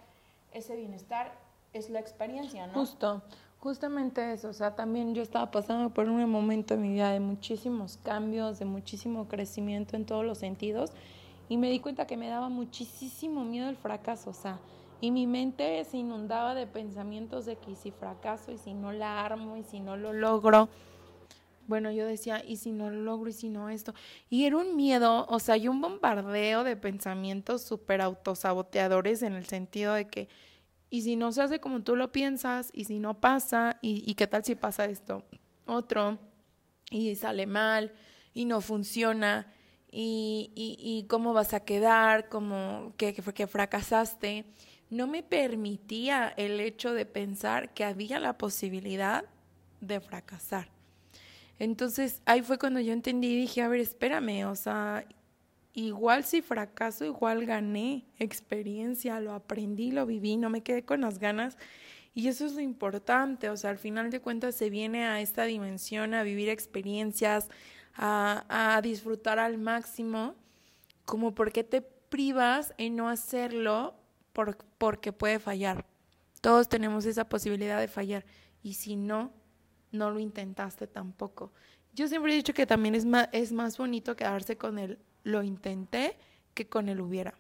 ese 0.54 0.76
bienestar 0.76 1.32
es 1.74 1.90
la 1.90 2.00
experiencia, 2.00 2.68
¿no? 2.68 2.74
Justo. 2.74 3.22
Justamente 3.60 4.32
eso, 4.32 4.48
o 4.48 4.54
sea, 4.54 4.76
también 4.76 5.14
yo 5.14 5.22
estaba 5.22 5.52
pasando 5.52 5.90
por 5.90 6.08
un 6.08 6.30
momento 6.30 6.76
en 6.76 6.82
mi 6.82 6.94
vida 6.94 7.12
de 7.12 7.20
muchísimos 7.20 7.98
cambios, 7.98 8.58
de 8.58 8.64
muchísimo 8.64 9.28
crecimiento 9.28 9.98
en 9.98 10.06
todos 10.06 10.24
los 10.24 10.38
sentidos 10.38 10.94
y 11.50 11.58
me 11.58 11.70
di 11.70 11.80
cuenta 11.80 12.08
que 12.08 12.16
me 12.16 12.30
daba 12.30 12.48
muchísimo 12.48 13.44
miedo 13.44 13.68
el 13.68 13.76
fracaso, 13.76 14.30
o 14.30 14.34
sea, 14.34 14.60
y 15.02 15.12
mi 15.12 15.28
mente 15.28 15.84
se 15.86 15.98
inundaba 15.98 16.56
de 16.56 16.68
pensamientos 16.68 17.46
de 17.46 17.58
que 17.58 17.76
si 17.76 17.92
fracaso 17.92 18.52
y 18.52 18.58
si 18.58 18.74
no 18.74 18.94
la 18.94 19.26
armo 19.26 19.58
y 19.58 19.64
si 19.64 19.80
no 19.80 19.98
lo 19.98 20.14
logro, 20.14 20.70
bueno, 21.70 21.92
yo 21.92 22.06
decía, 22.06 22.44
¿y 22.46 22.58
si 22.58 22.72
no 22.72 22.90
lo 22.90 23.00
logro 23.02 23.30
y 23.30 23.34
si 23.34 23.48
no 23.48 23.70
esto? 23.70 23.94
Y 24.30 24.46
era 24.46 24.58
un 24.58 24.76
miedo, 24.76 25.28
o 25.30 25.40
sea, 25.40 25.56
y 25.56 25.68
un 25.68 25.80
bombardeo 25.80 26.64
de 26.64 26.76
pensamientos 26.76 27.62
súper 27.62 28.02
autosaboteadores 28.02 29.22
en 29.22 29.34
el 29.34 29.46
sentido 29.46 29.94
de 29.94 30.08
que 30.08 30.28
y 30.90 31.04
si 31.04 31.16
no 31.16 31.32
se 31.32 31.44
hace 31.44 31.60
como 31.60 31.84
tú 31.84 31.96
lo 31.96 32.12
piensas, 32.12 32.72
y 32.74 32.86
si 32.86 33.00
no 33.00 33.20
pasa, 33.22 33.78
y, 33.82 34.14
qué 34.16 34.26
tal 34.26 34.44
si 34.44 34.56
pasa 34.56 34.86
esto, 34.86 35.24
otro, 35.68 36.18
y 36.90 37.16
sale 37.16 37.46
mal, 37.46 37.94
y 38.34 38.46
no 38.46 38.60
funciona, 38.60 39.54
y, 39.92 40.52
y, 40.56 41.06
cómo 41.08 41.34
vas 41.34 41.54
a 41.54 41.60
quedar, 41.60 42.28
como 42.30 42.94
que, 42.98 43.14
que 43.14 43.48
fracasaste, 43.48 44.46
no 44.90 45.06
me 45.06 45.22
permitía 45.22 46.34
el 46.38 46.60
hecho 46.60 46.94
de 46.94 47.06
pensar 47.06 47.74
que 47.76 47.84
había 47.84 48.20
la 48.20 48.40
posibilidad 48.40 49.26
de 49.82 50.00
fracasar. 50.00 50.79
Entonces 51.60 52.22
ahí 52.26 52.42
fue 52.42 52.58
cuando 52.58 52.80
yo 52.80 52.94
entendí 52.94 53.28
y 53.28 53.42
dije, 53.42 53.62
a 53.62 53.68
ver, 53.68 53.82
espérame, 53.82 54.46
o 54.46 54.56
sea, 54.56 55.06
igual 55.74 56.24
si 56.24 56.42
fracaso, 56.42 57.06
igual 57.06 57.46
gané 57.46 58.06
experiencia, 58.18 59.20
lo 59.20 59.34
aprendí, 59.34 59.92
lo 59.92 60.06
viví, 60.06 60.38
no 60.38 60.50
me 60.50 60.64
quedé 60.64 60.84
con 60.84 61.02
las 61.02 61.20
ganas. 61.20 61.58
Y 62.16 62.28
eso 62.28 62.46
es 62.46 62.54
lo 62.54 62.62
importante, 62.62 63.50
o 63.50 63.58
sea, 63.58 63.70
al 63.70 63.78
final 63.78 64.10
de 64.10 64.20
cuentas 64.20 64.56
se 64.56 64.70
viene 64.70 65.06
a 65.06 65.22
esta 65.22 65.44
dimensión, 65.44 66.14
a 66.14 66.24
vivir 66.24 66.50
experiencias, 66.50 67.50
a, 67.94 68.46
a 68.76 68.82
disfrutar 68.82 69.38
al 69.38 69.58
máximo, 69.58 70.36
como 71.06 71.36
porque 71.36 71.64
te 71.64 71.82
privas 71.82 72.74
en 72.78 72.96
no 72.96 73.10
hacerlo 73.10 73.96
por, 74.34 74.58
porque 74.78 75.14
puede 75.14 75.40
fallar. 75.40 75.86
Todos 76.42 76.70
tenemos 76.70 77.06
esa 77.06 77.30
posibilidad 77.30 77.80
de 77.80 77.88
fallar 77.88 78.26
y 78.64 78.74
si 78.74 78.96
no, 78.96 79.32
no 79.92 80.12
lo 80.12 80.20
intentaste 80.20 80.88
tampoco. 80.88 81.52
Yo 81.94 82.08
siempre 82.08 82.32
he 82.32 82.36
dicho 82.36 82.54
que 82.54 82.66
también 82.66 82.96
es 82.96 83.06
más, 83.06 83.30
es 83.32 83.52
más 83.52 83.78
bonito 83.78 84.16
quedarse 84.16 84.58
con 84.58 84.78
el 84.80 85.00
lo 85.24 85.44
intenté 85.44 86.18
que 86.54 86.68
con 86.68 86.90
el 86.90 87.02
hubiera. 87.02 87.34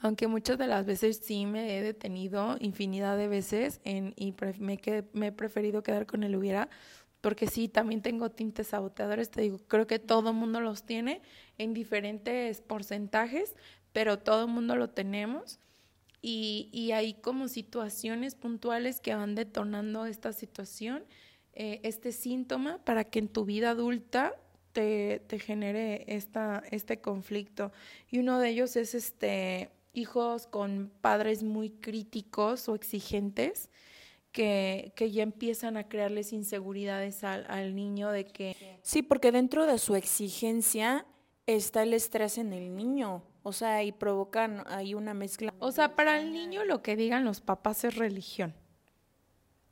Aunque 0.00 0.26
muchas 0.26 0.58
de 0.58 0.66
las 0.66 0.86
veces 0.86 1.20
sí 1.22 1.46
me 1.46 1.78
he 1.78 1.82
detenido 1.82 2.56
infinidad 2.58 3.16
de 3.16 3.28
veces 3.28 3.80
y 3.84 4.34
me, 4.58 4.80
he 5.26 5.32
preferido 5.32 5.82
quedar 5.82 6.06
con 6.06 6.24
el 6.24 6.34
hubiera, 6.34 6.68
porque 7.20 7.46
sí, 7.46 7.68
también 7.68 8.02
tengo 8.02 8.30
tintes 8.30 8.68
saboteadores, 8.68 9.30
te 9.30 9.42
digo, 9.42 9.58
creo 9.68 9.86
que 9.86 10.00
todo 10.00 10.32
mundo 10.32 10.60
los 10.60 10.82
tiene 10.82 11.22
en 11.56 11.72
diferentes 11.72 12.60
porcentajes, 12.60 13.54
pero 13.92 14.18
todo 14.18 14.48
mundo 14.48 14.74
lo 14.74 14.90
tenemos. 14.90 15.60
Y, 16.22 16.68
y 16.72 16.92
hay 16.92 17.14
como 17.14 17.48
situaciones 17.48 18.36
puntuales 18.36 19.00
que 19.00 19.14
van 19.14 19.34
detonando 19.34 20.06
esta 20.06 20.32
situación, 20.32 21.04
eh, 21.52 21.80
este 21.82 22.12
síntoma, 22.12 22.78
para 22.84 23.04
que 23.04 23.18
en 23.18 23.28
tu 23.28 23.44
vida 23.44 23.70
adulta 23.70 24.34
te, 24.72 25.20
te 25.26 25.38
genere 25.38 26.04
esta, 26.06 26.62
este 26.70 27.00
conflicto. 27.00 27.72
Y 28.08 28.18
uno 28.18 28.38
de 28.38 28.50
ellos 28.50 28.76
es 28.76 28.94
este 28.94 29.70
hijos 29.94 30.46
con 30.46 30.90
padres 31.00 31.42
muy 31.42 31.70
críticos 31.70 32.68
o 32.68 32.74
exigentes 32.74 33.70
que, 34.32 34.92
que 34.96 35.10
ya 35.10 35.22
empiezan 35.22 35.76
a 35.76 35.88
crearles 35.88 36.32
inseguridades 36.32 37.22
al, 37.24 37.44
al 37.48 37.74
niño 37.74 38.10
de 38.10 38.24
que... 38.24 38.56
Sí, 38.82 39.02
porque 39.02 39.30
dentro 39.30 39.66
de 39.66 39.78
su 39.78 39.94
exigencia 39.94 41.06
está 41.46 41.82
el 41.82 41.92
estrés 41.92 42.38
en 42.38 42.52
el 42.52 42.74
niño. 42.74 43.22
O 43.42 43.52
sea, 43.52 43.82
y 43.82 43.92
provocan 43.92 44.64
ahí 44.68 44.94
una 44.94 45.14
mezcla. 45.14 45.52
O 45.58 45.72
sea, 45.72 45.96
para 45.96 46.20
el 46.20 46.32
niño 46.32 46.64
lo 46.64 46.82
que 46.82 46.96
digan 46.96 47.24
los 47.24 47.40
papás 47.40 47.84
es 47.84 47.96
religión. 47.96 48.54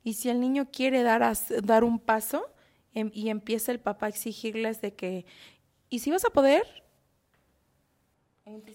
Y 0.02 0.14
si 0.14 0.28
el 0.30 0.40
niño 0.40 0.68
quiere 0.72 1.02
dar, 1.02 1.22
a, 1.22 1.34
dar 1.62 1.84
un 1.84 1.98
paso, 1.98 2.46
Em, 2.92 3.10
y 3.14 3.30
empieza 3.30 3.72
el 3.72 3.80
papá 3.80 4.06
a 4.06 4.08
exigirles 4.08 4.80
de 4.80 4.94
que, 4.94 5.24
¿y 5.88 6.00
si 6.00 6.10
vas 6.10 6.24
a 6.24 6.30
poder? 6.30 6.64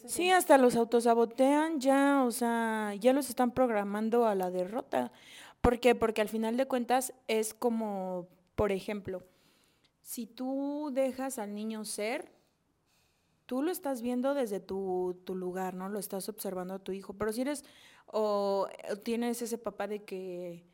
sí, 0.08 0.32
hasta 0.32 0.58
los 0.58 0.78
autosabotean 0.78 1.82
ya, 1.82 2.24
o 2.24 2.32
sea, 2.32 2.94
ya 2.98 3.12
los 3.12 3.28
están 3.28 3.52
programando 3.52 4.26
a 4.26 4.34
la 4.34 4.50
derrota. 4.50 5.12
¿Por 5.60 5.82
qué? 5.82 5.96
Porque 5.96 6.22
al 6.22 6.30
final 6.30 6.56
de 6.56 6.66
cuentas 6.66 7.14
es 7.28 7.54
como, 7.54 8.30
por 8.56 8.72
ejemplo, 8.72 9.24
si 10.00 10.28
tú 10.28 10.92
dejas 10.94 11.40
al 11.40 11.54
niño 11.54 11.84
ser, 11.84 12.32
tú 13.46 13.62
lo 13.62 13.72
estás 13.72 14.02
viendo 14.02 14.34
desde 14.34 14.60
tu, 14.60 15.22
tu 15.26 15.36
lugar, 15.36 15.74
¿no? 15.74 15.90
Lo 15.90 16.00
estás 16.00 16.30
observando 16.30 16.74
a 16.74 16.80
tu 16.80 16.92
hijo. 16.92 17.14
Pero 17.14 17.32
si 17.32 17.42
eres, 17.42 17.66
o 18.08 18.68
tienes 19.04 19.42
ese 19.42 19.58
papá 19.58 19.88
de 19.88 20.04
que, 20.04 20.66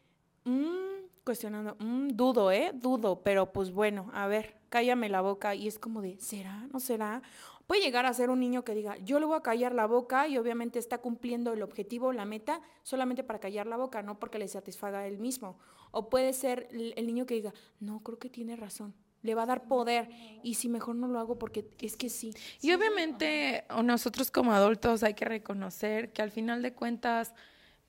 mmm, 0.46 1.06
cuestionando, 1.24 1.76
mm, 1.80 2.10
dudo, 2.10 2.52
¿eh? 2.52 2.72
Dudo, 2.74 3.22
pero 3.24 3.52
pues 3.52 3.72
bueno, 3.72 4.10
a 4.14 4.28
ver, 4.28 4.56
cállame 4.70 5.10
la 5.10 5.22
boca. 5.22 5.56
Y 5.56 5.68
es 5.68 5.80
como 5.80 6.02
de, 6.02 6.18
¿será? 6.20 6.68
¿No 6.72 6.80
será? 6.80 7.22
Puede 7.68 7.82
llegar 7.82 8.06
a 8.06 8.14
ser 8.14 8.30
un 8.30 8.40
niño 8.40 8.64
que 8.64 8.76
diga, 8.76 8.98
yo 8.98 9.20
le 9.20 9.26
voy 9.26 9.38
a 9.38 9.42
callar 9.42 9.74
la 9.74 9.86
boca 9.86 10.28
y 10.28 10.38
obviamente 10.38 10.78
está 10.78 10.98
cumpliendo 10.98 11.54
el 11.54 11.62
objetivo, 11.62 12.12
la 12.12 12.26
meta, 12.26 12.62
solamente 12.84 13.24
para 13.24 13.40
callar 13.40 13.68
la 13.68 13.78
boca, 13.78 14.02
no 14.02 14.20
porque 14.20 14.40
le 14.40 14.48
satisfaga 14.48 15.00
a 15.00 15.08
él 15.08 15.20
mismo. 15.20 15.58
O 15.92 16.10
puede 16.10 16.34
ser 16.34 16.68
el 16.72 17.08
niño 17.08 17.26
que 17.26 17.36
diga, 17.36 17.54
no, 17.80 18.02
creo 18.02 18.20
que 18.20 18.30
tiene 18.30 18.56
razón, 18.58 18.94
le 19.22 19.36
va 19.36 19.44
a 19.44 19.46
dar 19.46 19.68
poder 19.68 20.10
y 20.44 20.56
si 20.56 20.70
mejor 20.70 20.96
no 20.96 21.08
lo 21.08 21.20
hago 21.20 21.38
porque 21.38 21.70
es 21.80 21.96
que 21.96 22.10
sí. 22.10 22.34
Y 22.62 22.74
obviamente 22.74 23.66
nosotros 23.84 24.32
como 24.32 24.54
adultos 24.54 25.04
hay 25.04 25.14
que 25.14 25.26
reconocer 25.26 26.12
que 26.12 26.22
al 26.22 26.32
final 26.32 26.62
de 26.62 26.74
cuentas 26.74 27.34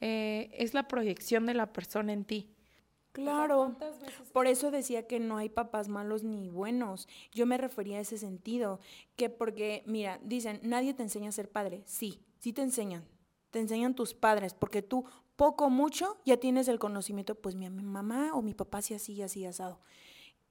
eh, 0.01 0.51
es 0.53 0.75
la 0.75 0.89
proyección 0.89 1.47
de 1.47 1.55
la 1.55 1.73
persona 1.73 2.13
en 2.13 2.25
ti. 2.25 2.53
Claro, 3.13 3.77
por 4.33 4.47
eso 4.47 4.71
decía 4.71 5.07
que 5.07 5.21
no 5.21 5.37
hay 5.37 5.51
papás 5.51 5.89
malos 5.89 6.25
ni 6.25 6.49
buenos. 6.49 7.09
Yo 7.31 7.45
me 7.45 7.59
refería 7.59 7.99
a 7.99 8.01
ese 8.01 8.17
sentido, 8.17 8.81
que 9.17 9.29
porque, 9.29 9.83
mira, 9.87 10.19
dicen, 10.23 10.61
nadie 10.63 10.95
te 10.95 11.03
enseña 11.03 11.29
a 11.29 11.33
ser 11.33 11.51
padre. 11.51 11.83
Sí, 11.85 12.25
sí 12.39 12.55
te 12.55 12.63
enseñan, 12.63 13.05
te 13.51 13.61
enseñan 13.61 13.95
tus 13.95 14.15
padres, 14.15 14.55
porque 14.55 14.81
tú 14.81 15.05
poco 15.37 15.67
o 15.67 15.71
mucho 15.71 16.17
ya 16.25 16.39
tienes 16.39 16.69
el 16.69 16.79
conocimiento, 16.79 17.35
pues 17.35 17.55
mi 17.55 17.69
mamá 17.69 18.31
o 18.33 18.41
mi 18.41 18.55
papá 18.55 18.81
sí 18.81 18.95
así, 18.95 19.21
así 19.21 19.45
asado. 19.45 19.79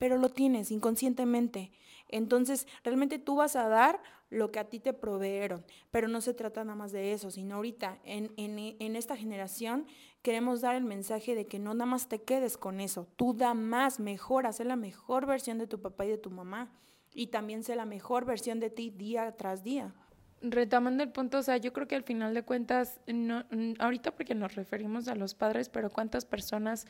Pero 0.02 0.18
lo 0.18 0.30
tienes 0.30 0.72
inconscientemente. 0.72 1.72
Entonces, 2.08 2.66
realmente 2.84 3.20
tú 3.20 3.36
vas 3.36 3.56
a 3.56 3.68
dar 3.68 4.02
lo 4.32 4.52
que 4.52 4.58
a 4.58 4.68
ti 4.68 4.80
te 4.80 4.94
proveyeron, 4.94 5.64
pero 5.92 6.08
no 6.08 6.22
se 6.22 6.34
trata 6.34 6.64
nada 6.64 6.76
más 6.76 6.92
de 6.92 7.14
eso, 7.14 7.30
sino 7.30 7.58
ahorita, 7.58 8.00
en, 8.04 8.32
en, 8.36 8.96
esta 8.96 9.16
generación, 9.16 9.86
queremos 10.24 10.62
dar 10.62 10.74
el 10.74 10.86
mensaje 10.86 11.36
de 11.36 11.46
que 11.46 11.60
no 11.60 11.76
nada 11.76 11.86
más 11.86 12.08
te 12.08 12.24
quedes 12.24 12.58
con 12.58 12.80
eso, 12.80 13.08
tú 13.16 13.36
da 13.36 13.54
más, 13.54 14.00
mejor, 14.00 14.52
sé 14.52 14.66
la 14.66 14.76
mejor 14.76 15.28
versión 15.28 15.60
de 15.60 15.68
tu 15.68 15.80
papá 15.80 16.06
y 16.06 16.10
de 16.10 16.18
tu 16.18 16.32
mamá, 16.32 16.72
y 17.14 17.28
también 17.28 17.64
sé 17.64 17.76
la 17.76 17.86
mejor 17.86 18.26
versión 18.26 18.60
de 18.60 18.72
ti 18.72 18.90
día 18.90 19.36
tras 19.38 19.64
día. 19.64 19.94
Retomando 20.42 21.04
el 21.04 21.12
punto, 21.12 21.38
o 21.38 21.44
sea, 21.44 21.58
yo 21.58 21.74
creo 21.74 21.88
que 21.88 21.96
al 21.96 22.04
final 22.04 22.34
de 22.34 22.42
cuentas, 22.42 23.00
no, 23.06 23.44
ahorita 23.78 24.16
porque 24.16 24.34
nos 24.34 24.56
referimos 24.56 25.10
a 25.10 25.16
los 25.16 25.36
padres, 25.36 25.70
pero 25.70 25.92
cuántas 25.92 26.26
personas 26.26 26.88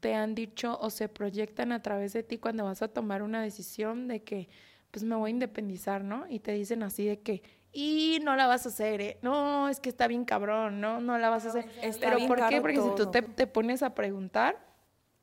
te 0.00 0.14
han 0.14 0.34
dicho 0.34 0.78
o 0.80 0.90
se 0.90 1.08
proyectan 1.08 1.72
a 1.72 1.82
través 1.82 2.12
de 2.12 2.22
ti 2.22 2.38
cuando 2.38 2.64
vas 2.64 2.82
a 2.82 2.88
tomar 2.88 3.22
una 3.22 3.42
decisión 3.42 4.08
de 4.08 4.22
que, 4.22 4.48
pues 4.90 5.04
me 5.04 5.14
voy 5.14 5.30
a 5.30 5.32
independizar, 5.32 6.04
¿no? 6.04 6.26
Y 6.28 6.40
te 6.40 6.52
dicen 6.52 6.82
así 6.82 7.06
de 7.06 7.20
que, 7.20 7.42
y 7.72 8.18
no 8.22 8.34
la 8.36 8.46
vas 8.46 8.66
a 8.66 8.70
hacer, 8.70 9.00
¿eh? 9.00 9.18
No, 9.22 9.68
es 9.68 9.80
que 9.80 9.88
está 9.88 10.08
bien 10.08 10.24
cabrón, 10.24 10.80
no, 10.80 11.00
no 11.00 11.18
la 11.18 11.28
vas 11.30 11.46
a 11.46 11.50
hacer. 11.50 11.66
Pero 12.00 12.18
¿por 12.26 12.48
qué? 12.48 12.60
Porque 12.60 12.80
si 12.80 12.94
tú 12.96 13.10
te, 13.10 13.22
te 13.22 13.46
pones 13.46 13.82
a 13.82 13.94
preguntar, 13.94 14.68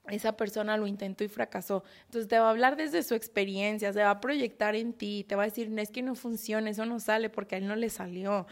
esa 0.10 0.38
persona 0.38 0.78
lo 0.78 0.88
intentó 0.88 1.24
y 1.24 1.28
fracasó. 1.28 1.84
Entonces 2.06 2.28
te 2.28 2.38
va 2.38 2.48
a 2.48 2.50
hablar 2.52 2.76
desde 2.76 3.04
su 3.04 3.16
experiencia, 3.16 3.92
se 3.92 4.04
va 4.04 4.12
a 4.12 4.22
proyectar 4.22 4.76
en 4.76 4.94
ti, 4.94 5.26
te 5.28 5.36
va 5.36 5.44
a 5.44 5.46
decir, 5.46 5.70
no 5.70 5.82
es 5.82 5.90
que 5.90 6.02
no 6.02 6.16
funcione, 6.16 6.70
eso 6.70 6.86
no 6.86 7.00
sale 7.00 7.30
porque 7.30 7.56
a 7.56 7.58
él 7.58 7.68
no 7.68 7.76
le 7.76 7.90
salió. 7.90 8.46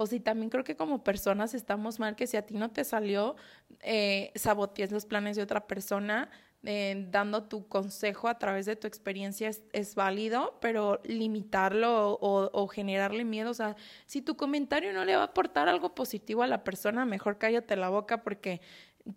O 0.00 0.06
si 0.06 0.18
también 0.18 0.48
creo 0.48 0.64
que 0.64 0.76
como 0.76 1.04
personas 1.04 1.52
estamos 1.52 1.98
mal 1.98 2.16
que 2.16 2.26
si 2.26 2.38
a 2.38 2.46
ti 2.46 2.54
no 2.54 2.70
te 2.70 2.84
salió, 2.84 3.36
eh, 3.80 4.32
sabotees 4.34 4.92
los 4.92 5.04
planes 5.04 5.36
de 5.36 5.42
otra 5.42 5.66
persona, 5.66 6.30
eh, 6.64 7.06
dando 7.10 7.42
tu 7.42 7.68
consejo 7.68 8.26
a 8.26 8.38
través 8.38 8.64
de 8.64 8.76
tu 8.76 8.86
experiencia 8.86 9.50
es, 9.74 9.94
válido, 9.94 10.56
pero 10.62 11.02
limitarlo 11.04 12.16
o, 12.18 12.66
generarle 12.68 13.24
miedo, 13.24 13.50
o 13.50 13.54
sea, 13.54 13.76
si 14.06 14.22
tu 14.22 14.38
comentario 14.38 14.94
no 14.94 15.04
le 15.04 15.16
va 15.16 15.22
a 15.22 15.26
aportar 15.26 15.68
algo 15.68 15.94
positivo 15.94 16.42
a 16.42 16.46
la 16.46 16.64
persona, 16.64 17.04
mejor 17.04 17.36
cállate 17.36 17.76
la 17.76 17.90
boca 17.90 18.22
porque 18.22 18.62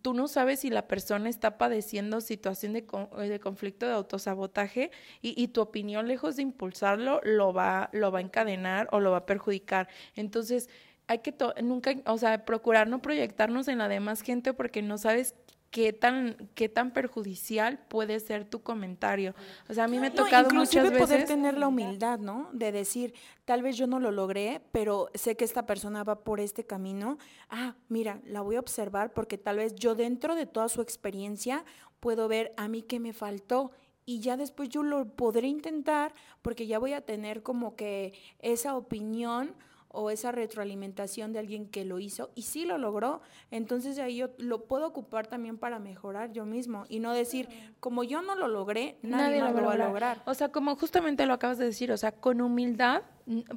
tú 0.01 0.13
no 0.13 0.27
sabes 0.27 0.61
si 0.61 0.69
la 0.69 0.87
persona 0.87 1.29
está 1.29 1.57
padeciendo 1.57 2.21
situación 2.21 2.73
de, 2.73 2.85
de 3.27 3.39
conflicto 3.39 3.85
de 3.85 3.93
autosabotaje 3.93 4.91
y, 5.21 5.41
y, 5.41 5.49
tu 5.49 5.61
opinión, 5.61 6.07
lejos 6.07 6.35
de 6.35 6.43
impulsarlo, 6.43 7.21
lo 7.23 7.53
va, 7.53 7.89
lo 7.93 8.11
va 8.11 8.19
a 8.19 8.21
encadenar 8.21 8.87
o 8.91 8.99
lo 8.99 9.11
va 9.11 9.17
a 9.17 9.25
perjudicar. 9.25 9.87
Entonces, 10.15 10.69
hay 11.07 11.19
que 11.19 11.35
nunca, 11.61 11.95
o 12.05 12.17
sea, 12.17 12.45
procurar 12.45 12.87
no 12.87 13.01
proyectarnos 13.01 13.67
en 13.67 13.79
la 13.79 13.87
demás 13.87 14.21
gente 14.21 14.53
porque 14.53 14.81
no 14.81 14.97
sabes 14.97 15.35
qué 15.73 15.91
tan, 15.91 16.37
qué 16.53 16.69
tan 16.69 16.91
perjudicial 16.91 17.79
puede 17.87 18.19
ser 18.19 18.45
tu 18.45 18.61
comentario. 18.61 19.33
O 19.67 19.73
sea, 19.73 19.85
a 19.85 19.87
mí 19.87 19.97
me 19.97 20.07
ha 20.07 20.13
tocado 20.13 20.51
muchas 20.51 20.83
veces... 20.83 20.99
poder 20.99 21.25
tener 21.25 21.57
la 21.57 21.67
humildad, 21.67 22.19
¿no? 22.19 22.47
De 22.53 22.71
decir, 22.71 23.15
tal 23.43 23.63
vez 23.63 23.75
yo 23.75 23.87
no 23.87 23.99
lo 23.99 24.11
logré, 24.11 24.61
pero 24.71 25.09
sé 25.15 25.35
que 25.35 25.43
esta 25.43 25.65
persona 25.65 26.03
va 26.03 26.23
por 26.23 26.39
este 26.39 26.63
camino. 26.63 27.17
Ah, 27.49 27.75
mira, 27.89 28.21
la 28.23 28.41
voy 28.41 28.55
a 28.55 28.59
observar 28.59 29.13
porque 29.13 29.39
tal 29.39 29.57
vez 29.57 29.73
yo 29.73 29.95
dentro 29.95 30.35
de 30.35 30.45
toda 30.45 30.69
su 30.69 30.79
experiencia 30.79 31.65
puedo 31.99 32.27
ver 32.27 32.53
a 32.55 32.67
mí 32.67 32.83
qué 32.83 32.99
me 32.99 33.11
faltó 33.11 33.71
y 34.05 34.19
ya 34.19 34.37
después 34.37 34.69
yo 34.69 34.83
lo 34.83 35.05
podré 35.15 35.47
intentar 35.47 36.13
porque 36.43 36.67
ya 36.67 36.77
voy 36.77 36.93
a 36.93 37.01
tener 37.01 37.41
como 37.41 37.75
que 37.75 38.13
esa 38.37 38.77
opinión 38.77 39.55
o 39.93 40.09
esa 40.09 40.31
retroalimentación 40.31 41.33
de 41.33 41.39
alguien 41.39 41.69
que 41.69 41.85
lo 41.85 41.99
hizo 41.99 42.31
y 42.33 42.41
sí 42.41 42.65
lo 42.65 42.79
logró, 42.79 43.21
entonces 43.51 43.99
ahí 43.99 44.17
yo 44.17 44.31
lo 44.39 44.65
puedo 44.65 44.87
ocupar 44.87 45.27
también 45.27 45.59
para 45.59 45.77
mejorar 45.77 46.31
yo 46.33 46.45
mismo 46.45 46.85
y 46.89 46.99
no 46.99 47.13
decir, 47.13 47.47
como 47.79 48.03
yo 48.03 48.23
no 48.23 48.35
lo 48.35 48.47
logré, 48.47 48.97
nadie, 49.03 49.39
lo, 49.39 49.53
va 49.53 49.73
a 49.73 49.77
lograr. 49.77 50.23
O 50.25 50.33
sea, 50.33 50.49
como 50.49 50.75
justamente 50.75 51.27
lo 51.27 51.33
acabas 51.33 51.59
de 51.59 51.65
decir, 51.65 51.91
o 51.91 51.97
sea, 51.97 52.11
con 52.11 52.41
humildad, 52.41 53.03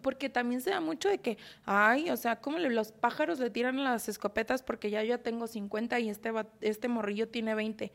porque 0.02 0.28
también 0.28 0.60
se 0.60 0.70
da 0.70 0.80
mucho 0.80 1.08
de 1.08 1.18
que, 1.18 1.38
ay, 1.64 2.10
o 2.10 2.16
sea, 2.18 2.40
como 2.40 2.58
los 2.58 2.92
pájaros 2.92 3.38
le 3.38 3.48
tiran 3.48 3.82
las 3.82 4.08
escopetas 4.10 4.62
porque 4.62 4.90
ya 4.90 5.02
yo 5.02 5.18
tengo 5.18 5.46
50 5.46 5.98
y 6.00 6.10
este, 6.10 6.30
este 6.60 6.88
morrillo 6.88 7.28
tiene 7.28 7.54
20. 7.54 7.92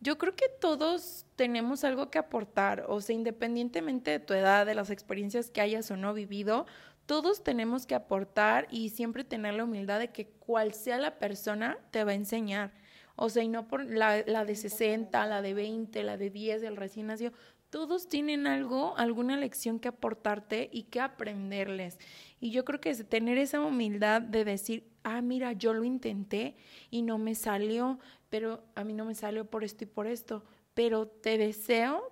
Yo 0.00 0.18
creo 0.18 0.34
que 0.34 0.46
todos 0.60 1.26
tenemos 1.36 1.84
algo 1.84 2.10
que 2.10 2.18
aportar, 2.18 2.86
o 2.88 3.00
sea, 3.00 3.14
independientemente 3.14 4.10
de 4.10 4.18
tu 4.18 4.34
edad, 4.34 4.66
de 4.66 4.74
las 4.74 4.90
experiencias 4.90 5.48
que 5.48 5.60
hayas 5.60 5.88
o 5.92 5.96
no 5.96 6.12
vivido, 6.12 6.66
todos 7.12 7.44
tenemos 7.44 7.84
que 7.84 7.94
aportar 7.94 8.66
y 8.70 8.88
siempre 8.88 9.22
tener 9.22 9.52
la 9.52 9.64
humildad 9.64 9.98
de 9.98 10.08
que 10.08 10.28
cual 10.28 10.72
sea 10.72 10.96
la 10.96 11.18
persona 11.18 11.76
te 11.90 12.04
va 12.04 12.12
a 12.12 12.14
enseñar. 12.14 12.72
O 13.16 13.28
sea, 13.28 13.42
y 13.42 13.48
no 13.48 13.68
por 13.68 13.84
la, 13.84 14.24
la 14.26 14.46
de 14.46 14.54
60, 14.54 15.26
la 15.26 15.42
de 15.42 15.52
20, 15.52 16.04
la 16.04 16.16
de 16.16 16.30
10, 16.30 16.62
el 16.62 16.78
recién 16.78 17.08
nacido. 17.08 17.32
Todos 17.68 18.08
tienen 18.08 18.46
algo, 18.46 18.96
alguna 18.96 19.36
lección 19.36 19.78
que 19.78 19.88
aportarte 19.88 20.70
y 20.72 20.84
que 20.84 21.00
aprenderles. 21.00 21.98
Y 22.40 22.50
yo 22.50 22.64
creo 22.64 22.80
que 22.80 22.88
es 22.88 23.06
tener 23.06 23.36
esa 23.36 23.60
humildad 23.60 24.22
de 24.22 24.46
decir, 24.46 24.88
ah, 25.02 25.20
mira, 25.20 25.52
yo 25.52 25.74
lo 25.74 25.84
intenté 25.84 26.56
y 26.90 27.02
no 27.02 27.18
me 27.18 27.34
salió, 27.34 27.98
pero 28.30 28.64
a 28.74 28.84
mí 28.84 28.94
no 28.94 29.04
me 29.04 29.14
salió 29.14 29.44
por 29.44 29.64
esto 29.64 29.84
y 29.84 29.86
por 29.86 30.06
esto. 30.06 30.44
Pero 30.72 31.08
te 31.08 31.36
deseo 31.36 32.10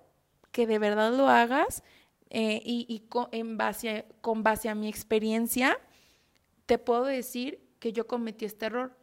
que 0.51 0.67
de 0.67 0.77
verdad 0.77 1.11
lo 1.11 1.27
hagas 1.27 1.81
eh, 2.33 2.61
y, 2.63 3.01
con, 3.09 3.27
en 3.33 3.57
base 3.57 4.05
con 4.21 4.41
base 4.41 4.69
a 4.69 4.75
mi 4.75 4.87
experiencia, 4.87 5.77
te 6.65 6.77
puedo 6.77 7.03
decir 7.03 7.59
que 7.77 7.91
yo 7.91 8.07
cometí 8.07 8.45
este 8.45 8.67
error. 8.67 8.95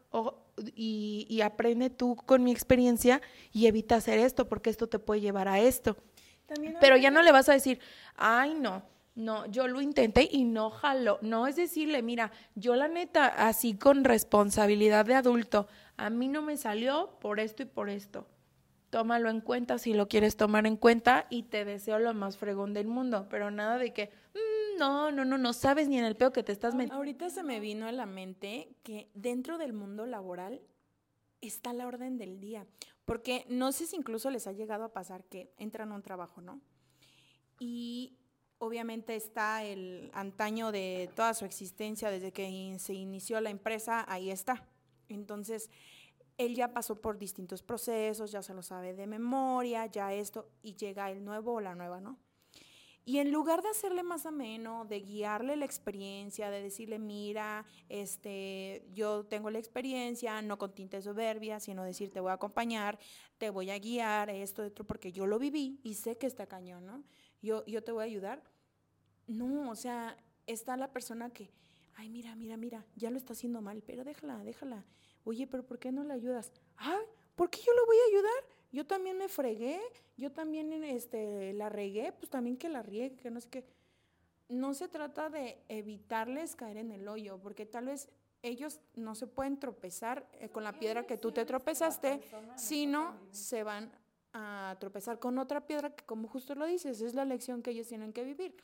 y, 0.74 1.40
aprende 1.42 1.90
tú 1.90 2.16
con 2.16 2.42
mi 2.42 2.50
experiencia 2.50 3.20
y 3.52 3.66
evita 3.66 3.96
hacer 3.96 4.18
esto 4.18 4.48
porque 4.48 4.70
esto 4.70 4.86
te 4.88 4.98
puede 4.98 5.20
llevar 5.20 5.46
a 5.46 5.60
esto. 5.60 5.98
Pero 6.80 6.96
ya 6.96 7.10
no 7.10 7.22
le 7.22 7.30
vas 7.30 7.50
a 7.50 7.52
decir, 7.52 7.80
ay, 8.16 8.54
no, 8.54 8.82
no, 9.14 9.44
yo 9.46 9.68
lo 9.68 9.82
intenté 9.82 10.26
y 10.32 10.44
no 10.44 10.70
jalo. 10.70 11.18
No 11.20 11.46
es 11.46 11.56
decirle, 11.56 12.00
mira, 12.00 12.32
yo 12.54 12.76
la 12.76 12.88
neta, 12.88 13.26
así 13.26 13.74
con 13.74 14.04
responsabilidad 14.04 15.04
de 15.04 15.16
adulto, 15.16 15.68
a 15.98 16.08
mí 16.08 16.28
no 16.28 16.40
me 16.40 16.56
salió 16.56 17.18
por 17.20 17.40
esto 17.40 17.62
y 17.62 17.66
por 17.66 17.90
esto 17.90 18.26
tómalo 18.91 19.30
en 19.30 19.41
cuenta 19.41 19.78
si 19.78 19.93
lo 19.93 20.09
quieres 20.09 20.36
tomar 20.36 20.66
en 20.66 20.76
cuenta 20.76 21.26
y 21.30 21.45
te 21.45 21.64
deseo 21.64 21.99
lo 21.99 22.14
más 22.14 22.36
fregón 22.36 22.72
del 22.72 22.86
mundo, 22.86 23.26
pero 23.30 23.51
nada 23.51 23.78
de 23.78 23.93
que, 23.93 24.11
mm, 24.34 24.78
no, 24.78 25.11
no, 25.11 25.24
no, 25.24 25.39
no 25.39 25.53
sabes 25.53 25.89
ni 25.89 25.99
en 25.99 26.05
el 26.05 26.16
peo 26.16 26.32
que 26.32 26.43
te 26.43 26.53
estás 26.53 26.74
metiendo. 26.74 26.97
Ahorita 26.97 27.30
se 27.30 27.43
me 27.43 27.61
vino 27.61 27.86
a 27.86 27.93
la 27.93 28.07
mente 28.07 28.76
que 28.82 29.11
dentro 29.14 29.59
del 29.59 29.72
mundo 29.72 30.07
laboral 30.07 30.61
está 31.41 31.72
la 31.72 31.86
orden 31.86 32.18
del 32.18 32.41
día, 32.41 32.66
porque 33.05 33.45
no 33.49 33.72
sé 33.72 33.86
si 33.86 33.97
incluso 33.97 34.30
les 34.30 34.47
ha 34.47 34.53
llegado 34.53 34.84
a 34.84 34.93
pasar 34.93 35.24
que 35.24 35.53
entran 35.57 35.93
a 35.93 35.95
un 35.95 36.03
trabajo, 36.03 36.41
¿no? 36.41 36.61
Y 37.61 38.18
obviamente 38.59 39.16
está 39.16 39.64
el 39.64 40.11
antaño 40.14 40.72
de 40.72 41.11
toda 41.14 41.34
su 41.34 41.45
existencia 41.45 42.11
desde 42.11 42.32
que 42.32 42.76
se 42.78 42.95
inició 42.95 43.41
la 43.41 43.51
empresa, 43.51 44.05
ahí 44.09 44.30
está. 44.30 44.66
Entonces, 45.09 45.70
él 46.39 46.55
ya 46.55 46.72
pasó 46.72 47.01
por 47.01 47.18
distintos 47.18 47.62
procesos, 47.62 48.30
ya 48.30 48.43
se 48.43 48.55
lo 48.55 48.62
sabe 48.62 48.95
de 48.95 49.07
memoria, 49.07 49.86
ya 49.86 50.14
esto, 50.14 50.49
y 50.62 50.76
llega 50.76 51.11
el 51.11 51.24
nuevo 51.24 51.55
o 51.55 51.61
la 51.61 51.74
nueva, 51.74 52.01
¿no? 52.01 52.16
Y 53.05 53.18
en 53.18 53.32
lugar 53.32 53.62
de 53.62 53.70
hacerle 53.70 54.03
más 54.03 54.26
ameno, 54.26 54.84
de 54.84 55.01
guiarle 55.01 55.57
la 55.57 55.64
experiencia, 55.64 56.51
de 56.51 56.62
decirle, 56.62 56.99
mira, 56.99 57.64
este, 57.89 58.86
yo 58.93 59.24
tengo 59.24 59.51
la 59.51 59.59
experiencia, 59.59 60.43
no 60.43 60.59
con 60.59 60.74
tinta 60.74 61.01
soberbia, 61.01 61.59
sino 61.59 61.84
decir, 61.84 62.11
te 62.11 62.20
voy 62.20 62.30
a 62.30 62.34
acompañar, 62.34 62.99
te 63.39 63.49
voy 63.49 63.70
a 63.70 63.78
guiar, 63.78 64.28
esto, 64.28 64.62
esto, 64.62 64.84
porque 64.84 65.11
yo 65.11 65.26
lo 65.26 65.39
viví 65.39 65.80
y 65.82 65.95
sé 65.95 66.18
que 66.18 66.26
está 66.26 66.47
cañón, 66.47 66.84
¿no? 66.84 67.03
Yo, 67.41 67.64
yo 67.64 67.82
te 67.82 67.93
voy 67.93 68.03
a 68.03 68.05
ayudar. 68.05 68.45
No, 69.26 69.70
o 69.70 69.74
sea, 69.74 70.16
está 70.47 70.76
la 70.76 70.93
persona 70.93 71.30
que, 71.30 71.51
ay, 71.95 72.11
mira, 72.11 72.36
mira, 72.36 72.59
mira, 72.59 72.84
ya 72.95 73.11
lo 73.11 73.16
está 73.16 73.32
haciendo 73.32 73.62
mal, 73.62 73.82
pero 73.86 74.05
déjala, 74.05 74.45
déjala 74.45 74.84
oye, 75.24 75.46
pero 75.46 75.64
¿por 75.64 75.78
qué 75.78 75.92
no 75.92 76.04
le 76.04 76.14
ayudas? 76.14 76.52
Ah, 76.76 77.00
¿por 77.34 77.50
qué 77.50 77.60
yo 77.60 77.72
lo 77.74 77.86
voy 77.86 77.96
a 77.96 78.08
ayudar? 78.08 78.58
Yo 78.72 78.86
también 78.86 79.16
me 79.16 79.28
fregué, 79.28 79.80
yo 80.16 80.32
también 80.32 80.72
este, 80.84 81.52
la 81.54 81.68
regué, 81.68 82.12
pues 82.12 82.30
también 82.30 82.56
que 82.56 82.68
la 82.68 82.82
riegue, 82.82 83.16
que 83.16 83.30
no 83.30 83.40
sé 83.40 83.48
qué. 83.48 83.64
No 84.48 84.74
se 84.74 84.88
trata 84.88 85.30
de 85.30 85.58
evitarles 85.68 86.56
caer 86.56 86.78
en 86.78 86.90
el 86.90 87.08
hoyo, 87.08 87.38
porque 87.38 87.66
tal 87.66 87.86
vez 87.86 88.08
ellos 88.42 88.80
no 88.94 89.14
se 89.14 89.26
pueden 89.26 89.58
tropezar 89.58 90.28
eh, 90.34 90.48
con 90.48 90.64
la 90.64 90.78
piedra 90.78 91.06
que 91.06 91.16
tú 91.16 91.32
te 91.32 91.44
tropezaste, 91.44 92.20
sino 92.56 93.14
se 93.30 93.62
van 93.62 93.90
a 94.32 94.76
tropezar 94.78 95.18
con 95.18 95.38
otra 95.38 95.66
piedra 95.66 95.94
que, 95.94 96.04
como 96.04 96.28
justo 96.28 96.54
lo 96.54 96.66
dices, 96.66 97.00
es 97.00 97.14
la 97.14 97.24
lección 97.24 97.62
que 97.62 97.70
ellos 97.70 97.88
tienen 97.88 98.12
que 98.12 98.24
vivir. 98.24 98.54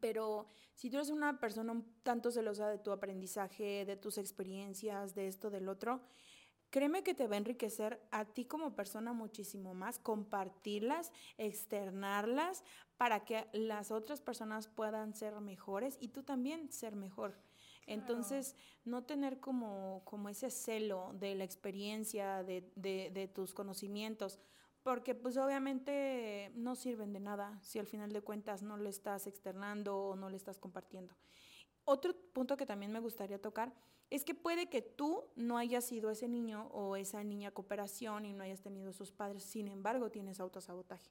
Pero 0.00 0.46
si 0.74 0.90
tú 0.90 0.96
eres 0.96 1.10
una 1.10 1.38
persona 1.38 1.72
un 1.72 1.84
tanto 2.02 2.30
celosa 2.30 2.68
de 2.68 2.78
tu 2.78 2.90
aprendizaje, 2.90 3.84
de 3.84 3.96
tus 3.96 4.18
experiencias, 4.18 5.14
de 5.14 5.28
esto, 5.28 5.50
del 5.50 5.68
otro, 5.68 6.00
créeme 6.70 7.02
que 7.02 7.14
te 7.14 7.28
va 7.28 7.34
a 7.34 7.38
enriquecer 7.38 8.00
a 8.10 8.24
ti 8.24 8.46
como 8.46 8.74
persona 8.74 9.12
muchísimo 9.12 9.74
más, 9.74 9.98
compartirlas, 9.98 11.12
externarlas 11.38 12.64
para 12.96 13.24
que 13.24 13.46
las 13.52 13.90
otras 13.90 14.20
personas 14.20 14.66
puedan 14.68 15.14
ser 15.14 15.40
mejores 15.40 15.96
y 16.00 16.08
tú 16.08 16.22
también 16.22 16.72
ser 16.72 16.96
mejor. 16.96 17.34
Entonces, 17.86 18.56
no 18.84 19.04
tener 19.04 19.40
como, 19.40 20.02
como 20.04 20.28
ese 20.28 20.50
celo 20.50 21.12
de 21.14 21.34
la 21.34 21.44
experiencia, 21.44 22.42
de, 22.42 22.68
de, 22.76 23.10
de 23.12 23.28
tus 23.28 23.52
conocimientos, 23.52 24.40
porque 24.84 25.14
pues 25.14 25.36
obviamente 25.38 26.52
no 26.54 26.76
sirven 26.76 27.12
de 27.12 27.18
nada 27.18 27.58
si 27.62 27.78
al 27.78 27.86
final 27.86 28.12
de 28.12 28.20
cuentas 28.20 28.62
no 28.62 28.76
le 28.76 28.90
estás 28.90 29.26
externando 29.26 29.98
o 29.98 30.14
no 30.14 30.28
le 30.28 30.36
estás 30.36 30.60
compartiendo. 30.60 31.14
Otro 31.86 32.14
punto 32.32 32.56
que 32.56 32.66
también 32.66 32.92
me 32.92 33.00
gustaría 33.00 33.40
tocar 33.40 33.74
es 34.10 34.24
que 34.24 34.34
puede 34.34 34.68
que 34.68 34.82
tú 34.82 35.24
no 35.36 35.56
hayas 35.56 35.86
sido 35.86 36.10
ese 36.10 36.28
niño 36.28 36.68
o 36.68 36.96
esa 36.96 37.24
niña 37.24 37.50
cooperación 37.50 38.26
y 38.26 38.34
no 38.34 38.44
hayas 38.44 38.60
tenido 38.60 38.92
sus 38.92 39.10
padres, 39.10 39.42
sin 39.42 39.68
embargo 39.68 40.10
tienes 40.10 40.38
autosabotaje. 40.38 41.10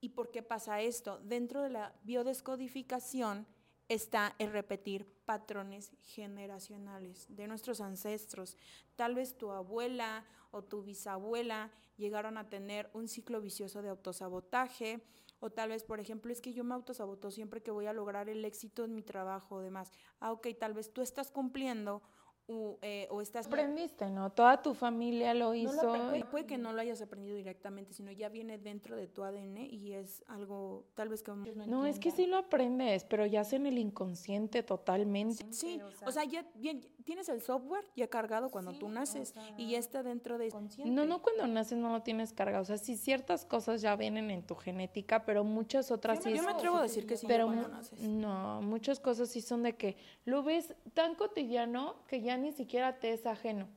¿Y 0.00 0.10
por 0.10 0.30
qué 0.30 0.42
pasa 0.42 0.80
esto? 0.80 1.18
Dentro 1.24 1.60
de 1.60 1.70
la 1.70 1.94
biodescodificación 2.04 3.46
está 3.94 4.34
el 4.38 4.52
repetir 4.52 5.06
patrones 5.24 5.92
generacionales 6.02 7.26
de 7.28 7.46
nuestros 7.46 7.80
ancestros. 7.80 8.56
Tal 8.96 9.14
vez 9.14 9.36
tu 9.36 9.50
abuela 9.50 10.24
o 10.50 10.62
tu 10.62 10.82
bisabuela 10.82 11.70
llegaron 11.96 12.38
a 12.38 12.48
tener 12.48 12.90
un 12.94 13.08
ciclo 13.08 13.40
vicioso 13.40 13.82
de 13.82 13.88
autosabotaje, 13.88 15.02
o 15.40 15.50
tal 15.50 15.70
vez, 15.70 15.82
por 15.82 15.98
ejemplo, 15.98 16.30
es 16.32 16.40
que 16.40 16.52
yo 16.52 16.62
me 16.62 16.74
autosaboto 16.74 17.32
siempre 17.32 17.62
que 17.62 17.72
voy 17.72 17.86
a 17.86 17.92
lograr 17.92 18.28
el 18.28 18.44
éxito 18.44 18.84
en 18.84 18.94
mi 18.94 19.02
trabajo 19.02 19.56
o 19.56 19.60
demás. 19.60 19.90
Ah, 20.20 20.30
ok, 20.30 20.46
tal 20.58 20.72
vez 20.72 20.92
tú 20.92 21.02
estás 21.02 21.32
cumpliendo 21.32 22.00
eh, 22.48 23.06
o, 23.10 23.20
estás... 23.20 23.46
Aprendiste, 23.46 24.10
¿no? 24.10 24.30
Toda 24.30 24.60
tu 24.60 24.74
familia 24.74 25.32
lo 25.34 25.54
hizo. 25.54 25.94
puede, 26.30 26.46
que 26.46 26.58
no 26.58 26.72
lo 26.72 26.80
hayas 26.80 27.00
aprendido 27.00 27.36
directamente, 27.36 27.92
sino 27.92 28.10
ya 28.10 28.28
viene 28.28 28.58
dentro 28.58 28.96
de 28.96 29.06
tu 29.06 29.22
ADN 29.22 29.58
y 29.58 29.92
es 29.92 30.24
algo 30.26 30.84
tal 30.94 31.08
vez 31.08 31.22
que... 31.22 31.32
No, 31.32 31.86
es 31.86 31.98
que 31.98 32.10
sí 32.10 32.26
lo 32.26 32.36
aprendes, 32.36 33.04
pero 33.04 33.26
ya 33.26 33.42
es 33.42 33.52
en 33.52 33.66
el 33.66 33.78
inconsciente 33.78 34.62
totalmente. 34.62 35.44
Sí, 35.52 35.80
o 36.04 36.10
sea, 36.10 36.24
ya 36.24 36.44
bien, 36.56 36.84
tienes 37.04 37.28
el 37.28 37.40
software 37.40 37.84
ya 37.96 38.08
cargado 38.08 38.50
cuando 38.50 38.72
tú 38.72 38.88
naces 38.88 39.34
y 39.56 39.70
ya 39.70 39.78
está 39.78 40.02
dentro 40.02 40.38
de... 40.38 40.52
No, 40.84 41.06
no 41.06 41.22
cuando 41.22 41.46
naces 41.46 41.78
no 41.78 41.92
lo 41.92 42.02
tienes 42.02 42.32
cargado, 42.32 42.62
o 42.62 42.66
sea, 42.66 42.78
sí 42.78 42.96
ciertas 42.96 43.44
cosas 43.44 43.80
ya 43.80 43.96
vienen 43.96 44.30
en 44.30 44.42
tu 44.42 44.56
genética, 44.56 45.24
pero 45.24 45.44
muchas 45.44 45.90
otras 45.90 46.22
sí... 46.22 46.32
Yo 46.34 46.42
me 46.42 46.52
atrevo 46.52 46.76
a 46.76 46.82
decir 46.82 47.06
que 47.06 47.16
sí 47.16 47.26
pero 47.26 47.52
No, 48.00 48.60
muchas 48.62 49.00
cosas 49.00 49.28
sí 49.28 49.40
son 49.40 49.62
de 49.62 49.76
que 49.76 49.96
lo 50.24 50.42
ves 50.42 50.74
tan 50.94 51.14
cotidiano 51.14 51.96
que 52.06 52.20
ya 52.20 52.31
ni 52.36 52.52
siquiera 52.52 52.98
te 52.98 53.12
es 53.12 53.26
ajeno. 53.26 53.68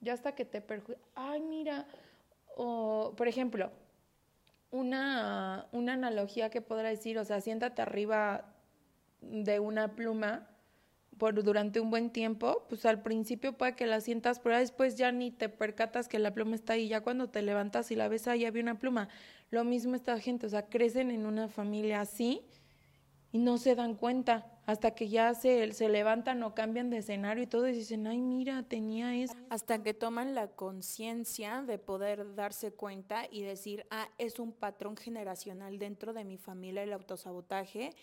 Ya 0.00 0.12
hasta 0.12 0.34
que 0.34 0.44
te 0.44 0.60
perjudica. 0.60 1.02
Ay, 1.14 1.40
mira. 1.40 1.86
O, 2.56 3.14
por 3.16 3.28
ejemplo, 3.28 3.70
una, 4.70 5.68
una 5.72 5.94
analogía 5.94 6.50
que 6.50 6.60
podrá 6.60 6.88
decir, 6.88 7.18
o 7.18 7.24
sea, 7.24 7.40
siéntate 7.40 7.82
arriba 7.82 8.54
de 9.20 9.60
una 9.60 9.94
pluma 9.94 10.48
por 11.18 11.42
durante 11.42 11.80
un 11.80 11.90
buen 11.90 12.10
tiempo, 12.10 12.66
pues 12.68 12.84
al 12.84 13.02
principio 13.02 13.56
puede 13.56 13.74
que 13.74 13.86
la 13.86 14.00
sientas, 14.00 14.38
pero 14.38 14.58
después 14.58 14.96
ya 14.96 15.12
ni 15.12 15.30
te 15.30 15.48
percatas 15.48 16.08
que 16.08 16.18
la 16.18 16.34
pluma 16.34 16.54
está 16.54 16.74
ahí, 16.74 16.88
ya 16.88 17.00
cuando 17.00 17.28
te 17.28 17.40
levantas 17.42 17.90
y 17.90 17.96
la 17.96 18.08
ves 18.08 18.28
ahí 18.28 18.44
había 18.44 18.62
una 18.62 18.78
pluma. 18.78 19.08
Lo 19.50 19.64
mismo 19.64 19.94
esta 19.94 20.18
gente, 20.20 20.46
o 20.46 20.50
sea, 20.50 20.66
crecen 20.68 21.10
en 21.10 21.24
una 21.24 21.48
familia 21.48 22.00
así 22.00 22.42
y 23.32 23.38
no 23.38 23.56
se 23.56 23.74
dan 23.74 23.94
cuenta 23.94 24.46
hasta 24.66 24.90
que 24.90 25.08
ya 25.08 25.32
se, 25.34 25.72
se 25.72 25.88
levantan 25.88 26.42
o 26.42 26.54
cambian 26.54 26.90
de 26.90 26.98
escenario 26.98 27.44
y 27.44 27.46
todo 27.46 27.68
y 27.68 27.72
dicen, 27.72 28.06
ay, 28.06 28.20
mira, 28.20 28.64
tenía 28.64 29.14
eso. 29.14 29.34
Hasta 29.48 29.82
que 29.82 29.94
toman 29.94 30.34
la 30.34 30.48
conciencia 30.48 31.62
de 31.62 31.78
poder 31.78 32.34
darse 32.34 32.72
cuenta 32.72 33.26
y 33.30 33.42
decir, 33.42 33.86
ah, 33.90 34.08
es 34.18 34.40
un 34.40 34.52
patrón 34.52 34.96
generacional 34.96 35.78
dentro 35.78 36.12
de 36.12 36.24
mi 36.24 36.36
familia 36.36 36.82
el 36.82 36.92
autosabotaje 36.92 37.94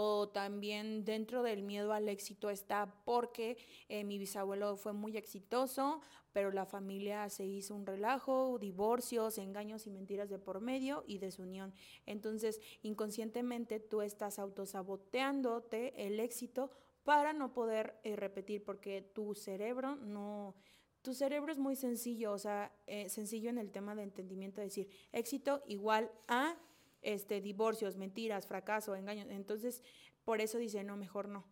o 0.00 0.28
también 0.28 1.04
dentro 1.04 1.42
del 1.42 1.64
miedo 1.64 1.92
al 1.92 2.08
éxito 2.08 2.50
está 2.50 3.02
porque 3.04 3.56
eh, 3.88 4.04
mi 4.04 4.16
bisabuelo 4.16 4.76
fue 4.76 4.92
muy 4.92 5.16
exitoso, 5.16 6.02
pero 6.32 6.52
la 6.52 6.66
familia 6.66 7.28
se 7.30 7.44
hizo 7.44 7.74
un 7.74 7.84
relajo, 7.84 8.60
divorcios, 8.60 9.38
engaños 9.38 9.88
y 9.88 9.90
mentiras 9.90 10.30
de 10.30 10.38
por 10.38 10.60
medio 10.60 11.02
y 11.08 11.18
desunión. 11.18 11.74
Entonces, 12.06 12.60
inconscientemente 12.82 13.80
tú 13.80 14.00
estás 14.00 14.38
autosaboteándote 14.38 16.06
el 16.06 16.20
éxito 16.20 16.70
para 17.02 17.32
no 17.32 17.52
poder 17.52 17.98
eh, 18.04 18.14
repetir 18.14 18.62
porque 18.62 19.02
tu 19.02 19.34
cerebro 19.34 19.96
no 19.96 20.54
tu 21.02 21.12
cerebro 21.12 21.50
es 21.50 21.58
muy 21.58 21.74
sencillo, 21.74 22.32
o 22.32 22.38
sea, 22.38 22.72
eh, 22.86 23.08
sencillo 23.08 23.50
en 23.50 23.58
el 23.58 23.70
tema 23.70 23.94
de 23.94 24.02
entendimiento, 24.02 24.60
decir 24.60 24.90
éxito 25.12 25.62
igual 25.66 26.10
a 26.26 26.56
este, 27.02 27.40
divorcios, 27.40 27.96
mentiras, 27.96 28.46
fracaso, 28.46 28.94
engaños. 28.94 29.26
Entonces, 29.30 29.82
por 30.24 30.40
eso 30.40 30.58
dice, 30.58 30.84
no, 30.84 30.96
mejor 30.96 31.28
no. 31.28 31.44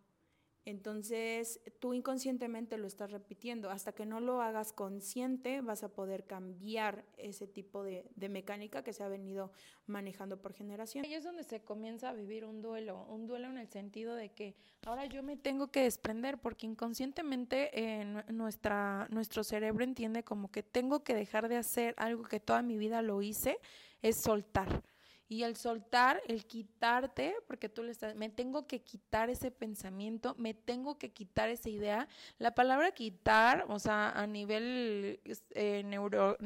Entonces, 0.67 1.61
tú 1.79 1.93
inconscientemente 1.93 2.77
lo 2.77 2.87
estás 2.87 3.11
repitiendo. 3.11 3.69
Hasta 3.69 3.93
que 3.93 4.05
no 4.05 4.19
lo 4.19 4.41
hagas 4.41 4.73
consciente, 4.73 5.61
vas 5.61 5.81
a 5.83 5.93
poder 5.93 6.25
cambiar 6.25 7.05
ese 7.15 7.47
tipo 7.47 7.83
de, 7.83 8.11
de 8.17 8.27
mecánica 8.27 8.83
que 8.83 8.91
se 8.91 9.01
ha 9.01 9.07
venido 9.07 9.53
manejando 9.85 10.41
por 10.41 10.51
generación. 10.51 11.05
Ahí 11.05 11.13
es 11.13 11.23
donde 11.23 11.45
se 11.45 11.61
comienza 11.61 12.09
a 12.09 12.13
vivir 12.13 12.43
un 12.43 12.61
duelo, 12.61 13.05
un 13.05 13.27
duelo 13.27 13.47
en 13.47 13.59
el 13.59 13.69
sentido 13.69 14.13
de 14.13 14.33
que 14.33 14.57
ahora 14.85 15.05
yo 15.05 15.23
me 15.23 15.37
tengo 15.37 15.71
que 15.71 15.83
desprender, 15.83 16.37
porque 16.37 16.65
inconscientemente 16.65 17.69
eh, 17.71 18.03
nuestra, 18.33 19.07
nuestro 19.09 19.45
cerebro 19.45 19.85
entiende 19.85 20.23
como 20.23 20.51
que 20.51 20.63
tengo 20.63 21.01
que 21.01 21.15
dejar 21.15 21.47
de 21.47 21.55
hacer 21.55 21.95
algo 21.95 22.23
que 22.23 22.41
toda 22.41 22.61
mi 22.61 22.77
vida 22.77 23.01
lo 23.01 23.21
hice, 23.21 23.57
es 24.01 24.17
soltar 24.21 24.83
y 25.29 25.43
el 25.43 25.57
soltar, 25.57 26.21
el 26.27 26.45
quitarte, 26.45 27.35
porque 27.47 27.67
tú 27.67 27.83
le 27.83 27.91
estás, 27.91 28.15
me 28.15 28.29
tengo 28.29 28.65
que 28.65 28.81
quitar 28.81 29.29
ese 29.29 29.51
pensamiento, 29.51 30.35
me 30.37 30.53
tengo 30.53 30.97
que 30.97 31.11
quitar 31.11 31.49
esa 31.49 31.69
idea. 31.69 32.07
La 32.39 32.55
palabra 32.55 32.91
quitar, 32.91 33.65
o 33.67 33.79
sea, 33.79 34.09
a 34.11 34.25
nivel 34.25 35.19
eh, 35.51 35.83
neuro, 35.83 36.37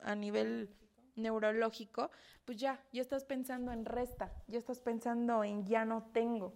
a 0.00 0.14
nivel 0.16 0.70
neurológico, 1.14 2.10
pues 2.44 2.58
ya, 2.58 2.82
ya 2.92 3.02
estás 3.02 3.24
pensando 3.24 3.70
en 3.72 3.84
resta, 3.84 4.32
ya 4.48 4.58
estás 4.58 4.80
pensando 4.80 5.44
en 5.44 5.64
ya 5.64 5.84
no 5.84 6.08
tengo. 6.12 6.54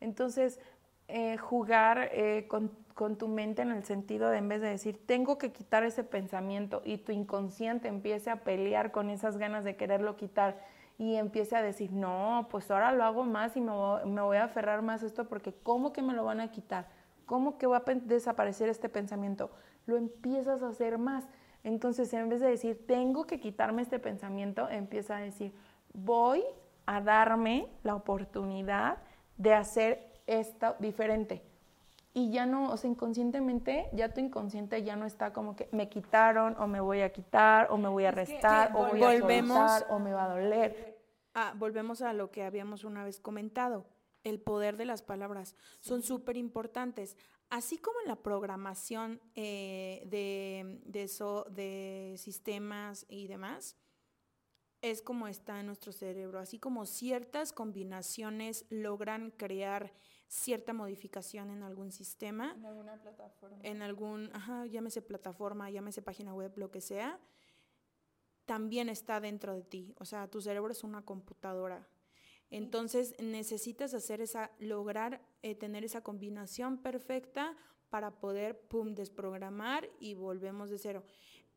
Entonces, 0.00 0.60
eh, 1.08 1.38
jugar 1.38 2.10
eh, 2.12 2.46
con, 2.48 2.68
con, 2.92 3.16
tu 3.16 3.28
mente 3.28 3.62
en 3.62 3.72
el 3.72 3.84
sentido 3.84 4.28
de 4.28 4.38
en 4.38 4.48
vez 4.48 4.60
de 4.60 4.68
decir, 4.68 5.06
tengo 5.06 5.38
que 5.38 5.52
quitar 5.52 5.84
ese 5.84 6.04
pensamiento 6.04 6.82
y 6.84 6.98
tu 6.98 7.12
inconsciente 7.12 7.88
empiece 7.88 8.28
a 8.28 8.44
pelear 8.44 8.92
con 8.92 9.08
esas 9.08 9.38
ganas 9.38 9.64
de 9.64 9.76
quererlo 9.76 10.16
quitar 10.16 10.58
y 10.98 11.14
empiece 11.14 11.56
a 11.56 11.62
decir, 11.62 11.92
no, 11.92 12.48
pues 12.50 12.70
ahora 12.70 12.92
lo 12.92 13.04
hago 13.04 13.22
más 13.22 13.56
y 13.56 13.60
me 13.60 13.70
voy, 13.70 14.36
a 14.36 14.44
aferrar 14.44 14.82
más 14.82 15.04
a 15.04 15.06
esto 15.06 15.28
porque 15.28 15.54
¿cómo 15.62 15.92
que 15.92 16.02
me 16.02 16.12
lo 16.12 16.24
van 16.24 16.40
a 16.40 16.50
quitar? 16.50 16.88
¿Cómo 17.24 17.56
que 17.56 17.68
va 17.68 17.84
a 17.86 17.94
desaparecer 17.94 18.68
este 18.68 18.88
pensamiento? 18.88 19.50
Lo 19.86 19.96
empiezas 19.96 20.62
a 20.62 20.68
hacer 20.68 20.98
más. 20.98 21.28
Entonces, 21.62 22.12
en 22.12 22.28
vez 22.28 22.40
de 22.40 22.48
decir, 22.48 22.84
tengo 22.86 23.26
que 23.26 23.38
quitarme 23.38 23.82
este 23.82 24.00
pensamiento, 24.00 24.68
empieza 24.68 25.16
a 25.16 25.20
decir, 25.20 25.54
voy 25.92 26.42
a 26.86 27.00
darme 27.00 27.68
la 27.84 27.94
oportunidad 27.94 28.98
de 29.36 29.54
hacer 29.54 30.20
esto 30.26 30.74
diferente. 30.80 31.47
Y 32.18 32.30
ya 32.32 32.46
no, 32.46 32.72
o 32.72 32.76
sea, 32.76 32.90
inconscientemente, 32.90 33.88
ya 33.92 34.12
tu 34.12 34.20
inconsciente 34.20 34.82
ya 34.82 34.96
no 34.96 35.06
está 35.06 35.32
como 35.32 35.54
que 35.54 35.68
me 35.70 35.88
quitaron 35.88 36.56
o 36.58 36.66
me 36.66 36.80
voy 36.80 37.02
a 37.02 37.12
quitar 37.12 37.68
o 37.70 37.78
me 37.78 37.88
voy 37.88 38.06
a 38.06 38.10
restar 38.10 38.72
o 38.74 38.88
voy 38.88 39.04
a 39.04 39.20
soltar 39.20 39.86
o 39.88 40.00
me 40.00 40.12
va 40.12 40.24
a 40.24 40.28
doler. 40.34 40.98
Ah, 41.34 41.54
volvemos 41.56 42.02
a 42.02 42.12
lo 42.14 42.32
que 42.32 42.42
habíamos 42.42 42.82
una 42.82 43.04
vez 43.04 43.20
comentado. 43.20 43.86
El 44.24 44.40
poder 44.40 44.76
de 44.76 44.84
las 44.84 45.02
palabras 45.02 45.54
son 45.78 46.02
súper 46.02 46.36
importantes. 46.36 47.16
Así 47.50 47.78
como 47.78 48.00
en 48.00 48.08
la 48.08 48.16
programación 48.16 49.20
eh, 49.36 50.02
de, 50.06 50.80
de, 50.86 51.08
de 51.52 52.16
sistemas 52.18 53.06
y 53.08 53.28
demás, 53.28 53.76
es 54.82 55.02
como 55.02 55.28
está 55.28 55.60
en 55.60 55.66
nuestro 55.66 55.92
cerebro. 55.92 56.40
Así 56.40 56.58
como 56.58 56.84
ciertas 56.84 57.52
combinaciones 57.52 58.66
logran 58.70 59.30
crear 59.30 59.92
cierta 60.28 60.72
modificación 60.72 61.50
en 61.50 61.62
algún 61.62 61.90
sistema. 61.90 62.52
En 62.54 62.66
alguna 62.66 63.00
plataforma. 63.00 63.58
En 63.62 63.82
algún, 63.82 64.30
ajá, 64.34 64.66
llámese 64.66 65.02
plataforma, 65.02 65.70
llámese 65.70 66.02
página 66.02 66.34
web, 66.34 66.52
lo 66.56 66.70
que 66.70 66.80
sea, 66.80 67.18
también 68.44 68.88
está 68.88 69.20
dentro 69.20 69.54
de 69.54 69.62
ti. 69.62 69.94
O 69.98 70.04
sea, 70.04 70.28
tu 70.28 70.40
cerebro 70.40 70.70
es 70.70 70.84
una 70.84 71.02
computadora. 71.02 71.88
Entonces 72.50 73.14
necesitas 73.20 73.92
hacer 73.94 74.20
esa, 74.20 74.50
lograr 74.58 75.20
eh, 75.42 75.54
tener 75.54 75.84
esa 75.84 76.02
combinación 76.02 76.78
perfecta 76.78 77.56
para 77.90 78.20
poder, 78.20 78.58
pum, 78.58 78.94
desprogramar 78.94 79.88
y 79.98 80.14
volvemos 80.14 80.70
de 80.70 80.78
cero. 80.78 81.04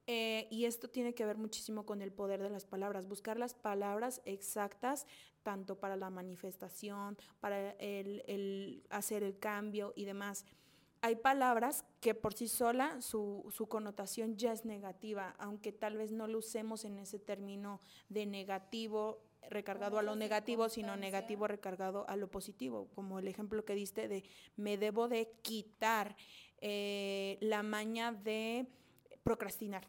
Eh, 0.08 0.48
y 0.50 0.66
esto 0.66 0.90
tiene 0.90 1.14
que 1.14 1.26
ver 1.26 1.38
muchísimo 1.38 1.86
con 1.86 2.02
el 2.02 2.12
poder 2.12 2.42
de 2.42 2.50
las 2.50 2.66
palabras, 2.66 3.08
buscar 3.08 3.38
las 3.38 3.54
palabras 3.54 4.22
exactas, 4.26 5.06
tanto 5.44 5.80
para 5.80 5.96
la 5.96 6.10
manifestación, 6.10 7.18
para 7.40 7.72
el, 7.72 8.84
hacer 8.90 9.24
el 9.24 9.38
cambio 9.38 9.94
y 9.96 10.06
demás. 10.06 10.46
Hay 11.02 11.16
palabras 11.16 11.86
que 12.00 12.14
por 12.14 12.34
sí 12.34 12.48
sola 12.48 13.02
su, 13.02 13.48
su, 13.52 13.68
connotación 13.68 14.38
ya 14.38 14.52
es 14.52 14.66
negativa, 14.66 15.36
aunque 15.40 15.72
tal 15.72 15.98
vez 15.98 16.12
no 16.12 16.28
lo 16.28 16.40
usemos 16.40 16.86
en 16.86 17.00
ese 17.00 17.18
término 17.18 17.80
de 18.10 18.28
negativo 18.28 19.24
recargado 19.50 19.98
a 19.98 20.04
lo 20.04 20.16
negativo, 20.16 20.70
sino 20.70 20.96
negativo 20.96 21.48
recargado 21.48 22.08
a 22.08 22.16
lo 22.16 22.30
positivo, 22.30 22.90
como 22.94 23.20
el 23.20 23.28
ejemplo 23.28 23.66
que 23.66 23.76
diste 23.76 24.08
de 24.08 24.24
me 24.56 24.78
debo 24.78 25.08
de 25.08 25.32
quitar 25.42 26.16
eh, 26.60 27.38
la 27.42 27.64
maña 27.64 28.12
de 28.12 28.68
procrastinar. 29.24 29.88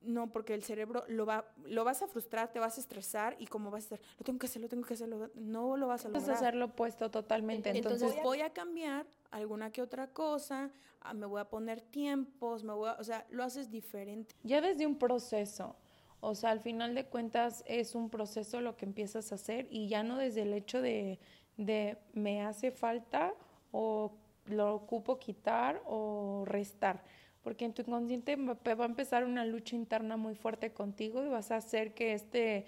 No, 0.00 0.30
porque 0.30 0.52
el 0.52 0.62
cerebro 0.62 1.04
lo 1.08 1.24
va, 1.24 1.46
lo 1.64 1.82
vas 1.82 2.02
a 2.02 2.06
frustrar, 2.06 2.52
te 2.52 2.58
vas 2.58 2.76
a 2.76 2.80
estresar 2.80 3.36
y 3.38 3.46
como 3.46 3.70
vas 3.70 3.90
a 3.90 3.94
estar, 3.94 4.00
lo 4.18 4.24
tengo 4.24 4.38
que 4.38 4.46
hacer, 4.46 4.60
lo 4.60 4.68
tengo 4.68 4.86
que 4.86 4.94
hacer, 4.94 5.08
no 5.08 5.76
lo 5.76 5.86
vas 5.86 6.04
a 6.04 6.08
lograr. 6.08 6.22
Vas 6.22 6.28
a 6.28 6.34
hacerlo 6.34 6.66
opuesto 6.66 7.10
totalmente. 7.10 7.70
Entonces, 7.70 8.14
voy 8.22 8.42
a 8.42 8.52
cambiar 8.52 9.06
alguna 9.30 9.72
que 9.72 9.80
otra 9.80 10.08
cosa, 10.08 10.70
ah, 11.00 11.14
me 11.14 11.24
voy 11.24 11.40
a 11.40 11.46
poner 11.48 11.80
tiempos, 11.80 12.64
me 12.64 12.74
voy 12.74 12.90
a, 12.90 12.92
o 12.94 13.04
sea, 13.04 13.26
lo 13.30 13.42
haces 13.44 13.70
diferente. 13.70 14.34
Ya 14.42 14.60
desde 14.60 14.86
un 14.86 14.98
proceso, 14.98 15.74
o 16.20 16.34
sea, 16.34 16.50
al 16.50 16.60
final 16.60 16.94
de 16.94 17.06
cuentas 17.06 17.64
es 17.66 17.94
un 17.94 18.10
proceso 18.10 18.60
lo 18.60 18.76
que 18.76 18.84
empiezas 18.84 19.32
a 19.32 19.36
hacer 19.36 19.66
y 19.70 19.88
ya 19.88 20.02
no 20.02 20.18
desde 20.18 20.42
el 20.42 20.52
hecho 20.52 20.82
de, 20.82 21.18
de 21.56 21.96
me 22.12 22.42
hace 22.42 22.70
falta 22.72 23.32
o 23.72 24.12
lo 24.46 24.74
ocupo 24.74 25.18
quitar 25.18 25.82
o 25.86 26.44
restar 26.46 27.02
porque 27.44 27.66
en 27.66 27.74
tu 27.74 27.82
inconsciente 27.82 28.34
va 28.36 28.56
a 28.56 28.86
empezar 28.86 29.24
una 29.24 29.44
lucha 29.44 29.76
interna 29.76 30.16
muy 30.16 30.34
fuerte 30.34 30.72
contigo 30.72 31.24
y 31.24 31.28
vas 31.28 31.52
a 31.52 31.56
hacer 31.56 31.94
que 31.94 32.14
este 32.14 32.64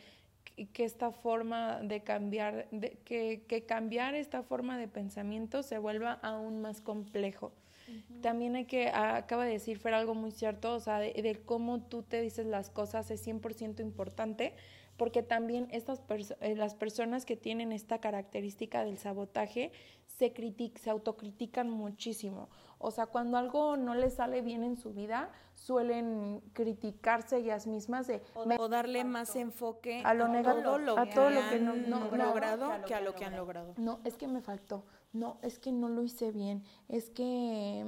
que 0.72 0.84
esta 0.84 1.10
forma 1.10 1.80
de 1.82 2.02
cambiar, 2.02 2.68
de, 2.70 2.96
que, 3.04 3.42
que, 3.46 3.64
cambiar 3.64 4.14
esta 4.14 4.42
forma 4.42 4.78
de 4.78 4.88
pensamiento 4.88 5.62
se 5.62 5.76
vuelva 5.78 6.12
aún 6.22 6.62
más 6.62 6.80
complejo. 6.80 7.52
También 8.20 8.56
hay 8.56 8.64
que, 8.64 8.88
acaba 8.88 9.44
de 9.44 9.52
decir 9.52 9.78
Fer 9.78 9.94
algo 9.94 10.14
muy 10.14 10.32
cierto, 10.32 10.74
o 10.74 10.80
sea, 10.80 10.98
de, 10.98 11.12
de 11.12 11.40
cómo 11.44 11.82
tú 11.82 12.02
te 12.02 12.20
dices 12.20 12.46
las 12.46 12.70
cosas 12.70 13.10
es 13.10 13.24
100% 13.26 13.80
importante, 13.80 14.54
porque 14.96 15.22
también 15.22 15.68
estas 15.70 16.02
eh, 16.40 16.54
las 16.56 16.74
personas 16.74 17.24
que 17.24 17.36
tienen 17.36 17.72
esta 17.72 18.00
característica 18.00 18.84
del 18.84 18.98
sabotaje 18.98 19.72
se, 20.06 20.32
se 20.76 20.90
autocritican 20.90 21.70
muchísimo. 21.70 22.48
O 22.78 22.90
sea, 22.90 23.06
cuando 23.06 23.38
algo 23.38 23.76
no 23.76 23.94
les 23.94 24.14
sale 24.14 24.42
bien 24.42 24.62
en 24.62 24.76
su 24.76 24.92
vida, 24.92 25.30
suelen 25.54 26.42
criticarse 26.52 27.38
ellas 27.38 27.66
mismas 27.66 28.06
de... 28.06 28.22
O, 28.34 28.68
darle 28.68 29.04
más 29.04 29.34
enfoque 29.36 30.02
a 30.04 30.14
lo 30.14 30.28
negativo, 30.28 30.98
a 30.98 31.08
todo 31.08 31.30
lo 31.30 31.48
que 31.48 31.58
no, 31.58 31.74
no, 31.74 32.10
logrado 32.14 32.70
que 32.86 32.94
a 32.94 33.00
lo 33.00 33.14
que 33.14 33.24
han 33.24 33.36
logrado. 33.36 33.74
No, 33.76 34.00
es 34.04 34.16
que 34.16 34.28
me 34.28 34.40
faltó. 34.40 34.84
No, 35.12 35.38
es 35.42 35.58
que 35.58 35.72
no 35.72 35.88
lo 35.88 36.02
hice 36.02 36.30
bien. 36.30 36.62
Es 36.88 37.08
que 37.08 37.86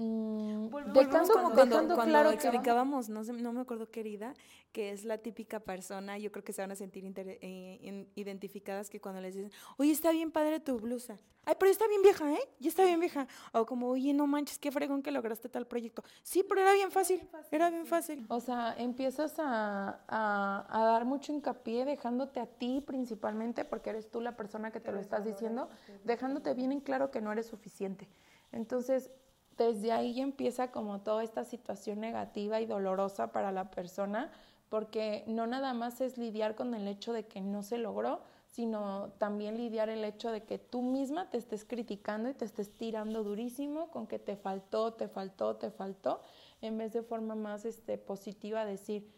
Mm, 0.00 0.68
dejando, 0.92 1.34
cuando, 1.66 1.96
claro 1.96 2.30
explicábamos, 2.30 3.08
no, 3.08 3.24
sé, 3.24 3.32
no 3.32 3.52
me 3.52 3.62
acuerdo 3.62 3.90
querida, 3.90 4.32
que 4.70 4.92
es 4.92 5.04
la 5.04 5.18
típica 5.18 5.58
persona, 5.58 6.18
yo 6.18 6.30
creo 6.30 6.44
que 6.44 6.52
se 6.52 6.62
van 6.62 6.70
a 6.70 6.76
sentir 6.76 7.04
eh, 7.16 8.06
identificadas 8.14 8.90
que 8.90 9.00
cuando 9.00 9.20
les 9.20 9.34
dicen, 9.34 9.50
oye, 9.76 9.90
está 9.90 10.12
bien 10.12 10.30
padre 10.30 10.60
tu 10.60 10.78
blusa. 10.78 11.16
Ay, 11.44 11.56
pero 11.58 11.72
está 11.72 11.88
bien 11.88 12.02
vieja, 12.02 12.32
¿eh? 12.32 12.38
Ya 12.60 12.68
está 12.68 12.84
bien 12.84 13.00
vieja. 13.00 13.26
O 13.52 13.66
como, 13.66 13.88
oye, 13.88 14.14
no 14.14 14.28
manches, 14.28 14.60
qué 14.60 14.70
fregón 14.70 15.02
que 15.02 15.10
lograste 15.10 15.48
tal 15.48 15.66
proyecto. 15.66 16.04
Sí, 16.22 16.44
pero 16.48 16.60
era 16.60 16.74
bien 16.74 16.92
fácil, 16.92 17.28
era 17.50 17.68
bien 17.68 17.86
fácil. 17.86 18.24
O 18.28 18.38
sea, 18.38 18.76
empiezas 18.78 19.34
a, 19.38 19.98
a, 20.06 20.84
dar 20.84 21.06
mucho 21.06 21.32
hincapié 21.32 21.84
dejándote 21.84 22.38
a 22.38 22.46
ti 22.46 22.84
principalmente, 22.86 23.64
porque 23.64 23.90
eres 23.90 24.08
tú 24.10 24.20
la 24.20 24.36
persona 24.36 24.70
que 24.70 24.78
te 24.78 24.92
lo 24.92 25.00
estás 25.00 25.24
diciendo, 25.24 25.68
dejándote 26.04 26.54
bien 26.54 26.70
en 26.70 26.80
claro 26.80 27.10
que 27.10 27.20
no 27.20 27.32
eres 27.32 27.46
suficiente. 27.46 28.08
Entonces, 28.52 29.10
desde 29.58 29.92
ahí 29.92 30.20
empieza 30.20 30.70
como 30.70 31.00
toda 31.00 31.24
esta 31.24 31.44
situación 31.44 32.00
negativa 32.00 32.60
y 32.60 32.66
dolorosa 32.66 33.32
para 33.32 33.52
la 33.52 33.70
persona, 33.70 34.30
porque 34.68 35.24
no 35.26 35.46
nada 35.46 35.74
más 35.74 36.00
es 36.00 36.18
lidiar 36.18 36.54
con 36.54 36.74
el 36.74 36.86
hecho 36.88 37.12
de 37.12 37.26
que 37.26 37.40
no 37.40 37.62
se 37.62 37.78
logró, 37.78 38.20
sino 38.46 39.10
también 39.18 39.56
lidiar 39.56 39.88
el 39.88 40.04
hecho 40.04 40.30
de 40.30 40.42
que 40.44 40.58
tú 40.58 40.82
misma 40.82 41.30
te 41.30 41.38
estés 41.38 41.64
criticando 41.64 42.28
y 42.28 42.34
te 42.34 42.44
estés 42.44 42.70
tirando 42.76 43.22
durísimo 43.22 43.90
con 43.90 44.06
que 44.06 44.18
te 44.18 44.36
faltó, 44.36 44.94
te 44.94 45.08
faltó, 45.08 45.56
te 45.56 45.70
faltó, 45.70 46.22
en 46.60 46.78
vez 46.78 46.92
de 46.92 47.02
forma 47.02 47.34
más 47.34 47.64
este, 47.64 47.98
positiva 47.98 48.64
decir, 48.64 49.10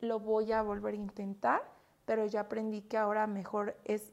lo 0.00 0.20
voy 0.20 0.52
a 0.52 0.62
volver 0.62 0.94
a 0.94 0.98
intentar, 0.98 1.62
pero 2.04 2.26
ya 2.26 2.40
aprendí 2.40 2.82
que 2.82 2.96
ahora 2.96 3.26
mejor 3.26 3.76
es, 3.84 4.12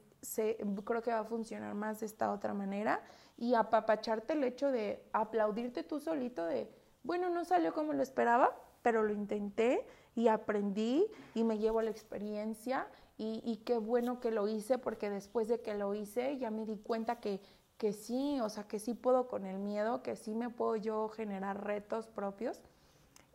creo 0.84 1.02
que 1.02 1.10
va 1.10 1.20
a 1.20 1.24
funcionar 1.24 1.74
más 1.74 2.00
de 2.00 2.06
esta 2.06 2.32
otra 2.32 2.54
manera 2.54 3.02
y 3.36 3.54
apapacharte 3.54 4.34
el 4.34 4.44
hecho 4.44 4.70
de 4.70 5.02
aplaudirte 5.12 5.82
tú 5.82 6.00
solito 6.00 6.44
de, 6.44 6.70
bueno, 7.02 7.30
no 7.30 7.44
salió 7.44 7.72
como 7.74 7.92
lo 7.92 8.02
esperaba, 8.02 8.56
pero 8.82 9.02
lo 9.02 9.12
intenté 9.12 9.86
y 10.14 10.28
aprendí 10.28 11.06
y 11.34 11.44
me 11.44 11.58
llevo 11.58 11.82
la 11.82 11.90
experiencia 11.90 12.86
y, 13.16 13.62
qué 13.64 13.78
bueno 13.78 14.18
que 14.18 14.32
lo 14.32 14.48
hice 14.48 14.76
porque 14.76 15.08
después 15.08 15.46
de 15.46 15.60
que 15.60 15.74
lo 15.74 15.94
hice 15.94 16.36
ya 16.36 16.50
me 16.50 16.66
di 16.66 16.76
cuenta 16.76 17.20
que, 17.20 17.40
que 17.78 17.92
sí, 17.92 18.40
o 18.40 18.48
sea, 18.48 18.64
que 18.64 18.80
sí 18.80 18.94
puedo 18.94 19.28
con 19.28 19.46
el 19.46 19.58
miedo, 19.58 20.02
que 20.02 20.16
sí 20.16 20.34
me 20.34 20.50
puedo 20.50 20.74
yo 20.76 21.08
generar 21.08 21.64
retos 21.64 22.08
propios. 22.08 22.60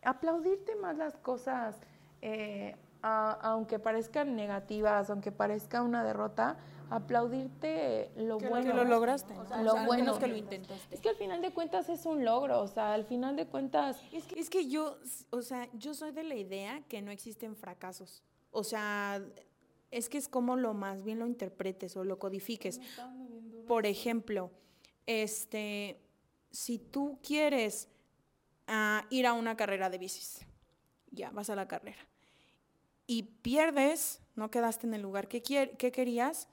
Aplaudirte 0.04 0.76
más 0.76 0.98
las 0.98 1.16
cosas, 1.18 1.80
eh, 2.22 2.76
aunque 3.02 3.80
parezcan 3.80 4.36
negativas, 4.36 5.10
aunque 5.10 5.32
parezca 5.32 5.82
una 5.82 6.04
derrota, 6.04 6.58
aplaudirte 6.90 8.12
lo 8.16 8.40
bueno. 8.40 8.72
Que 8.72 8.78
lo 8.78 8.84
lograste. 8.84 9.34
lo 9.64 9.86
bueno. 9.86 10.18
que 10.18 10.28
lo 10.28 10.36
intentaste. 10.36 10.96
Es 10.96 11.02
que 11.02 11.10
al 11.10 11.16
final 11.16 11.42
de 11.42 11.52
cuentas 11.52 11.90
es 11.90 12.06
un 12.06 12.26
logro, 12.26 12.62
o 12.62 12.68
sea, 12.68 12.94
al 12.94 13.06
final 13.06 13.36
de 13.36 13.46
cuentas... 13.46 14.02
Es 14.12 14.26
que, 14.26 14.40
es 14.40 14.50
que 14.50 14.68
yo, 14.68 14.98
o 15.30 15.42
sea, 15.42 15.70
yo 15.74 15.94
soy 15.94 16.12
de 16.12 16.24
la 16.24 16.36
idea 16.36 16.82
que 16.88 17.02
no 17.02 17.12
existen 17.12 17.56
fracasos. 17.56 18.24
O 18.52 18.64
sea, 18.64 19.22
es 19.92 20.10
que 20.10 20.18
es 20.18 20.28
como 20.28 20.56
lo 20.56 20.74
más 20.74 21.04
bien 21.04 21.20
lo 21.20 21.28
interpretes 21.28 21.96
o 21.98 22.04
lo 22.04 22.20
codifiques. 22.20 22.80
Por 23.68 23.86
ejemplo, 23.86 24.52
este, 25.06 26.00
si 26.52 26.80
tú 26.80 27.20
quieres 27.22 27.88
ah, 28.68 29.06
ir 29.10 29.28
a 29.28 29.34
una 29.34 29.56
carrera 29.56 29.90
de 29.90 29.98
bicis, 29.98 30.46
ya 31.12 31.32
vas 31.32 31.50
a 31.50 31.56
la 31.56 31.68
carrera, 31.68 32.08
y 33.08 33.24
pierdes, 33.24 34.22
no 34.36 34.52
quedaste 34.52 34.86
en 34.86 34.94
el 34.94 35.02
lugar 35.02 35.28
que, 35.28 35.42
que 35.42 35.92
querías, 35.92 36.48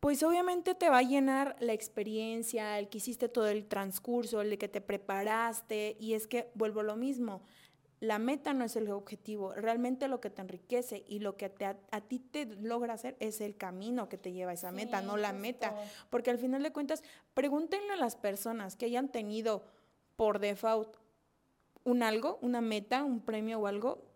pues 0.00 0.22
obviamente 0.22 0.74
te 0.74 0.88
va 0.88 0.98
a 0.98 1.02
llenar 1.02 1.56
la 1.60 1.74
experiencia, 1.74 2.78
el 2.78 2.88
que 2.88 2.98
hiciste 2.98 3.28
todo 3.28 3.48
el 3.48 3.66
transcurso, 3.66 4.40
el 4.40 4.56
que 4.56 4.68
te 4.68 4.80
preparaste, 4.80 5.96
y 6.00 6.14
es 6.14 6.26
que 6.26 6.50
vuelvo 6.54 6.82
lo 6.82 6.96
mismo. 6.96 7.42
La 8.00 8.18
meta 8.18 8.54
no 8.54 8.64
es 8.64 8.76
el 8.76 8.90
objetivo, 8.90 9.52
realmente 9.52 10.08
lo 10.08 10.22
que 10.22 10.30
te 10.30 10.40
enriquece 10.40 11.04
y 11.06 11.18
lo 11.18 11.36
que 11.36 11.52
a, 11.90 12.00
ti 12.00 12.18
te 12.18 12.46
logra 12.46 12.94
hacer 12.94 13.14
es 13.20 13.42
el 13.42 13.58
camino 13.58 14.08
que 14.08 14.16
te 14.16 14.32
lleva 14.32 14.52
a 14.52 14.54
esa 14.54 14.72
meta, 14.72 15.02
no 15.02 15.18
la 15.18 15.34
meta. 15.34 15.76
Porque 16.08 16.30
al 16.30 16.38
final 16.38 16.62
de 16.62 16.72
cuentas, 16.72 17.02
pregúntenle 17.34 17.92
a 17.92 17.96
las 17.96 18.16
personas 18.16 18.76
que 18.76 18.86
hayan 18.86 19.10
tenido 19.10 19.66
por 20.16 20.38
default 20.38 20.96
un 21.84 22.02
algo, 22.02 22.38
una 22.40 22.62
meta, 22.62 23.04
un 23.04 23.20
premio 23.20 23.60
o 23.60 23.66
algo, 23.66 24.09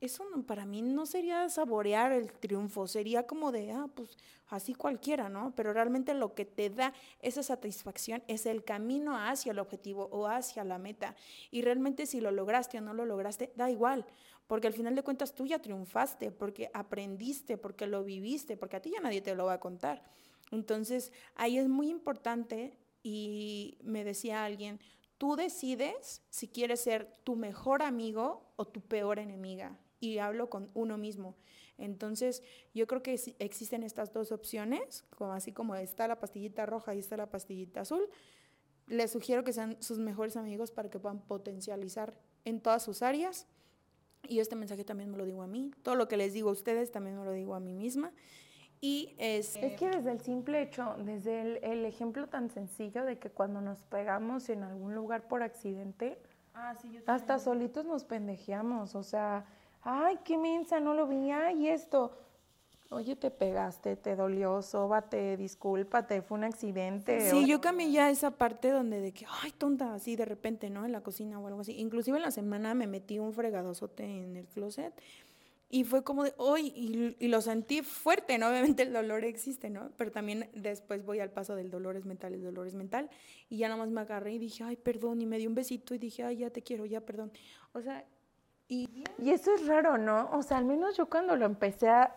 eso 0.00 0.24
para 0.46 0.64
mí 0.64 0.80
no 0.80 1.04
sería 1.04 1.48
saborear 1.50 2.12
el 2.12 2.32
triunfo, 2.32 2.86
sería 2.86 3.26
como 3.26 3.52
de, 3.52 3.72
ah, 3.72 3.86
pues 3.94 4.16
así 4.48 4.74
cualquiera, 4.74 5.28
¿no? 5.28 5.52
Pero 5.54 5.74
realmente 5.74 6.14
lo 6.14 6.34
que 6.34 6.46
te 6.46 6.70
da 6.70 6.94
esa 7.20 7.42
satisfacción 7.42 8.22
es 8.26 8.46
el 8.46 8.64
camino 8.64 9.14
hacia 9.16 9.52
el 9.52 9.58
objetivo 9.58 10.08
o 10.10 10.26
hacia 10.26 10.64
la 10.64 10.78
meta. 10.78 11.14
Y 11.50 11.60
realmente 11.60 12.06
si 12.06 12.20
lo 12.22 12.30
lograste 12.30 12.78
o 12.78 12.80
no 12.80 12.94
lo 12.94 13.04
lograste, 13.04 13.52
da 13.56 13.70
igual, 13.70 14.06
porque 14.46 14.66
al 14.66 14.72
final 14.72 14.94
de 14.94 15.02
cuentas 15.02 15.34
tú 15.34 15.46
ya 15.46 15.58
triunfaste, 15.58 16.30
porque 16.30 16.70
aprendiste, 16.72 17.58
porque 17.58 17.86
lo 17.86 18.02
viviste, 18.02 18.56
porque 18.56 18.76
a 18.76 18.80
ti 18.80 18.92
ya 18.92 19.00
nadie 19.00 19.20
te 19.20 19.34
lo 19.34 19.46
va 19.46 19.54
a 19.54 19.60
contar. 19.60 20.02
Entonces 20.50 21.12
ahí 21.34 21.58
es 21.58 21.68
muy 21.68 21.90
importante 21.90 22.72
y 23.02 23.76
me 23.82 24.02
decía 24.02 24.46
alguien, 24.46 24.80
tú 25.18 25.36
decides 25.36 26.22
si 26.30 26.48
quieres 26.48 26.80
ser 26.80 27.14
tu 27.22 27.36
mejor 27.36 27.82
amigo 27.82 28.50
o 28.56 28.64
tu 28.64 28.80
peor 28.80 29.18
enemiga 29.18 29.78
y 30.00 30.18
hablo 30.18 30.50
con 30.50 30.70
uno 30.74 30.98
mismo. 30.98 31.36
Entonces, 31.78 32.42
yo 32.74 32.86
creo 32.86 33.02
que 33.02 33.18
existen 33.38 33.82
estas 33.82 34.12
dos 34.12 34.32
opciones, 34.32 35.04
como 35.16 35.32
así 35.32 35.52
como 35.52 35.74
está 35.76 36.08
la 36.08 36.18
pastillita 36.18 36.66
roja 36.66 36.94
y 36.94 36.98
está 36.98 37.16
la 37.16 37.30
pastillita 37.30 37.82
azul. 37.82 38.08
Les 38.86 39.10
sugiero 39.10 39.44
que 39.44 39.52
sean 39.52 39.80
sus 39.80 39.98
mejores 39.98 40.36
amigos 40.36 40.72
para 40.72 40.90
que 40.90 40.98
puedan 40.98 41.20
potencializar 41.20 42.14
en 42.44 42.60
todas 42.60 42.82
sus 42.82 43.02
áreas. 43.02 43.46
Y 44.28 44.40
este 44.40 44.56
mensaje 44.56 44.84
también 44.84 45.10
me 45.10 45.16
lo 45.16 45.24
digo 45.24 45.42
a 45.42 45.46
mí. 45.46 45.72
Todo 45.82 45.94
lo 45.94 46.08
que 46.08 46.16
les 46.16 46.34
digo 46.34 46.50
a 46.50 46.52
ustedes 46.52 46.90
también 46.90 47.18
me 47.18 47.24
lo 47.24 47.32
digo 47.32 47.54
a 47.54 47.60
mí 47.60 47.72
misma. 47.72 48.12
Y 48.82 49.14
es, 49.18 49.56
es 49.56 49.78
que 49.78 49.88
desde 49.88 50.10
el 50.10 50.20
simple 50.20 50.62
hecho, 50.62 50.96
desde 50.98 51.42
el, 51.42 51.64
el, 51.64 51.84
ejemplo 51.84 52.28
tan 52.28 52.48
sencillo 52.48 53.04
de 53.04 53.18
que 53.18 53.30
cuando 53.30 53.60
nos 53.60 53.82
pegamos 53.82 54.48
en 54.48 54.62
algún 54.62 54.94
lugar 54.94 55.28
por 55.28 55.42
accidente, 55.42 56.18
ah, 56.54 56.74
hasta 57.06 57.38
solitos 57.38 57.84
nos 57.84 58.04
pendejeamos. 58.04 58.94
O 58.94 59.02
sea, 59.02 59.44
ay, 59.82 60.18
qué 60.24 60.38
mensa, 60.38 60.80
no 60.80 60.94
lo 60.94 61.06
vi, 61.06 61.30
ay, 61.30 61.68
esto. 61.68 62.16
Oye, 62.90 63.14
te 63.14 63.30
pegaste, 63.30 63.94
te 63.94 64.16
dolió, 64.16 64.62
sóbate, 64.62 65.36
discúlpate, 65.36 66.22
fue 66.22 66.38
un 66.38 66.44
accidente. 66.44 67.30
Sí, 67.30 67.46
yo 67.46 67.60
cambié 67.60 67.92
ya 67.92 68.10
esa 68.10 68.32
parte 68.32 68.70
donde 68.70 69.00
de 69.00 69.12
que, 69.12 69.26
ay, 69.42 69.52
tonta, 69.52 69.94
así 69.94 70.16
de 70.16 70.24
repente, 70.24 70.70
¿no? 70.70 70.84
En 70.84 70.90
la 70.90 71.00
cocina 71.00 71.38
o 71.38 71.46
algo 71.46 71.60
así. 71.60 71.78
Inclusive 71.78 72.16
en 72.16 72.24
la 72.24 72.32
semana 72.32 72.74
me 72.74 72.88
metí 72.88 73.20
un 73.20 73.32
fregadozote 73.32 74.02
en 74.02 74.36
el 74.36 74.46
closet 74.48 74.92
y 75.72 75.84
fue 75.84 76.02
como 76.02 76.24
de, 76.24 76.34
hoy, 76.36 76.72
y, 77.20 77.28
lo 77.28 77.40
sentí 77.40 77.82
fuerte, 77.82 78.38
¿no? 78.38 78.48
Obviamente 78.48 78.82
el 78.82 78.92
dolor 78.92 79.24
existe, 79.24 79.70
¿no? 79.70 79.92
Pero 79.96 80.10
también 80.10 80.50
después 80.52 81.04
voy 81.04 81.20
al 81.20 81.30
paso 81.30 81.54
del 81.54 81.70
dolor 81.70 81.96
es 81.96 82.04
mental, 82.04 82.34
el 82.34 82.42
dolor 82.42 82.66
es 82.66 82.74
mental. 82.74 83.08
Y 83.48 83.58
ya 83.58 83.68
nada 83.68 83.78
más 83.78 83.88
me 83.88 84.00
agarré 84.00 84.32
y 84.32 84.38
dije, 84.38 84.64
ay, 84.64 84.74
perdón, 84.74 85.20
y 85.20 85.26
me 85.26 85.38
di 85.38 85.46
un 85.46 85.54
besito 85.54 85.94
y 85.94 85.98
dije, 85.98 86.24
ay, 86.24 86.38
ya 86.38 86.50
te 86.50 86.62
quiero, 86.62 86.86
ya, 86.86 87.00
perdón. 87.02 87.30
O 87.72 87.80
sea, 87.80 88.04
y, 88.70 88.88
eso 89.28 89.52
es 89.52 89.66
raro, 89.66 89.98
¿no? 89.98 90.30
O 90.32 90.42
sea, 90.42 90.56
al 90.56 90.64
menos 90.64 90.96
yo 90.96 91.06
cuando 91.06 91.34
lo 91.34 91.44
empecé 91.44 91.88
a... 91.88 92.14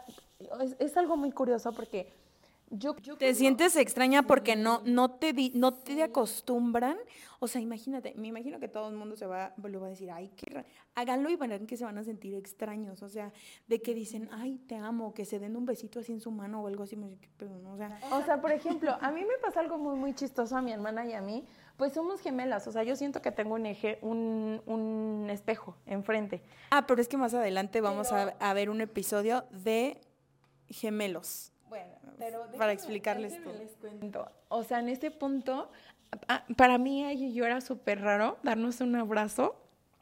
Es, 0.77 0.95
algo 0.97 1.17
muy 1.17 1.31
curioso 1.31 1.73
porque 1.73 2.13
yo... 2.77 2.95
te 3.17 3.33
sientes 3.33 3.75
extraña 3.75 4.23
porque 4.23 4.55
no, 4.55 4.81
no, 4.85 5.11
te, 5.11 5.33
no 5.53 5.73
te 5.73 6.03
acostumbran. 6.03 6.97
O 7.39 7.47
sea, 7.47 7.61
imagínate, 7.61 8.13
me 8.15 8.27
imagino 8.27 8.59
que 8.59 8.67
todo 8.67 8.89
el 8.89 8.95
mundo 8.95 9.15
se 9.15 9.25
va, 9.25 9.53
lo 9.61 9.79
va 9.81 9.87
a 9.87 9.89
decir, 9.89 10.11
ay, 10.11 10.31
qué. 10.35 10.65
Háganlo 10.95 11.29
y 11.29 11.35
verán 11.35 11.67
que 11.67 11.77
se 11.77 11.83
van 11.83 11.97
a 11.97 12.03
sentir 12.03 12.35
extraños. 12.35 13.03
O 13.03 13.09
sea, 13.09 13.33
de 13.67 13.81
que 13.81 13.93
dicen, 13.93 14.29
ay, 14.31 14.59
te 14.67 14.75
amo, 14.75 15.13
que 15.13 15.25
se 15.25 15.39
den 15.39 15.55
un 15.55 15.65
besito 15.65 15.99
así 15.99 16.11
en 16.11 16.21
su 16.21 16.31
mano 16.31 16.61
o 16.61 16.67
algo 16.67 16.83
así. 16.83 16.97
Pero, 17.37 17.51
o, 17.71 17.77
sea, 17.77 17.99
o 18.11 18.23
sea, 18.23 18.41
por 18.41 18.51
ejemplo, 18.51 18.95
a 18.99 19.11
mí 19.11 19.21
me 19.21 19.37
pasa 19.41 19.59
algo 19.59 19.77
muy, 19.77 19.95
muy 19.95 20.13
chistoso 20.13 20.55
a 20.55 20.61
mi 20.61 20.71
hermana 20.71 21.05
y 21.05 21.13
a 21.13 21.21
mí 21.21 21.43
pues 21.77 21.93
somos 21.93 22.21
gemelas, 22.21 22.67
o 22.67 22.71
sea, 22.71 22.83
yo 22.83 22.95
siento 22.95 23.21
que 23.21 23.31
tengo 23.31 23.55
un 23.55 23.65
eje, 23.65 23.97
un, 24.01 24.61
un 24.65 25.27
espejo 25.29 25.75
enfrente. 25.85 26.41
Ah, 26.69 26.85
pero 26.85 27.01
es 27.01 27.07
que 27.07 27.17
más 27.17 27.33
adelante 27.33 27.81
vamos 27.81 28.11
a, 28.11 28.53
ver 28.53 28.69
un 28.69 28.81
episodio 28.81 29.45
de 29.51 29.99
gemelos. 30.69 31.51
Bueno, 31.69 31.93
pero 32.17 32.47
para 32.57 32.71
explicarles 32.71 33.39
todo. 34.11 34.31
O 34.49 34.63
sea, 34.63 34.79
en 34.79 34.89
este 34.89 35.11
punto, 35.11 35.69
ah, 36.27 36.43
para 36.55 36.77
mí 36.77 37.11
y 37.11 37.33
yo 37.33 37.45
era 37.45 37.61
súper 37.61 38.01
raro 38.01 38.37
darnos 38.43 38.81
un 38.81 38.95
abrazo. 38.95 39.55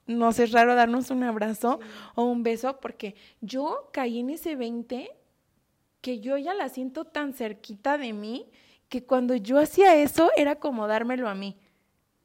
No 0.07 0.31
sé, 0.31 0.43
es 0.43 0.51
raro 0.51 0.75
darnos 0.75 1.09
un 1.11 1.23
abrazo 1.23 1.79
o 2.15 2.23
un 2.23 2.43
beso 2.43 2.79
porque 2.79 3.15
yo 3.39 3.89
caí 3.93 4.19
en 4.19 4.31
ese 4.31 4.55
20 4.55 5.11
que 6.01 6.19
yo 6.19 6.37
ya 6.37 6.53
la 6.53 6.69
siento 6.69 7.05
tan 7.05 7.33
cerquita 7.33 7.97
de 7.97 8.11
mí 8.11 8.49
que 8.89 9.05
cuando 9.05 9.35
yo 9.35 9.59
hacía 9.59 9.95
eso 9.95 10.31
era 10.35 10.55
como 10.55 10.87
dármelo 10.87 11.29
a 11.29 11.35
mí 11.35 11.55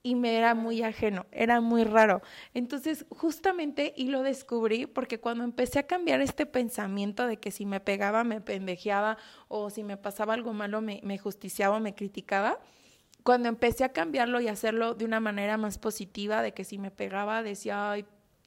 y 0.07 0.14
me 0.14 0.36
era 0.36 0.54
muy 0.54 0.84
ajeno, 0.84 1.26
era 1.32 1.61
muy 1.61 1.82
raro. 1.82 2.22
Entonces, 2.54 3.07
justamente, 3.11 3.92
y 3.96 4.07
lo 4.07 4.22
descubrí 4.22 4.86
porque 4.86 5.18
cuando 5.18 5.42
empecé 5.42 5.80
a 5.80 5.88
cambiar 5.88 6.20
este 6.20 6.46
pensamiento 6.46 7.26
de 7.26 7.38
que 7.38 7.50
si 7.50 7.66
me 7.66 7.80
pegaba 7.80 8.22
me 8.22 8.40
pendejeaba 8.40 9.18
o 9.48 9.68
si 9.68 9.82
me 9.82 9.96
pasaba 9.96 10.34
algo 10.34 10.52
malo 10.52 10.80
me, 10.80 11.18
justiciaba 11.18 11.80
me 11.80 11.96
criticaba, 11.96 12.61
cuando 13.24 13.48
empecé 13.48 13.82
a 13.82 13.92
cambiarlo 13.92 14.40
y 14.40 14.46
hacerlo 14.46 14.94
de 14.94 15.04
una 15.04 15.18
manera 15.18 15.57
más 15.57 15.76
positiva, 15.76 16.40
de 16.40 16.54
que 16.54 16.62
si 16.62 16.78
me 16.78 16.92
pegaba 16.92 17.42
decía, 17.42 17.96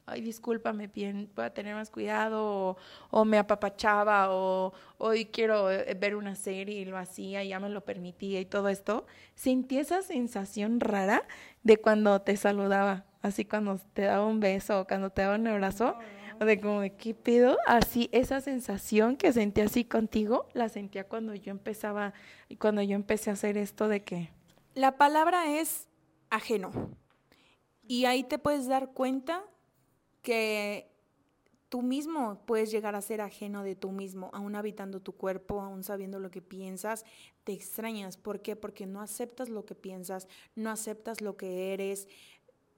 ay, 0.10 0.22
discúlpame, 0.22 0.88
bien, 0.88 1.30
voy 1.36 1.45
a 1.45 1.53
tener 1.53 1.76
más 1.76 1.89
cuidado, 1.89 2.78
o, 3.12 3.26
me 3.26 3.38
apapachaba, 3.38 4.28
o 4.32 4.74
hoy 4.97 5.26
quiero 5.26 5.72
eh, 5.72 5.93
ver 5.99 6.16
una 6.16 6.36
serie 6.36 6.80
y 6.80 6.86
lo 6.86 6.97
hacía 6.97 7.43
y 7.43 7.49
ya 7.49 7.60
me 7.60 7.70
lo 7.70 7.86
permitía 7.86 8.39
y 8.39 8.45
todo 8.45 8.70
esto, 8.70 9.05
sentí 9.36 9.78
esa 9.78 10.01
sensación 10.01 10.80
rara 10.80 11.24
de 11.64 11.78
cuando 11.78 12.22
te 12.22 12.38
saludaba, 12.38 13.05
así 13.22 13.45
cuando 13.45 13.80
te 13.93 14.03
daba 14.03 14.26
un 14.26 14.39
beso 14.39 14.82
o 14.82 14.88
cuando 14.88 15.10
te 15.10 15.22
daba 15.22 15.36
un 15.36 15.47
abrazo, 15.47 15.95
de 16.45 16.60
como 16.60 16.82
de 16.82 16.95
qué 16.95 17.14
pido, 17.14 17.57
así 17.66 18.10
esa 18.12 18.39
sensación 18.41 19.18
que 19.18 19.34
sentí 19.34 19.62
así 19.62 19.84
contigo, 19.84 20.47
la 20.53 20.70
sentía 20.70 21.03
cuando 21.03 21.36
yo 21.36 21.51
empezaba, 21.51 22.14
cuando 22.60 22.82
yo 22.82 22.95
empecé 22.95 23.30
a 23.30 23.34
hacer 23.34 23.57
esto 23.57 23.88
de 23.88 24.03
que... 24.03 24.32
La 24.74 24.97
palabra 24.97 25.60
es 25.60 25.89
ajeno. 26.30 26.72
Y 27.84 28.05
ahí 28.05 28.24
te 28.24 28.38
puedes 28.38 28.68
dar 28.68 28.91
cuenta 28.93 29.43
que 30.22 30.90
tú 31.70 31.84
mismo 31.84 32.42
puedes 32.46 32.72
llegar 32.72 32.96
a 32.96 33.02
ser 33.02 33.22
ajeno 33.22 33.64
de 33.64 33.76
tú 33.76 33.92
mismo, 33.92 34.30
aún 34.34 34.56
habitando 34.56 35.00
tu 35.00 35.14
cuerpo, 35.14 35.62
aún 35.62 35.84
sabiendo 35.84 36.20
lo 36.20 36.32
que 36.32 36.42
piensas, 36.42 37.06
te 37.44 37.54
extrañas. 37.54 38.18
¿Por 38.18 38.42
qué? 38.42 38.56
Porque 38.56 38.86
no 38.86 39.02
aceptas 39.02 39.50
lo 39.50 39.66
que 39.66 39.76
piensas, 39.76 40.28
no 40.56 40.72
aceptas 40.72 41.22
lo 41.22 41.38
que 41.38 41.74
eres. 41.74 42.08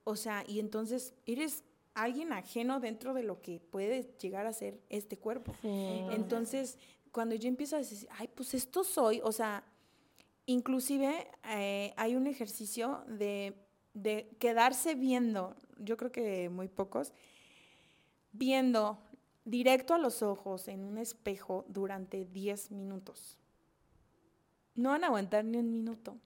O 0.04 0.16
sea, 0.16 0.44
y 0.46 0.60
entonces 0.60 1.14
eres 1.26 1.64
alguien 1.94 2.32
ajeno 2.32 2.80
dentro 2.80 3.14
de 3.14 3.22
lo 3.22 3.40
que 3.40 3.60
puede 3.60 4.14
llegar 4.20 4.46
a 4.46 4.52
ser 4.52 4.80
este 4.88 5.18
cuerpo. 5.18 5.54
Entonces, 5.62 6.78
cuando 7.10 7.34
yo 7.34 7.48
empiezo 7.48 7.76
a 7.76 7.80
decir, 7.80 8.08
ay, 8.12 8.28
pues 8.34 8.54
esto 8.54 8.84
soy, 8.84 9.20
o 9.22 9.32
sea, 9.32 9.64
inclusive 10.46 11.28
eh, 11.48 11.92
hay 11.96 12.14
un 12.14 12.26
ejercicio 12.26 13.04
de, 13.06 13.54
de 13.94 14.28
quedarse 14.38 14.94
viendo, 14.94 15.54
yo 15.84 15.96
creo 15.96 16.12
que 16.12 16.48
muy 16.48 16.68
pocos, 16.68 17.12
viendo 18.32 18.98
directo 19.44 19.94
a 19.94 19.98
los 19.98 20.22
ojos 20.22 20.68
en 20.68 20.84
un 20.84 20.98
espejo 20.98 21.64
durante 21.68 22.24
10 22.24 22.70
minutos. 22.70 23.38
No 24.74 24.90
van 24.90 25.04
a 25.04 25.08
aguantar 25.08 25.44
ni 25.44 25.58
un 25.58 25.70
minuto. 25.70 26.16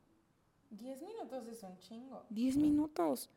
10 0.70 1.02
minutos 1.02 1.46
es 1.48 1.62
un 1.62 1.78
chingo. 1.78 2.24
10 2.30 2.56
minutos. 2.56 3.30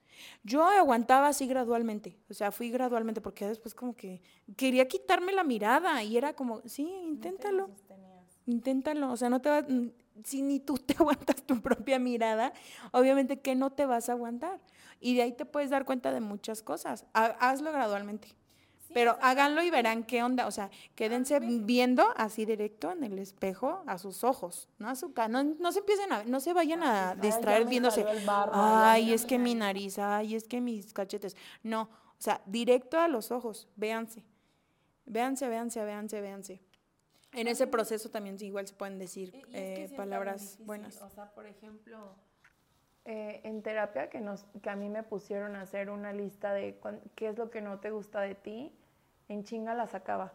Yo 0.43 0.63
aguantaba 0.63 1.27
así 1.27 1.47
gradualmente, 1.47 2.17
o 2.29 2.33
sea, 2.33 2.51
fui 2.51 2.69
gradualmente 2.69 3.21
porque 3.21 3.47
después 3.47 3.73
como 3.73 3.95
que 3.95 4.21
quería 4.57 4.87
quitarme 4.87 5.31
la 5.31 5.43
mirada 5.43 6.03
y 6.03 6.17
era 6.17 6.33
como, 6.33 6.61
sí, 6.65 6.83
inténtalo. 7.05 7.69
inténtalo, 8.45 9.11
o 9.11 9.17
sea, 9.17 9.29
no 9.29 9.39
te 9.41 9.49
va, 9.49 9.65
si 10.23 10.41
ni 10.41 10.59
tú 10.59 10.77
te 10.77 10.93
aguantas 10.99 11.43
tu 11.43 11.61
propia 11.61 11.99
mirada, 11.99 12.53
obviamente 12.91 13.39
que 13.39 13.55
no 13.55 13.71
te 13.71 13.85
vas 13.85 14.09
a 14.09 14.13
aguantar. 14.13 14.59
Y 14.99 15.15
de 15.15 15.23
ahí 15.23 15.31
te 15.31 15.45
puedes 15.45 15.69
dar 15.69 15.85
cuenta 15.85 16.11
de 16.11 16.19
muchas 16.19 16.61
cosas. 16.61 17.05
Hazlo 17.13 17.71
gradualmente. 17.71 18.35
Pero 18.93 19.17
háganlo 19.21 19.61
y 19.61 19.69
verán 19.69 20.03
qué 20.03 20.23
onda, 20.23 20.47
o 20.47 20.51
sea, 20.51 20.71
quédense 20.95 21.39
viendo 21.39 22.11
así 22.17 22.45
directo 22.45 22.91
en 22.91 23.03
el 23.03 23.19
espejo 23.19 23.83
a 23.85 23.99
sus 23.99 24.23
ojos, 24.23 24.67
no 24.79 24.89
a 24.89 24.95
su 24.95 25.13
cara, 25.13 25.43
no, 25.43 25.71
se 25.71 25.79
empiecen 25.79 26.11
a, 26.11 26.23
no 26.23 26.39
se 26.39 26.53
vayan 26.53 26.81
a 26.81 27.13
distraer 27.13 27.65
viéndose, 27.65 28.03
ay, 28.51 29.13
es 29.13 29.25
que 29.25 29.37
mi 29.37 29.53
nariz, 29.53 29.99
ay, 29.99 30.33
es 30.33 30.47
que 30.47 30.59
mis 30.59 30.91
cachetes, 30.91 31.35
no, 31.61 31.83
o 31.83 32.21
sea, 32.21 32.41
directo 32.47 32.99
a 32.99 33.07
los 33.07 33.31
ojos, 33.31 33.67
véanse, 33.75 34.23
véanse, 35.05 35.47
véanse, 35.47 35.85
véanse, 35.85 36.21
véanse. 36.21 36.61
En 37.33 37.47
ese 37.47 37.67
proceso 37.67 38.09
también 38.09 38.37
igual 38.41 38.67
se 38.67 38.73
pueden 38.73 38.97
decir 38.97 39.39
eh, 39.53 39.93
palabras 39.95 40.57
buenas. 40.65 40.99
O 41.03 41.09
sea, 41.11 41.31
por 41.35 41.45
ejemplo, 41.45 42.15
eh, 43.11 43.41
en 43.43 43.63
terapia 43.63 44.07
que, 44.11 44.21
nos, 44.21 44.45
que 44.61 44.69
a 44.69 44.75
mí 44.75 44.87
me 44.87 45.01
pusieron 45.01 45.55
a 45.55 45.61
hacer 45.61 45.89
una 45.89 46.13
lista 46.13 46.53
de 46.53 46.79
qué 47.15 47.29
es 47.29 47.39
lo 47.39 47.49
que 47.49 47.59
no 47.59 47.79
te 47.79 47.89
gusta 47.89 48.21
de 48.21 48.35
ti 48.35 48.71
en 49.29 49.43
chinga 49.43 49.73
la 49.73 49.87
sacaba. 49.87 50.31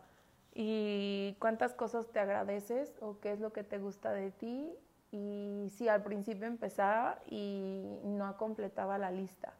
Y 0.53 1.37
cuántas 1.39 1.73
cosas 1.73 2.09
te 2.09 2.19
agradeces 2.19 2.97
o 3.01 3.21
qué 3.21 3.31
es 3.31 3.39
lo 3.39 3.53
que 3.53 3.63
te 3.63 3.79
gusta 3.79 4.13
de 4.13 4.33
ti. 4.33 4.77
Y 5.13 5.71
sí, 5.77 5.89
al 5.89 6.03
principio 6.03 6.49
empezaba 6.49 7.21
y 7.31 8.01
no 8.03 8.37
completaba 8.37 8.99
la 8.99 9.13
lista. 9.13 9.53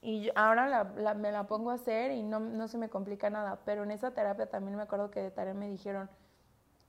Y 0.00 0.30
ahora 0.36 0.84
me 1.16 1.32
la 1.32 1.48
pongo 1.48 1.72
a 1.72 1.74
hacer 1.74 2.12
y 2.12 2.22
no, 2.22 2.38
no 2.38 2.68
se 2.68 2.78
me 2.78 2.88
complica 2.88 3.28
nada. 3.28 3.58
Pero 3.64 3.82
en 3.82 3.90
esa 3.90 4.12
terapia 4.12 4.46
también 4.46 4.76
me 4.76 4.84
acuerdo 4.84 5.10
que 5.10 5.20
de 5.20 5.32
tarea 5.32 5.54
me 5.54 5.68
dijeron, 5.68 6.08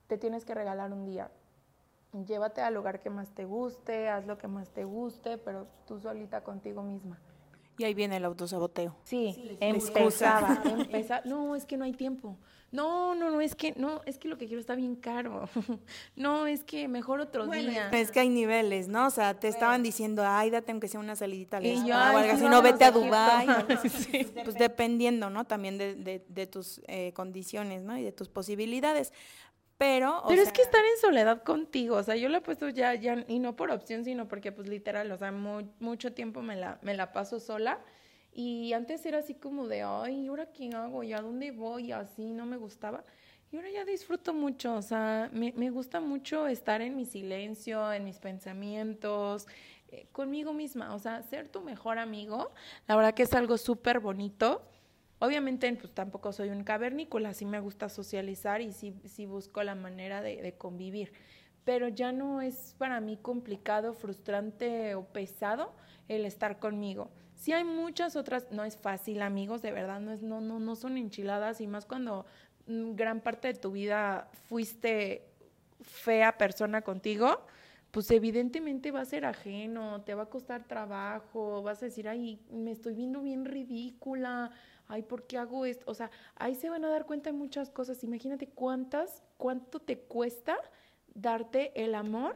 te 0.06 0.20
tienes 0.20 0.46
que 0.46 0.54
regalar 0.54 0.94
un 0.94 1.04
día. 1.04 1.32
Llévate 2.28 2.62
al 2.62 2.76
lugar 2.76 3.02
que 3.02 3.10
más 3.10 3.34
te 3.34 3.46
guste, 3.46 4.08
haz 4.08 4.28
lo 4.28 4.38
que 4.38 4.48
más 4.48 4.70
te 4.70 4.84
guste, 4.84 5.38
pero 5.40 5.68
tú 5.88 6.00
solita 6.00 6.44
contigo 6.44 6.84
misma. 6.84 7.20
Y 7.78 7.86
ahí 7.86 7.94
viene 7.96 8.18
el 8.18 8.26
autosaboteo. 8.26 8.96
Sí, 9.04 9.58
empezaba, 9.60 10.62
no, 11.26 11.56
es 11.56 11.66
que 11.66 11.76
no 11.76 11.86
hay 11.86 11.94
tiempo. 11.94 12.38
No, 12.72 13.14
no, 13.14 13.30
no, 13.30 13.40
es 13.40 13.56
que, 13.56 13.74
no, 13.78 14.02
es 14.06 14.18
que 14.18 14.28
lo 14.28 14.38
que 14.40 14.48
quiero 14.48 14.60
está 14.60 14.76
bien 14.76 14.96
caro. 14.96 15.48
No, 16.16 16.48
es 16.48 16.64
que 16.64 16.88
mejor 16.88 17.20
otro 17.20 17.48
día. 17.48 17.90
Es 17.92 18.12
que 18.12 18.20
hay 18.20 18.30
niveles, 18.30 18.88
¿no? 18.88 19.08
O 19.08 19.10
sea, 19.10 19.40
te 19.40 19.48
estaban 19.48 19.84
diciendo, 19.84 20.24
ay, 20.26 20.50
date 20.50 20.72
aunque 20.72 20.88
sea 20.88 21.00
una 21.00 21.16
salidita 21.16 21.58
al 21.58 21.66
o 21.66 21.94
algo 21.96 22.34
así, 22.34 22.46
no, 22.46 22.62
vete 22.62 22.86
a 22.86 22.92
Dubái. 22.92 23.48
Pues 24.44 24.56
dependiendo, 24.56 25.30
¿no? 25.30 25.46
También 25.46 25.78
de, 25.78 25.96
de, 25.96 26.26
de 26.28 26.48
tus 26.48 26.82
eh, 26.88 27.14
condiciones, 27.14 27.84
¿no? 27.84 27.98
Y 27.98 28.04
de 28.04 28.12
tus 28.12 28.30
posibilidades. 28.30 29.14
Pero, 29.78 30.24
Pero 30.28 30.42
es 30.42 30.52
que 30.52 30.62
estar 30.62 30.82
en 30.82 31.02
soledad 31.02 31.44
contigo, 31.44 31.98
o 31.98 32.04
sea, 32.04 32.16
yo 32.16 32.30
lo 32.30 32.38
he 32.38 32.42
puesto 32.42 32.70
ya, 32.70 32.94
ya, 32.96 33.26
y 33.28 33.40
no 33.40 33.56
por 33.56 33.72
opción, 33.72 34.06
sino 34.06 34.28
porque 34.28 34.52
pues 34.52 34.70
literal, 34.70 35.12
o 35.12 35.18
sea, 35.18 35.32
mucho 35.32 36.14
tiempo 36.14 36.42
me 36.42 36.56
la, 36.56 36.80
me 36.82 36.94
la 36.94 37.12
paso 37.12 37.40
sola. 37.40 37.80
Y 38.36 38.74
antes 38.74 39.06
era 39.06 39.20
así 39.20 39.36
como 39.36 39.68
de, 39.68 39.84
ay, 39.84 40.22
¿y 40.22 40.28
ahora 40.28 40.48
quién 40.48 40.74
hago? 40.74 41.04
¿Y 41.04 41.14
a 41.14 41.22
dónde 41.22 41.52
voy? 41.52 41.88
Y 41.88 41.92
así, 41.92 42.34
no 42.34 42.46
me 42.46 42.58
gustaba. 42.58 43.04
Y 43.52 43.58
ahora 43.58 43.70
ya 43.70 43.86
disfruto 43.86 44.34
mucho, 44.34 44.74
o 44.74 44.82
sea, 44.82 45.30
me, 45.32 45.54
me 45.56 45.70
gusta 45.70 46.00
mucho 46.00 46.48
estar 46.48 46.82
en 46.82 46.96
mi 46.96 47.06
silencio, 47.06 47.94
en 47.94 48.04
mis 48.04 48.18
pensamientos, 48.18 49.48
eh, 49.90 50.08
conmigo 50.12 50.54
misma, 50.54 50.96
o 50.96 51.00
sea, 51.00 51.22
ser 51.22 51.50
tu 51.50 51.62
mejor 51.62 52.00
amigo, 52.00 52.52
la 52.88 52.96
verdad 52.96 53.14
que 53.14 53.22
es 53.22 53.34
algo 53.36 53.60
súper 53.60 54.00
bonito. 54.00 54.64
Obviamente, 55.24 55.74
pues 55.80 55.94
tampoco 55.94 56.34
soy 56.34 56.50
un 56.50 56.66
cavernícola, 56.66 57.34
sí 57.34 57.46
me 57.46 57.62
gusta 57.62 57.88
socializar 57.88 58.60
y 58.60 58.74
sí, 58.74 58.94
sí 59.06 59.26
busco 59.26 59.64
la 59.64 59.74
manera 59.74 60.22
de, 60.22 60.54
convivir. 60.58 61.14
Pero 61.64 61.88
ya 61.88 62.12
no 62.12 62.42
es 62.42 62.76
para 62.78 63.00
mí 63.00 63.16
complicado, 63.16 63.94
frustrante 63.94 64.96
o 64.96 65.06
pesado 65.06 65.72
el 66.10 66.26
estar 66.26 66.60
conmigo. 66.60 67.10
Sí 67.36 67.54
hay 67.54 67.64
muchas 67.64 68.18
otras, 68.18 68.52
no 68.52 68.66
es 68.66 68.76
fácil, 68.76 69.22
amigos, 69.22 69.62
de 69.62 69.72
verdad, 69.72 70.02
no, 70.02 70.12
es, 70.12 70.22
no, 70.22 70.42
no, 70.42 70.60
no 70.60 70.76
son 70.76 70.98
enchiladas 70.98 71.62
y 71.62 71.68
más 71.68 71.86
cuando 71.86 72.26
mm, 72.68 72.96
gran 72.96 73.22
parte 73.22 73.48
de 73.48 73.54
tu 73.54 73.72
vida 73.72 74.30
fuiste 74.50 75.24
fea 75.80 76.38
persona 76.38 76.82
contigo, 76.82 77.48
pues 77.92 78.12
evidentemente 78.12 78.92
va 78.92 79.00
a 79.00 79.06
ser 79.06 79.24
ajeno, 79.24 80.02
te 80.02 80.16
va 80.16 80.24
a 80.24 80.30
costar 80.30 80.64
trabajo, 80.64 81.64
vas 81.64 81.82
a 81.82 81.86
decir, 81.86 82.10
ay, 82.10 82.42
me 82.52 82.72
estoy 82.72 82.96
viendo 82.96 83.22
bien 83.22 83.46
ridícula, 83.46 84.52
ay, 84.88 85.04
¿por 85.04 85.28
qué 85.28 85.38
hago 85.38 85.66
esto? 85.66 85.84
O 85.88 85.94
sea, 85.94 86.12
ahí 86.36 86.56
se 86.56 86.70
van 86.70 86.86
a 86.86 86.90
dar 86.90 87.06
cuenta 87.06 87.32
de 87.32 87.38
muchas 87.38 87.70
cosas. 87.70 88.04
Imagínate 88.04 88.48
cuántas, 88.48 89.24
cuánto 89.38 89.80
te 89.80 90.00
cuesta 90.00 90.58
darte 91.14 91.72
el 91.84 91.96
amor 91.96 92.36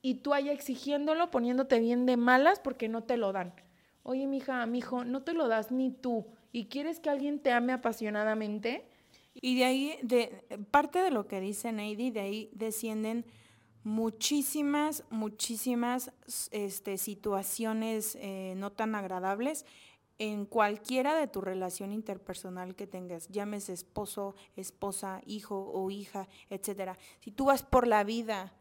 y 0.00 0.16
tú 0.16 0.34
allá 0.34 0.52
exigiéndolo, 0.52 1.30
poniéndote 1.30 1.78
bien 1.78 2.06
de 2.06 2.16
malas 2.16 2.58
porque 2.58 2.88
no 2.88 3.04
te 3.04 3.16
lo 3.16 3.32
dan. 3.32 3.54
Oye, 4.02 4.26
mija, 4.26 4.66
mijo, 4.66 5.04
no 5.04 5.22
te 5.22 5.32
lo 5.32 5.48
das 5.48 5.70
ni 5.70 5.90
tú 5.90 6.26
y 6.50 6.66
quieres 6.66 6.98
que 6.98 7.10
alguien 7.10 7.38
te 7.38 7.52
ame 7.52 7.72
apasionadamente. 7.72 8.84
Y 9.34 9.56
de 9.56 9.64
ahí, 9.64 9.98
de 10.02 10.44
parte 10.70 10.98
de 11.02 11.10
lo 11.10 11.26
que 11.26 11.40
dice 11.40 11.72
Neidy, 11.72 12.10
de 12.10 12.20
ahí 12.20 12.50
descienden 12.52 13.24
muchísimas, 13.84 15.04
muchísimas 15.10 16.12
este, 16.50 16.98
situaciones 16.98 18.16
eh, 18.20 18.54
no 18.56 18.70
tan 18.70 18.94
agradables 18.94 19.64
en 20.18 20.46
cualquiera 20.46 21.14
de 21.14 21.26
tu 21.26 21.40
relación 21.40 21.92
interpersonal 21.92 22.74
que 22.74 22.86
tengas, 22.86 23.28
llámese 23.28 23.72
esposo, 23.72 24.34
esposa, 24.56 25.20
hijo 25.26 25.70
o 25.72 25.90
hija, 25.90 26.28
etcétera. 26.50 26.98
Si 27.20 27.30
tú 27.30 27.46
vas 27.46 27.62
por 27.62 27.86
la 27.86 28.04
vida 28.04 28.52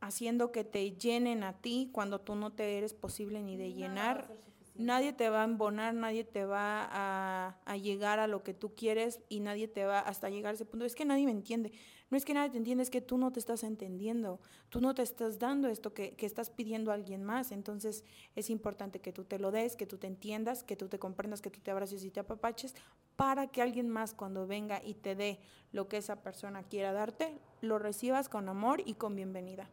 haciendo 0.00 0.52
que 0.52 0.64
te 0.64 0.92
llenen 0.92 1.42
a 1.42 1.54
ti 1.54 1.90
cuando 1.92 2.20
tú 2.20 2.34
no 2.34 2.52
te 2.52 2.78
eres 2.78 2.94
posible 2.94 3.42
ni 3.42 3.56
de 3.56 3.72
llenar, 3.72 4.30
nadie 4.74 5.12
te 5.12 5.28
va 5.28 5.42
a 5.42 5.44
embonar, 5.44 5.94
nadie 5.94 6.24
te 6.24 6.44
va 6.44 6.88
a, 6.90 7.58
a, 7.64 7.76
llegar 7.76 8.18
a 8.18 8.26
lo 8.26 8.42
que 8.42 8.54
tú 8.54 8.74
quieres 8.74 9.20
y 9.28 9.40
nadie 9.40 9.68
te 9.68 9.84
va 9.84 10.00
hasta 10.00 10.30
llegar 10.30 10.52
a 10.52 10.54
ese 10.54 10.64
punto. 10.64 10.84
Es 10.84 10.94
que 10.94 11.04
nadie 11.04 11.24
me 11.24 11.32
entiende. 11.32 11.72
No 12.08 12.16
es 12.16 12.24
que 12.24 12.34
nadie 12.34 12.50
te 12.50 12.58
entienda, 12.58 12.82
es 12.82 12.90
que 12.90 13.00
tú 13.00 13.18
no 13.18 13.32
te 13.32 13.40
estás 13.40 13.64
entendiendo. 13.64 14.38
Tú 14.68 14.80
no 14.80 14.94
te 14.94 15.02
estás 15.02 15.38
dando 15.38 15.68
esto 15.68 15.92
que, 15.92 16.14
que 16.14 16.26
estás 16.26 16.50
pidiendo 16.50 16.90
a 16.90 16.94
alguien 16.94 17.24
más. 17.24 17.50
Entonces 17.50 18.04
es 18.36 18.48
importante 18.48 19.00
que 19.00 19.12
tú 19.12 19.24
te 19.24 19.38
lo 19.38 19.50
des, 19.50 19.74
que 19.74 19.86
tú 19.86 19.98
te 19.98 20.06
entiendas, 20.06 20.62
que 20.62 20.76
tú 20.76 20.88
te 20.88 20.98
comprendas, 20.98 21.40
que 21.40 21.50
tú 21.50 21.60
te 21.60 21.70
abraces 21.70 22.04
y 22.04 22.10
te 22.10 22.20
apapaches 22.20 22.74
para 23.16 23.48
que 23.48 23.62
alguien 23.62 23.88
más 23.88 24.14
cuando 24.14 24.46
venga 24.46 24.80
y 24.84 24.94
te 24.94 25.14
dé 25.14 25.38
lo 25.72 25.88
que 25.88 25.96
esa 25.96 26.22
persona 26.22 26.62
quiera 26.62 26.92
darte, 26.92 27.38
lo 27.60 27.78
recibas 27.78 28.28
con 28.28 28.48
amor 28.48 28.82
y 28.84 28.94
con 28.94 29.16
bienvenida. 29.16 29.68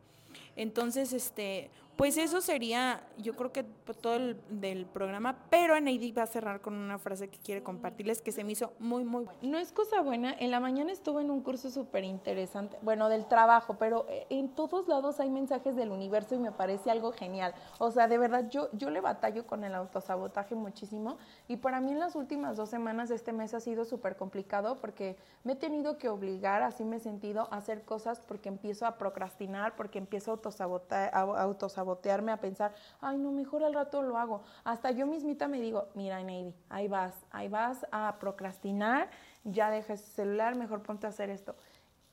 Entonces, 0.56 1.14
este, 1.14 1.70
pues 1.96 2.18
eso 2.18 2.42
sería, 2.42 3.04
yo 3.18 3.36
creo 3.36 3.52
que 3.52 3.64
todo 3.64 4.16
el 4.16 4.42
del 4.50 4.86
programa, 4.88 5.38
pero 5.50 5.80
Neidy 5.80 6.12
va 6.12 6.24
a 6.24 6.28
cerrar 6.28 6.60
con 6.60 6.74
una 6.74 6.98
frase 6.98 7.30
que 7.30 7.38
quiere 7.38 7.62
compartirles 7.62 8.22
que 8.22 8.32
se 8.32 8.44
me 8.44 8.54
hizo 8.54 8.74
muy, 8.80 9.04
muy 9.04 9.26
buena. 9.26 9.40
No 9.44 9.60
es 9.60 9.72
cosa 9.72 10.02
buena, 10.02 10.34
en 10.40 10.50
la 10.50 10.60
mañana 10.60 10.92
estuve 10.92 11.22
en 11.22 11.30
un 11.30 11.42
curso 11.42 11.70
súper 11.70 12.04
interesante, 12.04 12.78
bueno, 12.82 13.10
del 13.10 13.28
trabajo, 13.28 13.78
pero 13.78 14.08
eh, 14.10 14.26
en 14.30 14.50
todos 14.50 14.88
lados 14.88 15.20
hay 15.20 15.30
mensajes 15.30 15.76
del 15.76 15.92
universo 15.92 16.34
y 16.34 16.40
me 16.40 16.52
parece 16.52 16.90
algo 16.90 17.12
genial. 17.12 17.54
O 17.78 17.92
sea, 17.92 18.08
de 18.08 18.18
verdad, 18.18 18.50
yo, 18.50 18.70
yo 18.74 18.90
le 18.90 19.00
batallo 19.00 19.46
con 19.46 19.64
el 19.64 19.76
autosabotaje 19.76 20.56
muchísimo 20.56 21.18
y 21.48 21.58
para 21.58 21.80
mí 21.80 21.92
en 21.92 22.00
las 22.00 22.16
últimas 22.16 22.58
dos 22.58 22.70
semanas 22.70 23.10
de 23.10 23.16
este 23.16 23.34
mes 23.34 23.54
ha 23.54 23.60
sido 23.60 23.86
súper 23.86 24.18
complicado 24.18 24.78
porque 24.82 25.16
me 25.44 25.54
he 25.54 25.56
tenido 25.56 25.98
que 26.00 26.10
obligar, 26.10 26.64
así 26.64 26.84
me 26.84 26.96
he 26.96 27.00
sentido, 27.00 27.48
a 27.52 27.58
hacer 27.58 27.84
cosas 27.84 28.20
porque 28.20 28.50
empiezo 28.50 28.88
a 28.88 28.98
procrastinar, 28.98 29.76
porque 29.76 30.00
empiezo 30.00 30.32
a 30.32 30.34
autosabotar 30.34 31.83
botearme 31.84 32.32
a 32.32 32.38
pensar, 32.38 32.74
ay, 33.02 33.18
no, 33.18 33.32
mejor 33.32 33.64
al 33.64 33.74
rato 33.74 34.02
lo 34.02 34.18
hago. 34.18 34.44
Hasta 34.64 34.92
yo 34.92 35.06
mismita 35.08 35.48
me 35.48 35.62
digo, 35.62 35.88
mira, 35.96 36.20
Navy, 36.22 36.54
ahí 36.70 36.88
vas, 36.88 37.14
ahí 37.32 37.50
vas 37.50 37.86
a 37.92 38.18
procrastinar, 38.20 39.10
ya 39.44 39.70
dejes 39.70 40.02
el 40.02 40.14
celular, 40.14 40.56
mejor 40.56 40.82
ponte 40.84 41.06
a 41.06 41.10
hacer 41.10 41.30
esto. 41.30 41.56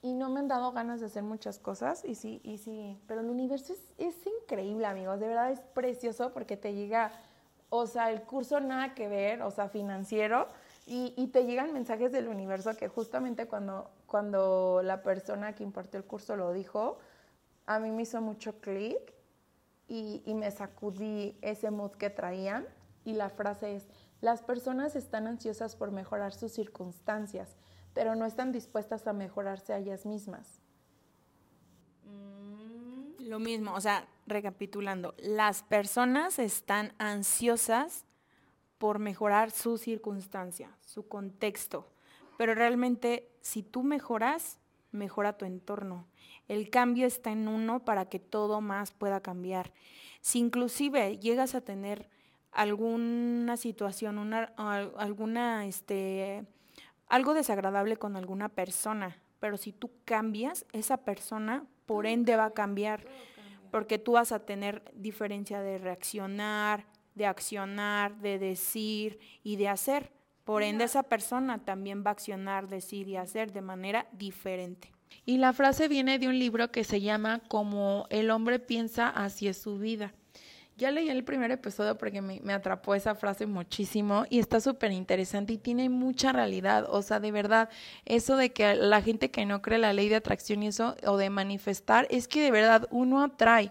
Y 0.03 0.15
no 0.15 0.31
me 0.31 0.41
han 0.41 0.49
dado 0.49 0.73
ganas 0.73 1.01
de 1.01 1.07
hacer 1.07 1.23
muchas 1.23 1.59
cosas, 1.59 2.05
y 2.05 2.15
sí, 2.15 2.41
y 2.43 2.59
sí, 2.59 2.99
pero 3.07 3.21
el 3.21 3.29
universo 3.29 3.75
es, 3.75 3.93
es 3.99 4.17
increíble, 4.43 4.87
amigos, 4.87 5.21
de 5.21 5.29
verdad 5.29 5.51
es 5.51 5.61
precioso 5.61 6.33
porque 6.33 6.57
te 6.57 6.73
llega, 6.73 7.13
o 7.69 7.87
sea, 7.87 8.11
el 8.11 8.23
curso 8.23 8.61
nada 8.61 8.95
que 8.95 9.09
ver, 9.09 9.43
o 9.43 9.51
sea, 9.51 9.69
financiero, 9.69 10.49
y, 10.87 11.13
y, 11.17 11.29
te 11.29 11.45
llegan 11.45 11.73
mensajes 11.73 12.11
del 12.11 12.27
universo 12.27 12.75
que 12.77 12.89
justamente 12.89 13.47
cuando, 13.47 13.91
cuando 14.07 14.81
la 14.83 15.03
persona 15.03 15.55
que 15.55 15.63
impartió 15.63 15.99
el 15.99 16.05
curso 16.05 16.35
lo 16.35 16.53
dijo, 16.53 16.99
a 17.67 17.79
mí 17.79 17.93
me 17.93 18.03
hizo 18.03 18.21
mucho 18.21 18.61
clic 18.61 18.99
y, 19.91 20.35
me 20.35 20.53
sacudí 20.53 21.37
ese 21.43 21.73
mood 21.73 21.91
que 21.91 22.11
traían 22.11 22.65
y 23.05 23.15
la 23.15 23.29
frase 23.29 23.75
es, 23.75 23.89
las 24.21 24.41
personas 24.41 24.95
están 24.95 25.27
ansiosas 25.27 25.75
por 25.75 25.91
mejorar 25.91 26.33
sus 26.33 26.53
circunstancias, 26.53 27.57
pero 27.93 28.15
no 28.15 28.25
están 28.25 28.53
dispuestas 28.53 29.09
a 29.09 29.13
mejorarse 29.13 29.73
a 29.73 29.79
ellas 29.79 30.07
mismas. 30.07 30.61
Mm, 32.05 33.25
lo 33.25 33.41
mismo, 33.41 33.75
o 33.75 33.81
sea, 33.81 34.07
recapitulando, 34.29 35.15
las 35.19 35.65
personas 35.65 36.39
están 36.39 36.93
ansiosas 36.99 38.05
por 38.79 39.01
mejorar 39.01 39.51
su 39.51 39.77
circunstancia, 39.77 40.71
su 40.83 41.09
contexto, 41.09 41.91
pero 42.39 42.55
realmente 42.55 43.29
si 43.41 43.65
tú 43.65 43.83
mejoras, 43.83 44.60
mejora 44.93 45.37
tu 45.37 45.45
entorno. 45.45 46.07
El 46.49 46.71
cambio 46.71 47.07
está 47.07 47.31
en 47.31 47.49
uno 47.49 47.85
para 47.85 48.07
que 48.07 48.19
todo 48.19 48.61
más 48.61 48.93
pueda 48.93 49.21
cambiar. 49.21 49.73
Si 50.21 50.39
inclusive 50.39 51.19
llegas 51.19 51.55
a 51.55 51.61
tener 51.61 52.09
alguna 52.53 53.57
situación, 53.57 54.19
una, 54.19 54.53
alguna, 54.97 55.67
este, 55.67 56.45
algo 57.07 57.35
desagradable 57.35 57.97
con 57.97 58.17
alguna 58.17 58.49
persona, 58.49 59.17
pero 59.39 59.57
si 59.57 59.73
tú 59.73 59.91
cambias, 60.05 60.67
esa 60.73 60.99
persona 60.99 61.65
por 61.87 62.07
ende 62.07 62.37
va 62.37 62.47
a 62.47 62.51
cambiar, 62.53 63.05
porque 63.71 63.99
tú 63.99 64.13
vas 64.13 64.33
a 64.33 64.45
tener 64.45 64.83
diferencia 64.95 65.61
de 65.61 65.79
reaccionar, 65.79 66.87
de 67.15 67.27
accionar, 67.27 68.17
de 68.19 68.39
decir 68.39 69.19
y 69.43 69.57
de 69.57 69.69
hacer. 69.69 70.13
Por 70.51 70.65
ende, 70.65 70.83
esa 70.83 71.05
persona 71.05 71.59
también 71.59 72.03
va 72.05 72.11
a 72.11 72.15
accionar, 72.15 72.67
decir 72.67 73.07
y 73.07 73.17
hacer 73.17 73.53
de 73.53 73.61
manera 73.61 74.09
diferente. 74.11 74.91
Y 75.25 75.39
la 75.39 75.53
frase 75.53 75.87
viene 75.87 76.19
de 76.19 76.27
un 76.27 76.41
libro 76.41 76.73
que 76.73 76.83
se 76.83 77.01
llama 77.01 77.41
Como 77.47 78.09
el 78.11 78.33
hombre 78.33 78.59
piensa, 78.59 79.07
así 79.11 79.47
es 79.47 79.59
su 79.59 79.79
vida. 79.79 80.13
Ya 80.77 80.91
leí 80.91 81.09
el 81.09 81.23
primer 81.23 81.53
episodio 81.53 81.97
porque 81.97 82.21
me, 82.21 82.41
me 82.41 82.53
atrapó 82.53 82.97
esa 82.97 83.15
frase 83.15 83.47
muchísimo 83.47 84.25
y 84.29 84.41
está 84.41 84.59
súper 84.59 84.91
interesante 84.91 85.53
y 85.53 85.59
tiene 85.59 85.89
mucha 85.89 86.33
realidad. 86.33 86.85
O 86.89 87.01
sea, 87.03 87.21
de 87.21 87.31
verdad, 87.31 87.69
eso 88.05 88.37
de 88.37 88.53
que 88.53 88.75
la 88.75 89.03
gente 89.03 89.31
que 89.31 89.47
no 89.47 89.63
cree 89.63 89.79
la 89.79 89.93
ley 89.93 90.09
de 90.09 90.17
atracción 90.17 90.65
y 90.65 90.67
eso, 90.67 90.97
o 91.07 91.17
de 91.17 91.31
manifestar, 91.31 92.09
es 92.11 92.27
que 92.27 92.43
de 92.43 92.51
verdad 92.51 92.89
uno 92.91 93.23
atrae. 93.23 93.71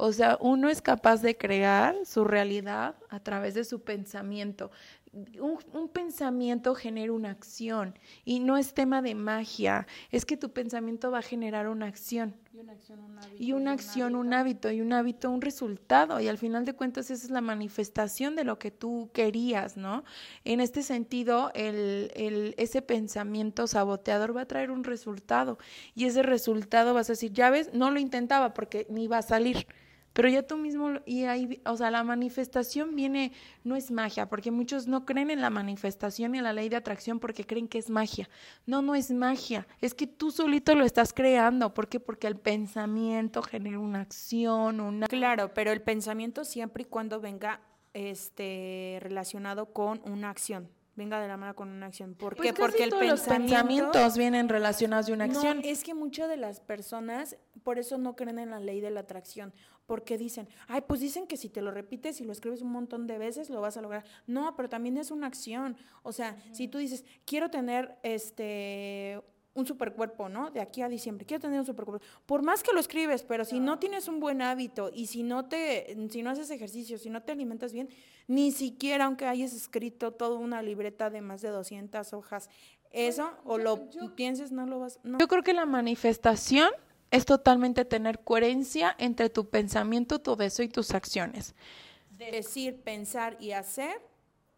O 0.00 0.12
sea, 0.12 0.38
uno 0.40 0.68
es 0.68 0.80
capaz 0.80 1.22
de 1.22 1.36
crear 1.36 1.96
su 2.04 2.24
realidad 2.24 2.94
a 3.08 3.18
través 3.18 3.54
de 3.54 3.64
su 3.64 3.82
pensamiento 3.82 4.70
un, 5.40 5.88
pensamiento 5.88 6.74
genera 6.74 7.12
una 7.12 7.30
acción 7.30 7.98
y 8.24 8.40
no 8.40 8.56
es 8.56 8.74
tema 8.74 9.02
de 9.02 9.14
magia, 9.14 9.86
es 10.10 10.24
que 10.24 10.36
tu 10.36 10.52
pensamiento 10.52 11.10
va 11.10 11.18
a 11.18 11.22
generar 11.22 11.68
una 11.68 11.86
acción. 11.86 12.34
Y 12.52 12.58
una 12.58 12.72
acción, 12.72 12.98
un 13.00 13.18
hábito. 13.18 13.36
Y 13.38 13.52
una 13.52 13.72
acción, 13.72 14.14
un 14.16 14.34
hábito. 14.34 14.70
y 14.70 14.80
un 14.80 14.92
hábito, 14.92 15.30
un 15.30 15.40
resultado. 15.40 16.20
Y 16.20 16.28
al 16.28 16.38
final 16.38 16.64
de 16.64 16.72
cuentas 16.72 17.10
esa 17.10 17.24
es 17.24 17.30
la 17.30 17.40
manifestación 17.40 18.34
de 18.34 18.44
lo 18.44 18.58
que 18.58 18.70
tú 18.70 19.10
querías, 19.12 19.76
¿no? 19.76 20.04
En 20.44 20.60
este 20.60 20.82
sentido, 20.82 21.50
el, 21.54 22.10
el, 22.16 22.54
ese 22.56 22.82
pensamiento 22.82 23.66
saboteador 23.66 24.36
va 24.36 24.42
a 24.42 24.46
traer 24.46 24.70
un 24.70 24.84
resultado 24.84 25.58
y 25.94 26.06
ese 26.06 26.22
resultado 26.22 26.94
vas 26.94 27.08
a 27.10 27.12
decir, 27.12 27.32
ya 27.32 27.50
ves, 27.50 27.72
no 27.72 27.90
lo 27.90 28.00
intentaba 28.00 28.54
porque 28.54 28.86
ni 28.90 29.06
va 29.06 29.18
a 29.18 29.22
salir 29.22 29.66
pero 30.12 30.28
ya 30.28 30.42
tú 30.42 30.56
mismo, 30.56 30.94
y 31.06 31.24
ahí, 31.24 31.60
o 31.64 31.76
sea, 31.76 31.90
la 31.90 32.02
manifestación 32.02 32.96
viene, 32.96 33.32
no 33.64 33.76
es 33.76 33.90
magia, 33.90 34.28
porque 34.28 34.50
muchos 34.50 34.86
no 34.86 35.04
creen 35.04 35.30
en 35.30 35.40
la 35.40 35.50
manifestación 35.50 36.34
y 36.34 36.38
en 36.38 36.44
la 36.44 36.52
ley 36.52 36.68
de 36.68 36.76
atracción 36.76 37.20
porque 37.20 37.44
creen 37.44 37.68
que 37.68 37.78
es 37.78 37.90
magia. 37.90 38.28
No, 38.66 38.82
no 38.82 38.94
es 38.94 39.10
magia, 39.10 39.66
es 39.80 39.94
que 39.94 40.06
tú 40.06 40.30
solito 40.30 40.74
lo 40.74 40.84
estás 40.84 41.12
creando. 41.12 41.72
¿Por 41.72 41.88
qué? 41.88 42.00
Porque 42.00 42.26
el 42.26 42.36
pensamiento 42.36 43.42
genera 43.42 43.78
una 43.78 44.00
acción, 44.00 44.80
una... 44.80 45.06
Claro, 45.06 45.52
pero 45.54 45.70
el 45.72 45.82
pensamiento 45.82 46.44
siempre 46.44 46.82
y 46.82 46.86
cuando 46.86 47.20
venga 47.20 47.60
este, 47.94 48.98
relacionado 49.00 49.72
con 49.72 50.00
una 50.04 50.30
acción 50.30 50.68
venga 50.98 51.20
de 51.20 51.28
la 51.28 51.36
mano 51.36 51.54
con 51.54 51.68
una 51.68 51.86
acción. 51.86 52.14
¿Por 52.14 52.34
pues 52.34 52.48
qué? 52.48 52.60
Porque 52.60 52.82
el 52.82 52.90
pensamiento... 52.90 53.14
los 53.14 53.38
pensamientos 53.38 54.18
vienen 54.18 54.48
relacionados 54.48 55.06
de 55.06 55.12
una 55.12 55.24
acción. 55.24 55.58
No, 55.58 55.64
es 55.64 55.84
que 55.84 55.94
muchas 55.94 56.28
de 56.28 56.36
las 56.36 56.60
personas 56.60 57.36
por 57.62 57.78
eso 57.78 57.98
no 57.98 58.16
creen 58.16 58.38
en 58.38 58.50
la 58.50 58.60
ley 58.60 58.80
de 58.80 58.90
la 58.90 59.00
atracción, 59.00 59.54
porque 59.88 60.18
dicen, 60.18 60.46
ay, 60.66 60.82
pues 60.82 61.00
dicen 61.00 61.26
que 61.26 61.38
si 61.38 61.48
te 61.48 61.62
lo 61.62 61.70
repites 61.70 62.20
y 62.20 62.24
lo 62.24 62.32
escribes 62.32 62.60
un 62.60 62.70
montón 62.70 63.06
de 63.06 63.16
veces 63.16 63.48
lo 63.48 63.62
vas 63.62 63.78
a 63.78 63.80
lograr. 63.80 64.04
No, 64.26 64.54
pero 64.54 64.68
también 64.68 64.98
es 64.98 65.10
una 65.10 65.26
acción. 65.26 65.78
O 66.02 66.12
sea, 66.12 66.36
si 66.52 66.68
tú 66.68 66.76
dices, 66.76 67.06
quiero 67.24 67.50
tener 67.50 67.96
este 68.02 69.18
un 69.54 69.66
supercuerpo, 69.66 70.28
¿no? 70.28 70.50
De 70.50 70.60
aquí 70.60 70.82
a 70.82 70.88
diciembre, 70.90 71.24
quiero 71.24 71.40
tener 71.40 71.58
un 71.58 71.64
supercuerpo. 71.64 72.04
Por 72.26 72.42
más 72.42 72.62
que 72.62 72.72
lo 72.72 72.78
escribes, 72.78 73.22
pero 73.22 73.46
si 73.46 73.60
no 73.60 73.78
tienes 73.78 74.08
un 74.08 74.20
buen 74.20 74.42
hábito 74.42 74.90
y 74.94 75.06
si 75.06 75.22
no 75.22 75.46
te, 75.46 75.96
si 76.10 76.22
no 76.22 76.30
haces 76.30 76.50
ejercicio, 76.50 76.98
si 76.98 77.08
no 77.08 77.22
te 77.22 77.32
alimentas 77.32 77.72
bien, 77.72 77.88
ni 78.26 78.52
siquiera 78.52 79.06
aunque 79.06 79.26
hayas 79.26 79.54
escrito 79.54 80.12
toda 80.12 80.38
una 80.38 80.60
libreta 80.62 81.08
de 81.08 81.22
más 81.22 81.40
de 81.40 81.48
200 81.48 82.12
hojas, 82.12 82.50
eso 82.90 83.30
o 83.44 83.56
lo 83.56 83.88
pienses, 84.14 84.52
no 84.52 84.66
lo 84.66 84.80
vas. 84.80 85.00
Yo 85.02 85.26
creo 85.26 85.42
que 85.42 85.54
la 85.54 85.64
manifestación 85.66 86.70
es 87.10 87.24
totalmente 87.24 87.84
tener 87.84 88.20
coherencia 88.20 88.94
entre 88.98 89.30
tu 89.30 89.48
pensamiento, 89.48 90.20
tu 90.20 90.36
deseo 90.36 90.64
y 90.64 90.68
tus 90.68 90.92
acciones. 90.92 91.54
Decir, 92.10 92.82
pensar 92.82 93.36
y 93.40 93.52
hacer 93.52 94.00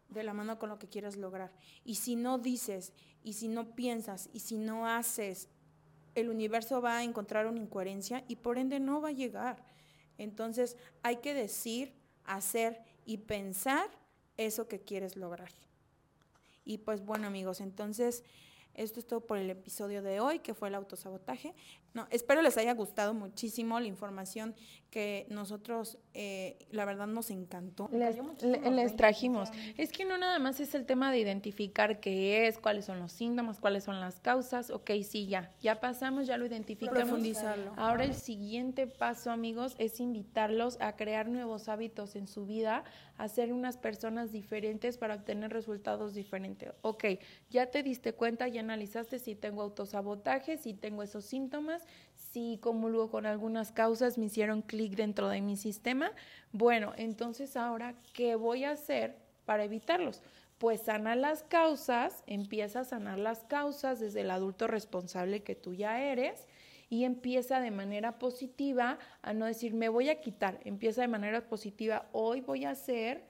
de 0.09 0.23
la 0.23 0.33
mano 0.33 0.59
con 0.59 0.69
lo 0.69 0.77
que 0.77 0.87
quieras 0.87 1.15
lograr. 1.15 1.51
Y 1.85 1.95
si 1.95 2.15
no 2.15 2.37
dices, 2.37 2.93
y 3.23 3.33
si 3.33 3.47
no 3.47 3.75
piensas, 3.75 4.29
y 4.33 4.39
si 4.39 4.57
no 4.57 4.87
haces, 4.87 5.47
el 6.15 6.29
universo 6.29 6.81
va 6.81 6.97
a 6.97 7.03
encontrar 7.03 7.47
una 7.47 7.59
incoherencia 7.59 8.23
y 8.27 8.35
por 8.35 8.57
ende 8.57 8.79
no 8.79 9.01
va 9.01 9.09
a 9.09 9.13
llegar. 9.13 9.63
Entonces 10.17 10.75
hay 11.03 11.17
que 11.17 11.33
decir, 11.33 11.93
hacer 12.25 12.81
y 13.05 13.17
pensar 13.17 13.89
eso 14.37 14.67
que 14.67 14.81
quieres 14.81 15.15
lograr. 15.15 15.51
Y 16.65 16.79
pues 16.79 17.03
bueno 17.03 17.27
amigos, 17.27 17.61
entonces 17.61 18.23
esto 18.73 18.99
es 18.99 19.07
todo 19.07 19.21
por 19.21 19.37
el 19.37 19.49
episodio 19.49 20.01
de 20.01 20.19
hoy, 20.19 20.39
que 20.39 20.53
fue 20.53 20.69
el 20.69 20.75
autosabotaje. 20.75 21.53
No, 21.93 22.07
espero 22.09 22.41
les 22.41 22.57
haya 22.57 22.73
gustado 22.73 23.13
muchísimo 23.13 23.79
la 23.79 23.87
información 23.87 24.55
que 24.91 25.25
nosotros, 25.29 25.97
eh, 26.13 26.57
la 26.69 26.83
verdad, 26.83 27.07
nos 27.07 27.31
encantó. 27.31 27.89
Les, 27.91 28.95
trajimos. 28.97 29.49
Es 29.77 29.91
que 29.93 30.03
no 30.03 30.17
nada 30.17 30.37
más 30.37 30.59
es 30.59 30.75
el 30.75 30.85
tema 30.85 31.11
de 31.11 31.19
identificar 31.19 32.01
qué 32.01 32.47
es, 32.47 32.59
cuáles 32.59 32.85
son 32.85 32.99
los 32.99 33.13
síntomas, 33.13 33.61
cuáles 33.61 33.85
son 33.85 34.01
las 34.01 34.19
causas. 34.19 34.69
Ok, 34.69 34.91
sí, 35.03 35.27
ya, 35.27 35.49
ya 35.61 35.79
pasamos, 35.79 36.27
ya 36.27 36.37
lo 36.37 36.45
identificamos. 36.45 37.03
Profundizarlo. 37.03 37.73
Ahora 37.77 38.03
el 38.03 38.13
siguiente 38.13 38.85
paso, 38.85 39.31
amigos, 39.31 39.75
es 39.79 40.01
invitarlos 40.01 40.77
a 40.81 40.97
crear 40.97 41.29
nuevos 41.29 41.69
hábitos 41.69 42.17
en 42.17 42.27
su 42.27 42.45
vida, 42.45 42.83
a 43.17 43.29
ser 43.29 43.53
unas 43.53 43.77
personas 43.77 44.33
diferentes 44.33 44.97
para 44.97 45.15
obtener 45.15 45.53
resultados 45.53 46.13
diferentes. 46.13 46.73
Ok, 46.81 47.05
ya 47.49 47.67
te 47.67 47.81
diste 47.81 48.13
cuenta, 48.13 48.49
ya 48.49 48.59
analizaste 48.59 49.19
si 49.19 49.35
tengo 49.35 49.61
autosabotaje, 49.61 50.57
si 50.57 50.73
tengo 50.73 51.01
esos 51.01 51.23
síntomas, 51.23 51.80
si 52.15 52.57
comulgo 52.61 53.09
con 53.09 53.25
algunas 53.25 53.71
causas, 53.71 54.17
me 54.17 54.25
hicieron 54.25 54.61
clic 54.61 54.95
dentro 54.95 55.27
de 55.27 55.41
mi 55.41 55.57
sistema. 55.57 56.11
Bueno, 56.51 56.93
entonces 56.95 57.57
ahora, 57.57 57.95
¿qué 58.13 58.35
voy 58.35 58.63
a 58.63 58.71
hacer 58.71 59.17
para 59.45 59.65
evitarlos? 59.65 60.21
Pues 60.57 60.81
sana 60.81 61.15
las 61.15 61.43
causas, 61.43 62.23
empieza 62.27 62.81
a 62.81 62.85
sanar 62.85 63.19
las 63.19 63.39
causas 63.43 63.99
desde 63.99 64.21
el 64.21 64.31
adulto 64.31 64.67
responsable 64.67 65.43
que 65.43 65.55
tú 65.55 65.73
ya 65.73 66.01
eres 66.01 66.47
y 66.89 67.05
empieza 67.05 67.59
de 67.59 67.71
manera 67.71 68.19
positiva 68.19 68.99
a 69.21 69.33
no 69.33 69.45
decir 69.45 69.73
me 69.73 69.89
voy 69.89 70.09
a 70.09 70.21
quitar, 70.21 70.59
empieza 70.63 71.01
de 71.01 71.07
manera 71.07 71.47
positiva, 71.47 72.07
hoy 72.11 72.41
voy 72.41 72.65
a 72.65 72.71
hacer 72.71 73.23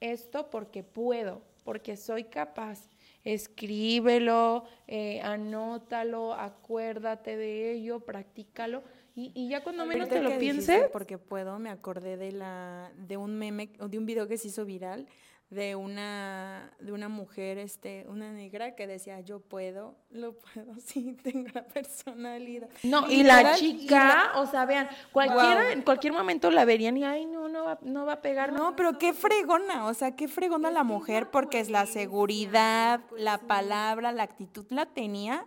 esto 0.00 0.50
porque 0.50 0.82
puedo, 0.82 1.42
porque 1.64 1.96
soy 1.96 2.24
capaz. 2.24 2.91
Escríbelo, 3.24 4.64
eh, 4.86 5.20
anótalo, 5.22 6.34
acuérdate 6.34 7.36
de 7.36 7.72
ello, 7.72 8.00
practícalo. 8.00 8.82
Y, 9.14 9.30
y 9.34 9.48
ya 9.48 9.62
cuando 9.62 9.84
menos 9.86 10.08
te 10.08 10.22
lo 10.22 10.38
pienses. 10.38 10.88
Porque 10.90 11.18
puedo, 11.18 11.58
me 11.58 11.70
acordé 11.70 12.16
de, 12.16 12.32
la, 12.32 12.90
de 12.96 13.16
un 13.16 13.38
meme, 13.38 13.70
de 13.78 13.98
un 13.98 14.06
video 14.06 14.26
que 14.26 14.38
se 14.38 14.48
hizo 14.48 14.64
viral 14.64 15.06
de 15.52 15.76
una, 15.76 16.72
de 16.80 16.92
una 16.92 17.10
mujer, 17.10 17.58
este, 17.58 18.06
una 18.08 18.32
negra 18.32 18.74
que 18.74 18.86
decía, 18.86 19.20
yo 19.20 19.38
puedo, 19.38 19.94
lo 20.10 20.38
puedo, 20.38 20.74
sí, 20.80 21.14
tengo 21.22 21.48
la 21.52 21.66
personalidad. 21.66 22.70
No, 22.82 23.10
y, 23.10 23.22
la 23.22 23.54
chica, 23.54 24.32
o 24.36 24.46
sea, 24.46 24.64
vean, 24.64 24.88
cualquiera, 25.12 25.72
en 25.72 25.82
cualquier 25.82 26.14
momento 26.14 26.50
la 26.50 26.64
verían 26.64 26.96
y, 26.96 27.04
ay, 27.04 27.26
no, 27.26 27.48
no 27.48 27.64
va, 27.64 27.78
no 27.82 28.06
va 28.06 28.14
a 28.14 28.22
pegar. 28.22 28.54
No, 28.54 28.74
pero 28.76 28.96
qué 28.98 29.12
fregona, 29.12 29.86
o 29.86 29.92
sea, 29.92 30.16
qué 30.16 30.26
fregona 30.26 30.70
la 30.70 30.84
mujer, 30.84 31.30
porque 31.30 31.60
es 31.60 31.68
la 31.68 31.84
seguridad, 31.84 33.00
la 33.18 33.36
palabra, 33.36 34.10
la 34.10 34.22
actitud 34.22 34.64
la 34.70 34.86
tenía 34.86 35.46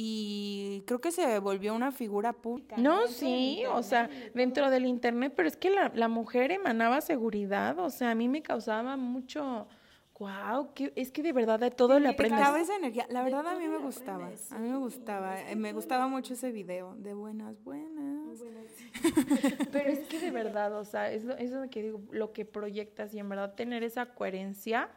y 0.00 0.84
creo 0.86 1.00
que 1.00 1.10
se 1.10 1.40
volvió 1.40 1.74
una 1.74 1.90
figura 1.90 2.32
pública. 2.32 2.76
No, 2.76 3.08
sí, 3.08 3.64
o 3.68 3.82
sea, 3.82 4.08
dentro 4.32 4.70
del 4.70 4.86
Internet, 4.86 5.32
pero 5.34 5.48
es 5.48 5.56
que 5.56 5.70
la, 5.70 5.90
la, 5.92 6.06
mujer 6.06 6.52
emanaba 6.52 7.00
seguridad, 7.00 7.76
o 7.80 7.90
sea, 7.90 8.12
a 8.12 8.14
mí 8.14 8.28
me 8.28 8.40
causaba 8.40 8.96
mucho, 8.96 9.66
wow, 10.20 10.72
que, 10.72 10.92
es 10.94 11.10
que 11.10 11.20
de 11.20 11.32
verdad 11.32 11.58
de 11.58 11.72
todo 11.72 11.98
le 11.98 12.10
aprendes. 12.10 12.38
esa 12.60 12.76
energía, 12.76 13.08
la 13.10 13.24
verdad 13.24 13.44
a 13.48 13.58
mí 13.58 13.66
me 13.66 13.78
gustaba, 13.78 14.30
a 14.52 14.58
mí 14.60 14.68
me 14.68 14.76
gustaba, 14.76 15.40
eh, 15.50 15.56
me 15.56 15.72
gustaba 15.72 16.06
mucho 16.06 16.34
ese 16.34 16.52
video, 16.52 16.94
de 16.94 17.14
buenas, 17.14 17.60
buenas. 17.64 18.38
pero 19.72 19.90
es 19.90 20.06
que 20.06 20.20
de 20.20 20.30
verdad, 20.30 20.78
o 20.78 20.84
sea, 20.84 21.10
es 21.10 21.24
lo, 21.24 21.36
es 21.36 21.50
lo 21.50 21.68
que 21.68 21.82
digo, 21.82 22.02
lo 22.12 22.32
que 22.32 22.44
proyectas 22.44 23.12
y 23.14 23.18
en 23.18 23.28
verdad 23.28 23.56
tener 23.56 23.82
esa 23.82 24.14
coherencia, 24.14 24.90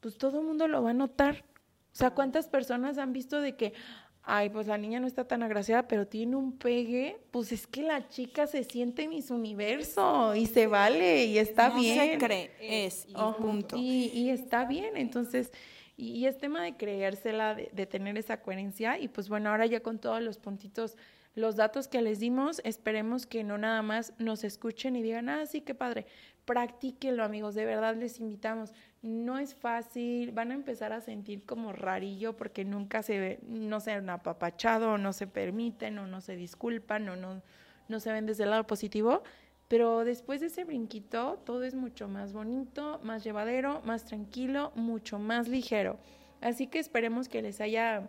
pues 0.00 0.16
todo 0.16 0.40
el 0.40 0.46
mundo 0.46 0.66
lo 0.66 0.82
va 0.82 0.90
a 0.90 0.94
notar. 0.94 1.44
O 1.92 1.96
sea, 1.96 2.10
¿cuántas 2.12 2.48
personas 2.48 2.98
han 2.98 3.12
visto 3.12 3.40
de 3.40 3.56
que, 3.56 3.74
ay, 4.22 4.50
pues 4.50 4.66
la 4.66 4.78
niña 4.78 5.00
no 5.00 5.06
está 5.06 5.24
tan 5.24 5.42
agraciada, 5.42 5.88
pero 5.88 6.06
tiene 6.06 6.36
un 6.36 6.56
pegue, 6.56 7.18
pues 7.30 7.52
es 7.52 7.66
que 7.66 7.82
la 7.82 8.08
chica 8.08 8.46
se 8.46 8.64
siente 8.64 9.02
en 9.02 9.22
su 9.22 9.34
universo 9.34 10.34
y 10.34 10.46
se 10.46 10.66
vale 10.66 11.24
y 11.24 11.38
está 11.38 11.70
bien. 11.70 12.12
Se 12.12 12.18
cree, 12.18 12.50
es, 12.60 13.06
y 13.08 13.14
punto. 13.14 13.76
Y, 13.78 14.30
está 14.30 14.64
bien, 14.64 14.96
entonces, 14.96 15.52
y, 15.96 16.26
es 16.26 16.38
tema 16.38 16.62
de 16.62 16.76
creérsela, 16.76 17.54
de, 17.54 17.70
de, 17.72 17.86
tener 17.86 18.16
esa 18.18 18.40
coherencia, 18.40 18.98
y 18.98 19.08
pues 19.08 19.28
bueno, 19.28 19.50
ahora 19.50 19.66
ya 19.66 19.80
con 19.80 19.98
todos 19.98 20.22
los 20.22 20.38
puntitos, 20.38 20.96
los 21.34 21.56
datos 21.56 21.88
que 21.88 22.02
les 22.02 22.18
dimos, 22.18 22.60
esperemos 22.64 23.26
que 23.26 23.44
no 23.44 23.56
nada 23.56 23.82
más 23.82 24.12
nos 24.18 24.44
escuchen 24.44 24.96
y 24.96 25.02
digan, 25.02 25.28
ah, 25.28 25.46
sí, 25.46 25.60
qué 25.60 25.74
padre, 25.74 26.06
practíquenlo 26.50 27.22
amigos, 27.22 27.54
de 27.54 27.64
verdad 27.64 27.94
les 27.94 28.18
invitamos. 28.18 28.72
No 29.02 29.38
es 29.38 29.54
fácil, 29.54 30.32
van 30.32 30.50
a 30.50 30.54
empezar 30.54 30.92
a 30.92 31.00
sentir 31.00 31.46
como 31.46 31.72
rarillo 31.72 32.36
porque 32.36 32.64
nunca 32.64 33.04
se 33.04 33.20
ve, 33.20 33.38
no 33.46 33.78
se 33.78 33.92
han 33.92 34.10
apapachado, 34.10 34.94
o 34.94 34.98
no 34.98 35.12
se 35.12 35.28
permiten, 35.28 35.96
o 36.00 36.08
no 36.08 36.20
se 36.20 36.34
disculpan, 36.34 37.08
o 37.08 37.14
no, 37.14 37.40
no 37.86 38.00
se 38.00 38.10
ven 38.10 38.26
desde 38.26 38.42
el 38.42 38.50
lado 38.50 38.66
positivo, 38.66 39.22
pero 39.68 40.04
después 40.04 40.40
de 40.40 40.48
ese 40.48 40.64
brinquito 40.64 41.40
todo 41.46 41.62
es 41.62 41.76
mucho 41.76 42.08
más 42.08 42.32
bonito, 42.32 42.98
más 43.04 43.22
llevadero, 43.22 43.80
más 43.84 44.04
tranquilo, 44.04 44.72
mucho 44.74 45.20
más 45.20 45.46
ligero. 45.46 46.00
Así 46.40 46.66
que 46.66 46.80
esperemos 46.80 47.28
que 47.28 47.42
les 47.42 47.60
haya 47.60 48.08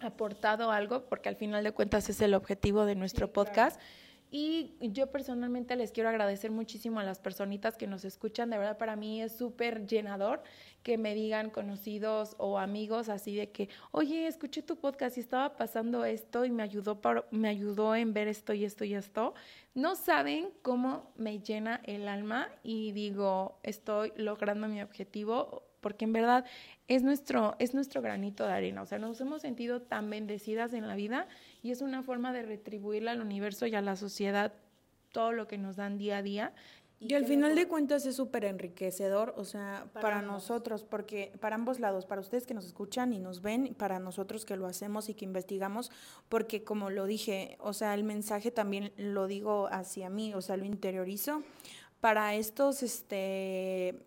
aportado 0.00 0.70
algo, 0.70 1.06
porque 1.06 1.30
al 1.30 1.36
final 1.36 1.64
de 1.64 1.72
cuentas 1.72 2.10
es 2.10 2.20
el 2.20 2.34
objetivo 2.34 2.84
de 2.84 2.94
nuestro 2.94 3.32
podcast. 3.32 3.80
Y 4.32 4.76
yo 4.80 5.10
personalmente 5.10 5.74
les 5.74 5.90
quiero 5.90 6.08
agradecer 6.08 6.52
muchísimo 6.52 7.00
a 7.00 7.04
las 7.04 7.18
personitas 7.18 7.76
que 7.76 7.88
nos 7.88 8.04
escuchan. 8.04 8.48
De 8.50 8.58
verdad, 8.58 8.78
para 8.78 8.94
mí 8.94 9.20
es 9.20 9.36
súper 9.36 9.86
llenador 9.86 10.42
que 10.84 10.98
me 10.98 11.14
digan 11.14 11.50
conocidos 11.50 12.36
o 12.38 12.58
amigos 12.58 13.08
así 13.08 13.34
de 13.34 13.50
que, 13.50 13.68
oye, 13.90 14.28
escuché 14.28 14.62
tu 14.62 14.76
podcast 14.76 15.16
y 15.16 15.20
estaba 15.20 15.56
pasando 15.56 16.04
esto 16.04 16.44
y 16.44 16.50
me 16.50 16.62
ayudó, 16.62 17.00
para, 17.00 17.24
me 17.32 17.48
ayudó 17.48 17.96
en 17.96 18.12
ver 18.12 18.28
esto 18.28 18.52
y 18.54 18.64
esto 18.64 18.84
y 18.84 18.94
esto. 18.94 19.34
No 19.74 19.96
saben 19.96 20.50
cómo 20.62 21.12
me 21.16 21.40
llena 21.40 21.80
el 21.84 22.06
alma 22.06 22.48
y 22.62 22.92
digo, 22.92 23.58
estoy 23.64 24.12
logrando 24.16 24.68
mi 24.68 24.80
objetivo 24.80 25.64
porque 25.80 26.04
en 26.04 26.12
verdad 26.12 26.44
es 26.88 27.02
nuestro, 27.02 27.56
es 27.58 27.74
nuestro 27.74 28.02
granito 28.02 28.46
de 28.46 28.52
arena. 28.52 28.82
O 28.82 28.86
sea, 28.86 28.98
nos 28.98 29.20
hemos 29.20 29.42
sentido 29.42 29.82
tan 29.82 30.10
bendecidas 30.10 30.72
en 30.72 30.86
la 30.86 30.94
vida 30.94 31.26
y 31.62 31.70
es 31.70 31.82
una 31.82 32.02
forma 32.02 32.32
de 32.32 32.42
retribuirle 32.42 33.10
al 33.10 33.20
universo 33.20 33.66
y 33.66 33.74
a 33.74 33.82
la 33.82 33.96
sociedad 33.96 34.52
todo 35.12 35.32
lo 35.32 35.46
que 35.46 35.58
nos 35.58 35.76
dan 35.76 35.98
día 35.98 36.18
a 36.18 36.22
día. 36.22 36.54
Y, 37.02 37.14
al 37.14 37.24
final 37.24 37.54
de 37.54 37.66
cuentas 37.66 38.04
es 38.04 38.14
súper 38.14 38.44
enriquecedor, 38.44 39.32
o 39.38 39.44
sea, 39.44 39.86
para, 39.94 40.20
nosotros, 40.20 40.84
porque 40.84 41.32
para 41.40 41.54
ambos 41.54 41.80
lados, 41.80 42.04
para 42.04 42.20
ustedes 42.20 42.46
que 42.46 42.52
nos 42.52 42.66
escuchan 42.66 43.14
y 43.14 43.18
nos 43.18 43.40
ven, 43.40 43.74
para 43.74 43.98
nosotros 43.98 44.44
que 44.44 44.54
lo 44.54 44.66
hacemos 44.66 45.08
y 45.08 45.14
que 45.14 45.24
investigamos, 45.24 45.90
porque 46.28 46.62
como 46.62 46.90
lo 46.90 47.06
dije, 47.06 47.56
o 47.58 47.72
sea, 47.72 47.94
el 47.94 48.04
mensaje 48.04 48.50
también 48.50 48.92
lo 48.98 49.28
digo 49.28 49.68
hacia 49.72 50.10
mí, 50.10 50.34
o 50.34 50.42
sea, 50.42 50.58
lo 50.58 50.66
interiorizo. 50.66 51.42
Para 52.02 52.34
estos, 52.34 52.82
este, 52.82 53.98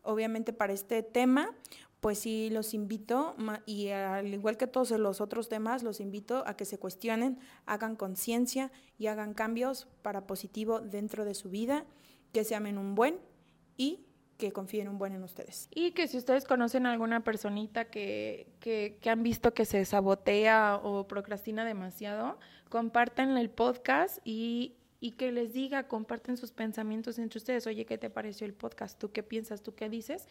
obviamente 0.00 0.54
para 0.54 0.72
este 0.72 1.02
tema, 1.02 1.54
pues 2.00 2.20
sí 2.20 2.48
los 2.50 2.74
invito, 2.74 3.34
y 3.66 3.88
al 3.88 4.32
igual 4.32 4.56
que 4.56 4.66
todos 4.66 4.90
los 4.92 5.20
otros 5.20 5.48
temas, 5.48 5.82
los 5.82 6.00
invito 6.00 6.44
a 6.46 6.56
que 6.56 6.64
se 6.64 6.78
cuestionen, 6.78 7.38
hagan 7.66 7.96
conciencia 7.96 8.70
y 8.98 9.08
hagan 9.08 9.34
cambios 9.34 9.88
para 10.02 10.26
positivo 10.26 10.80
dentro 10.80 11.24
de 11.24 11.34
su 11.34 11.50
vida, 11.50 11.84
que 12.32 12.44
se 12.44 12.54
amen 12.54 12.78
un 12.78 12.94
buen 12.94 13.18
y 13.76 14.04
que 14.36 14.52
confíen 14.52 14.88
un 14.88 14.98
buen 14.98 15.14
en 15.14 15.24
ustedes. 15.24 15.68
Y 15.74 15.90
que 15.90 16.06
si 16.06 16.16
ustedes 16.16 16.44
conocen 16.44 16.86
a 16.86 16.92
alguna 16.92 17.24
personita 17.24 17.86
que, 17.86 18.52
que, 18.60 18.98
que 19.00 19.10
han 19.10 19.24
visto 19.24 19.52
que 19.52 19.64
se 19.64 19.84
sabotea 19.84 20.80
o 20.82 21.08
procrastina 21.08 21.64
demasiado, 21.64 22.38
compartan 22.68 23.36
el 23.36 23.50
podcast 23.50 24.18
y, 24.24 24.76
y 25.00 25.12
que 25.12 25.32
les 25.32 25.52
diga, 25.52 25.88
comparten 25.88 26.36
sus 26.36 26.52
pensamientos 26.52 27.18
entre 27.18 27.38
ustedes. 27.38 27.66
Oye, 27.66 27.84
¿qué 27.84 27.98
te 27.98 28.10
pareció 28.10 28.46
el 28.46 28.54
podcast? 28.54 28.98
¿Tú 28.98 29.10
qué 29.10 29.24
piensas? 29.24 29.62
¿Tú 29.62 29.74
qué 29.74 29.88
dices? 29.88 30.28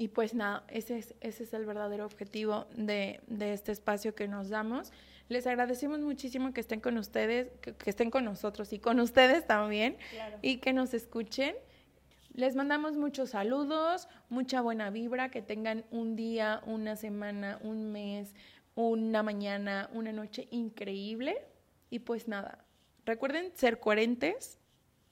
Y 0.00 0.08
pues 0.08 0.32
nada, 0.32 0.62
ese 0.68 0.96
es, 0.96 1.16
ese 1.20 1.42
es 1.42 1.52
el 1.52 1.66
verdadero 1.66 2.06
objetivo 2.06 2.68
de, 2.76 3.20
de 3.26 3.52
este 3.52 3.72
espacio 3.72 4.14
que 4.14 4.28
nos 4.28 4.48
damos. 4.48 4.92
Les 5.28 5.44
agradecemos 5.48 5.98
muchísimo 6.00 6.52
que 6.52 6.60
estén 6.60 6.80
con 6.80 6.96
ustedes, 6.98 7.50
que, 7.60 7.74
estén 7.84 8.08
con 8.10 8.24
nosotros 8.24 8.72
y 8.72 8.78
con 8.78 9.00
ustedes 9.00 9.44
también 9.44 9.96
y 10.40 10.58
que 10.58 10.72
nos 10.72 10.94
escuchen. 10.94 11.56
Les 12.32 12.54
mandamos 12.54 12.96
muchos 12.96 13.30
saludos, 13.30 14.08
mucha 14.28 14.60
buena 14.60 14.90
vibra, 14.90 15.30
que 15.30 15.42
tengan 15.42 15.84
un 15.90 16.14
día, 16.14 16.62
una 16.64 16.94
semana, 16.94 17.58
un 17.62 17.90
mes, 17.90 18.32
una 18.76 19.24
mañana, 19.24 19.90
una 19.92 20.12
noche 20.12 20.46
increíble. 20.52 21.44
Y 21.90 21.98
pues 21.98 22.28
nada, 22.28 22.64
recuerden 23.04 23.50
ser 23.56 23.80
coherentes 23.80 24.60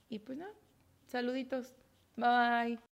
y 0.09 0.21
pues 0.21 0.39
nada, 0.39 0.53
saluditos. 1.09 1.75
Bye. 2.17 2.86